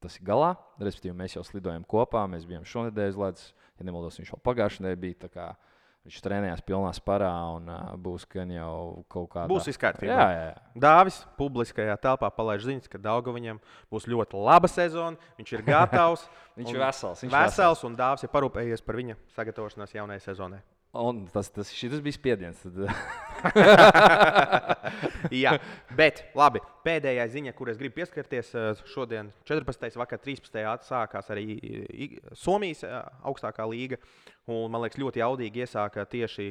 tas 0.00 0.20
ir 0.20 0.26
galā. 0.26 0.56
Respektīvi, 0.78 1.14
mēs 1.16 1.34
jau 1.34 1.42
slidojam 1.44 1.84
kopā, 1.84 2.28
mēs 2.28 2.44
bijām 2.46 2.62
šonadēļ 2.64 3.08
uz 3.08 3.16
ledus. 3.16 3.54
Ja 3.78 3.84
nemaldos, 3.84 4.18
viņš 4.20 4.30
jau 4.32 4.38
pagājušajā 4.44 4.80
nedēļā 4.80 5.00
bija. 5.00 5.56
Viņš 6.04 6.18
trenējās 6.20 6.60
pilnā 6.68 6.90
sparā 6.92 7.30
un 7.54 7.70
uh, 7.72 7.94
būs 7.96 8.26
gan 8.28 8.50
jau 8.52 9.04
kaut 9.08 9.30
kāda. 9.32 9.48
Būs 9.48 9.70
viss 9.70 9.80
kārtībā. 9.80 10.10
Jā, 10.12 10.26
jā, 10.34 10.42
jā. 10.50 10.80
Dāvis 10.84 11.22
publiskajā 11.38 11.94
telpā 12.02 12.28
palaiž 12.36 12.66
ziņas, 12.66 12.90
ka 12.92 13.00
Daugaviņam 13.00 13.62
būs 13.88 14.04
ļoti 14.12 14.42
laba 14.44 14.68
sezona. 14.68 15.32
Viņš 15.40 15.54
ir 15.56 15.64
gatavs. 15.64 16.26
Viņš 16.60 16.74
ir 16.74 16.80
vesels. 16.82 17.24
Viņš 17.24 17.32
ir 17.32 17.38
vesels, 17.38 17.86
un 17.88 17.96
Dāvis 17.96 18.26
ir 18.28 18.32
parūpējies 18.36 18.84
par 18.84 19.00
viņa 19.00 19.16
sagatavošanos 19.32 19.96
jaunajai 19.96 20.26
sezonai. 20.26 20.60
Un 20.94 21.24
tas, 21.32 21.48
tas 21.50 21.72
šis 21.72 21.96
bija 22.04 22.20
spiediens. 22.20 22.60
Jā, 25.44 25.54
bet 25.96 26.22
labi. 26.36 26.60
Pēdējā 26.84 27.24
ziņa, 27.32 27.52
kur 27.56 27.70
es 27.72 27.78
gribu 27.80 27.98
pieskarties, 28.00 28.50
eh, 28.56 28.82
šodien 28.92 29.30
14. 29.48 29.96
vakar 30.00 30.20
13. 30.22 30.84
sākās 30.84 31.30
arī 31.32 31.46
I- 31.56 32.20
Somijas 32.36 32.84
eh, 32.84 33.00
augstākā 33.24 33.66
līga. 33.70 33.98
Un, 34.46 34.68
man 34.70 34.82
liekas, 34.84 35.00
ļoti 35.00 35.22
jaudīgi 35.22 35.64
iesāka 35.64 36.04
tieši 36.08 36.50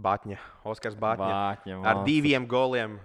Batņa, 0.00 0.36
Oskars 0.70 0.94
Batņa. 0.96 1.30
Vāķņa, 1.34 1.80
Ar 1.90 2.04
diviem 2.06 2.46
goliem 2.48 2.98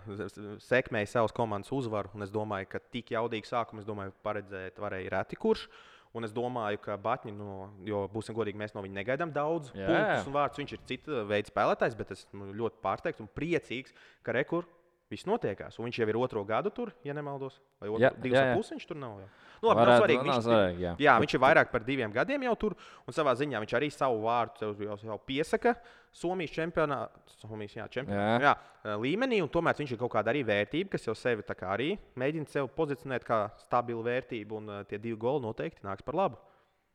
sekmēja 0.63 1.07
savas 1.15 1.33
komandas 1.35 1.71
uzvaru. 1.75 2.11
un 2.15 2.23
Es 2.23 2.31
domāju, 2.31 2.69
ka 2.69 2.79
tik 2.79 3.09
jaudīgu 3.15 3.47
sākumu 3.49 3.79
es 3.81 3.87
domāju, 3.87 4.13
paredzēt 4.23 4.79
varēja 4.79 5.09
reti 5.17 5.35
kurš. 5.39 5.67
Un 6.15 6.23
es 6.23 6.31
domāju, 6.31 6.79
ka 6.79 6.95
Batņi, 7.01 7.33
no, 7.35 7.67
jo 7.83 8.05
būsim 8.13 8.35
godīgi, 8.37 8.59
mēs 8.61 8.71
no 8.75 8.83
viņa 8.85 8.95
negaidām 8.95 9.33
daudz 9.35 9.73
Jā. 9.75 9.87
punktus 9.89 10.29
un 10.29 10.35
vārdus. 10.37 10.61
Viņš 10.61 10.73
ir 10.77 10.83
cita 10.87 11.25
veida 11.27 11.51
spēlētājs, 11.51 11.97
bet 11.99 12.13
esmu 12.15 12.53
ļoti 12.55 12.79
pārsteigts 12.85 13.23
un 13.23 13.27
priecīgs, 13.35 13.95
ka 14.23 14.35
rekur 14.37 14.69
viss 15.11 15.25
notiekās. 15.29 15.77
Un 15.79 15.85
viņš 15.87 15.99
jau 16.01 16.07
ir 16.09 16.17
otro 16.17 16.41
gadu 16.47 16.71
tur, 16.73 16.91
ja 17.05 17.13
nemaldos. 17.13 17.59
Vai 17.79 17.89
otru, 17.91 18.01
Jā, 18.03 18.09
divus 18.17 18.37
jā, 18.39 18.45
jā. 18.49 18.55
pusi 18.57 18.73
viņš 18.75 18.87
tur 18.89 18.97
nav. 18.97 19.19
Jau. 19.21 19.27
Nu, 19.61 19.69
labi, 19.69 19.79
Varētu- 19.81 20.01
svarīgi, 20.01 20.23
viņš, 20.25 20.39
svarīgi, 20.45 20.81
jā. 20.83 20.93
jā, 21.05 21.13
viņš 21.23 21.35
ir 21.37 21.41
vairāk 21.45 21.69
par 21.71 21.83
diviem 21.85 22.11
gadiem 22.11 22.43
jau 22.43 22.55
tur. 22.55 22.75
Un 23.07 23.13
savā 23.15 23.35
ziņā 23.39 23.61
viņš 23.63 23.75
arī 23.77 23.89
savu 23.93 24.21
vārdu 24.25 24.65
jau, 24.65 24.97
jau, 25.05 25.17
piesaka 25.25 25.75
Somijas 26.15 26.51
čempionātā, 26.55 27.09
Somijas 27.41 27.73
jā, 27.75 27.85
čempionā, 27.91 28.39
jā. 28.39 28.55
Jā, 28.83 28.95
līmenī. 28.97 29.41
un 29.43 29.49
Tomēr 29.49 29.75
viņš 29.75 29.91
ir 29.95 29.97
kaut 29.99 30.11
kāda 30.13 30.31
arī 30.31 30.43
vērtība, 30.47 30.89
kas 30.95 31.05
jau 31.07 31.15
sevi 31.15 31.43
arī 31.43 31.97
mēģina 32.15 32.47
sev 32.47 32.67
pozicionēt 32.75 33.23
kā 33.23 33.51
stabilu 33.59 34.03
vērtību. 34.03 34.57
Un 34.57 34.69
uh, 34.69 34.83
tie 34.83 34.97
divi 34.97 35.17
goli 35.17 35.43
noteikti 35.43 35.83
nāks 35.83 36.01
par 36.05 36.15
labu. 36.15 36.37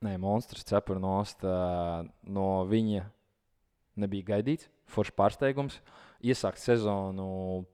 Nē, 0.03 0.17
monstrs 0.19 0.65
cepura 0.65 0.99
nost. 0.99 1.43
ā, 1.45 2.09
No 2.25 2.65
viņa 2.65 3.05
nebija 3.97 4.25
gaidīts. 4.37 4.69
Foršs 4.89 5.13
pārsteigums. 5.17 5.81
Iesākt 6.25 6.59
sezonu. 6.61 7.67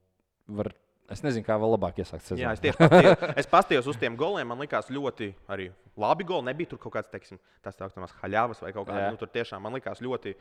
Var, 0.46 0.70
es 1.10 1.22
nezinu, 1.24 1.44
kā 1.46 1.56
vēl 1.58 1.72
labāk 1.74 1.98
iesākt 2.02 2.24
sezonu. 2.26 2.44
Jā, 2.44 2.52
es 2.54 2.62
tieši 2.62 2.78
paskatījos, 2.78 3.24
es 3.42 3.50
paskatījos 3.50 3.90
uz 3.90 3.98
tiem 4.00 4.18
goliem. 4.18 4.48
Man 4.50 4.62
liekas, 4.62 4.90
ļoti 4.94 5.32
arī 5.52 5.70
labi 5.98 6.26
goli. 6.28 6.46
Nebija 6.50 6.72
tur 6.72 6.80
kaut 6.82 6.94
kāds, 6.98 7.10
teiksim, 7.12 7.40
tas 7.64 7.74
tā 7.78 7.86
saucamās 7.86 8.14
haļavas 8.20 8.62
vai 8.62 8.72
kaut 8.76 8.86
kāda. 8.88 9.08
Jā. 9.08 9.10
Nu, 9.14 9.20
tur 9.20 9.32
tiešām 9.34 9.66
man 9.66 9.74
liekas 9.78 10.02
ļoti 10.04 10.36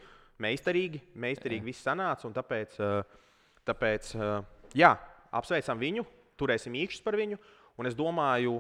meistarīgi. 0.45 1.01
Meistarīgi 1.25 1.69
viss 1.71 1.85
sanāca. 1.85 2.29
Tāpēc, 2.37 2.77
uh, 2.83 3.25
tāpēc 3.65 4.13
uh, 4.19 4.39
jā, 4.77 4.93
apsveicam 5.35 5.81
viņu, 5.81 6.05
turēsim 6.39 6.77
īkšķus 6.83 7.05
par 7.05 7.17
viņu. 7.19 7.41
Un 7.81 7.89
es 7.89 7.97
domāju, 7.97 8.59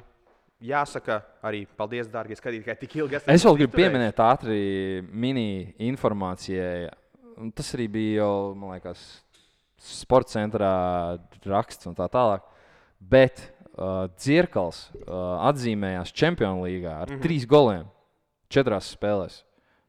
jāsaka 0.65 1.19
arī 1.45 1.65
paldies, 1.77 2.09
dārgie 2.11 2.37
skatītāji, 2.37 2.67
ka 2.67 2.79
tik 2.79 2.97
ilgi 2.99 3.19
esat. 3.19 3.31
Es 3.33 3.45
vēl 3.45 3.61
gribu 3.61 3.77
pieminēt 3.77 4.19
ātri 4.23 4.59
mini 5.11 5.75
informācijai. 5.87 6.89
Tas 7.55 7.73
arī 7.75 7.89
bija 7.91 8.23
jau, 8.23 8.33
man 8.55 8.75
liekas, 8.75 9.03
sporta 9.81 10.37
centrā 10.37 10.73
raksts 11.45 11.87
un 11.89 11.97
tā 11.97 12.07
tālāk. 12.11 12.45
Bet 12.99 13.41
uh, 13.75 14.07
Dzirkals 14.15 14.87
uh, 15.03 15.41
atzīmējās 15.49 16.13
Champions 16.15 16.63
League 16.63 16.87
ar 16.87 17.09
mm 17.09 17.15
-hmm. 17.15 17.25
trīs 17.25 17.45
goliem 17.45 17.85
četrās 18.49 18.93
spēlēs. 18.95 19.43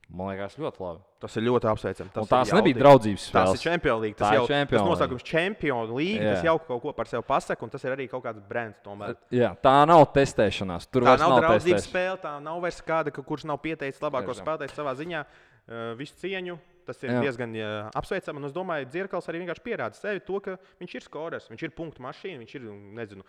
Man 0.06 0.30
liekas, 0.30 0.54
ļoti 0.54 0.82
labi. 0.84 1.00
Tas 1.18 1.34
ir 1.38 1.42
ļoti 1.42 1.66
apsveicami. 1.66 2.10
Un 2.14 2.22
ir 2.22 2.28
tās 2.30 2.52
nebija 2.54 2.78
draudzības 2.78 3.22
Tas 3.24 3.30
spēles. 3.32 3.56
ir 3.56 3.70
Champions 3.70 4.02
League. 4.04 4.16
Tas 4.18 4.28
Tā 4.28 4.36
jau 4.36 4.44
Champions 4.46 4.82
tas 4.82 4.90
nosaukums 4.90 5.24
Champions 5.26 5.90
League. 5.90 6.22
Jā. 6.22 6.34
Tas 6.34 6.44
jau 6.46 6.54
kaut 6.68 6.82
ko 6.82 6.92
par 6.92 7.10
sevi 7.10 7.26
pasaka, 7.26 7.66
un 7.66 7.72
tas 7.72 7.84
ir 7.84 7.94
arī 7.96 8.06
kaut 8.10 8.22
kāds 8.22 8.42
brands. 8.48 8.78
Tomēr. 8.84 9.16
Jā, 9.34 9.50
tā 9.62 9.74
nav 9.88 10.04
testēšanās. 10.14 10.86
Tur 10.86 11.08
Tā 11.08 11.16
nav 11.18 11.34
nav 11.34 11.42
draudzības 11.42 11.88
spēle, 11.88 12.20
tā 12.22 12.36
nav 12.44 12.60
vairs 12.62 12.78
kāda, 12.86 13.10
kurš 13.10 13.48
nav 13.50 13.58
pieteicis 13.64 14.02
labāko 14.04 14.36
spēlētāju 14.36 14.76
savā 14.76 14.94
ziņā. 14.94 15.24
Uh, 15.66 15.96
visu 15.98 16.14
cieņu. 16.22 16.60
Tas 16.86 17.00
ir 17.02 17.10
Jā. 17.10 17.22
Diezgan 17.26 17.54
uh, 17.58 17.76
apsveicami. 17.98 18.44
Es 18.46 18.54
domāju, 18.54 18.86
ka 18.86 18.92
Dzirkals 18.94 19.30
arī 19.30 19.42
vienkārši 19.42 19.64
pierāda 19.64 19.98
sevi 19.98 20.22
to, 20.26 20.40
ka 20.44 20.56
viņš 20.80 20.98
ir 20.98 21.06
skorers, 21.06 21.48
viņš 21.50 21.64
ir 21.66 21.72
punktu 21.76 22.04
mašīna, 22.04 22.42
viņš 22.44 22.58
ir 22.58 22.68
nezinu, 22.98 23.26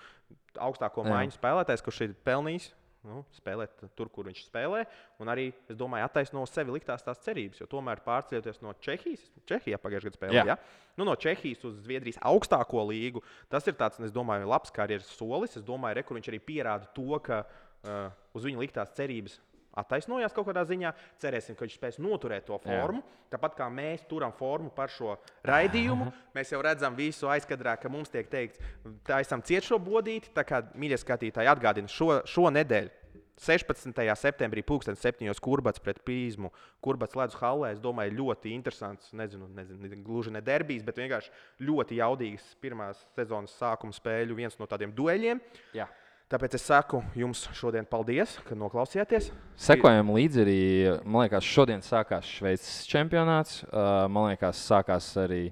augstāko 0.68 1.06
Jā. 1.06 1.16
maiņu 1.16 1.38
spēlētājs, 1.38 1.86
kurš 1.86 2.04
ir 2.08 2.20
pelnījis. 2.28 2.70
Nu, 3.08 3.22
spēlēt 3.38 3.86
tur, 3.96 4.10
kur 4.12 4.28
viņš 4.28 4.42
spēlē. 4.50 4.82
Un 5.22 5.30
arī, 5.32 5.46
es 5.70 5.78
domāju, 5.80 6.08
attaisno 6.10 6.42
sevi 6.50 6.74
liktās 6.76 7.06
tās 7.06 7.22
cerības. 7.24 7.62
Jo 7.62 7.68
tomēr 7.72 8.02
pārceļoties 8.04 8.60
no 8.66 8.74
Čehijas, 8.84 9.24
Čehijā 9.48 9.80
pagājušajā 9.80 10.12
gadā 10.12 10.20
spēlēja. 10.20 10.46
Ja? 10.50 10.58
Nu, 11.00 11.06
no 11.08 11.14
Čehijas 11.16 11.64
uz 11.70 11.78
Zviedrijas 11.86 12.20
augstāko 12.26 12.84
līgu. 12.90 13.22
Tas 13.54 13.70
ir 13.70 13.78
tāds, 13.80 14.02
es 14.04 14.12
domāju, 14.16 14.50
labs 14.50 14.74
karjeras 14.76 15.08
solis. 15.14 15.56
Es 15.56 15.66
domāju, 15.68 16.00
re, 16.00 16.04
kur 16.08 16.20
viņš 16.20 16.32
arī 16.34 16.42
pierāda 16.50 16.90
to, 16.98 17.22
ka 17.24 17.46
uh, 17.46 18.10
uz 18.36 18.50
viņa 18.50 18.66
liktās 18.66 18.92
cerības 18.98 19.38
attaisnojās 19.78 20.36
kaut 20.36 20.50
kādā 20.50 20.64
ziņā. 20.68 20.92
Cerēsim, 21.22 21.56
ka 21.58 21.66
viņš 21.66 21.78
spēs 21.80 22.00
noturēt 22.04 22.48
to 22.50 22.58
formu. 22.64 23.02
Jā. 23.04 23.32
Tāpat 23.36 23.58
kā 23.60 23.68
mēs 23.72 24.06
turam 24.10 24.32
formu 24.36 24.72
par 24.74 24.92
šo 24.94 25.18
raidījumu, 25.48 26.12
mēs 26.36 26.54
jau 26.54 26.62
redzam 26.64 26.96
visu 26.98 27.30
aizkadrā, 27.32 27.76
ka 27.80 27.92
mums 27.92 28.12
tiek 28.14 28.30
teikts, 28.32 28.62
tā 29.08 29.22
esam 29.24 29.44
ciet 29.44 29.68
šo 29.68 29.80
bodīti. 29.84 30.32
Tā 30.36 30.46
kā 30.48 30.64
mīļie 30.76 31.02
skatītāji 31.04 31.52
atgādina 31.52 31.92
šo, 31.92 32.22
šo 32.28 32.50
nedēļu. 32.54 32.94
16. 33.38 33.94
septembrī, 34.18 34.64
2007. 34.66 35.30
kurbats 35.46 35.80
pret 35.80 36.00
pīzmu. 36.06 36.50
Kurbats 36.82 37.14
ledus 37.16 37.38
hallē, 37.38 37.70
es 37.76 37.82
domāju, 37.84 38.16
ļoti 38.18 38.50
interesants. 38.56 39.12
Nezinu, 39.14 39.46
nezinu 39.54 39.78
ne- 39.86 40.00
gluži 40.02 40.34
ne 40.34 40.42
derbijas, 40.42 40.84
bet 40.84 40.98
vienkārši 40.98 41.30
ļoti 41.62 42.00
jaudīgs 42.00 42.48
pirmās 42.60 43.06
sezonas 43.14 43.54
sākuma 43.60 43.94
spēļu, 43.94 44.40
viens 44.42 44.58
no 44.58 44.66
tādiem 44.66 44.92
dueļiem. 44.92 45.42
Jā. 45.78 45.86
Tāpēc 46.28 46.58
es 46.58 46.66
saku 46.68 47.00
jums 47.16 47.46
šodien 47.56 47.86
paldies, 47.88 48.34
ka 48.44 48.56
noklausījāties. 48.60 49.30
Sekojam 49.64 50.10
līdzi 50.12 50.42
arī, 50.44 50.64
man 51.08 51.24
liekas, 51.24 51.46
šodien 51.48 51.80
sākās 51.80 52.28
Šveices 52.28 52.82
čempionāts. 52.90 53.62
Man 53.72 54.34
liekas, 54.34 54.60
sākās 54.60 55.08
arī 55.24 55.46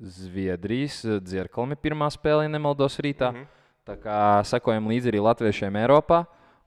Zviedrijas 0.00 1.02
dzirkalmi 1.20 1.76
pirmā 1.76 2.08
spēlē, 2.16 2.48
nemaldos 2.48 2.96
rītā. 2.96 3.28
Mm. 3.34 3.44
-hmm. 3.44 3.60
Tā 3.84 3.98
kā 4.00 4.18
sekojam 4.48 4.88
līdzi 4.88 5.12
arī 5.12 5.20
latviešiem 5.20 5.76
Eiropā. 5.76 6.24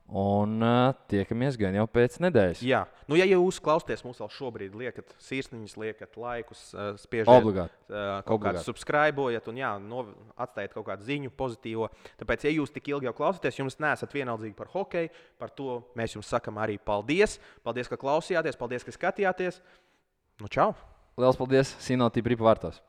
Un 0.08 0.62
uh, 0.64 0.94
tiekamies 1.12 1.58
gan 1.60 1.74
jau 1.76 1.84
pēc 1.92 2.14
nedēļas. 2.24 2.62
Jā, 2.64 2.78
nu, 3.10 3.16
ja 3.18 3.26
jūs 3.28 3.58
klausāties 3.60 4.00
mūsu 4.06 4.22
vēl 4.22 4.30
šobrīd, 4.32 4.78
liekat 4.80 5.12
sirsniņus, 5.20 5.74
liekat 5.76 6.16
laikus, 6.16 6.62
uh, 6.72 6.94
spiežat 6.96 7.28
Obligāti. 7.34 7.76
uh, 7.90 8.22
kaut 8.24 8.38
Obligāti. 8.38 8.64
subscribējat 8.64 9.52
un 9.52 9.60
jā, 9.60 9.74
no, 9.84 10.06
atstājiet 10.40 10.72
kaut 10.72 10.88
kādu 10.88 11.04
ziņu 11.04 11.34
pozitīvu. 11.36 11.90
Tāpēc, 12.22 12.48
ja 12.48 12.54
jūs 12.56 12.72
tik 12.72 12.88
ilgi 12.88 13.10
jau 13.10 13.16
klausāties, 13.20 13.60
jums 13.60 13.76
nesat 13.84 14.16
vienaldzīgi 14.16 14.56
par 14.56 14.72
hokeju, 14.72 15.12
par 15.36 15.52
to 15.52 15.82
mēs 15.98 16.16
jums 16.16 16.32
sakam 16.32 16.56
arī 16.56 16.80
paldies. 16.80 17.36
Paldies, 17.60 17.92
ka 17.92 18.00
klausījāties, 18.00 18.56
paldies, 18.56 18.88
ka 18.88 18.96
skatījāties. 18.96 19.60
Nu, 20.40 20.48
čau! 20.48 20.72
Lielas 21.20 21.36
paldies! 21.36 21.76
Sinotīpa 21.84 22.32
ripa 22.32 22.48
vārtos! 22.48 22.80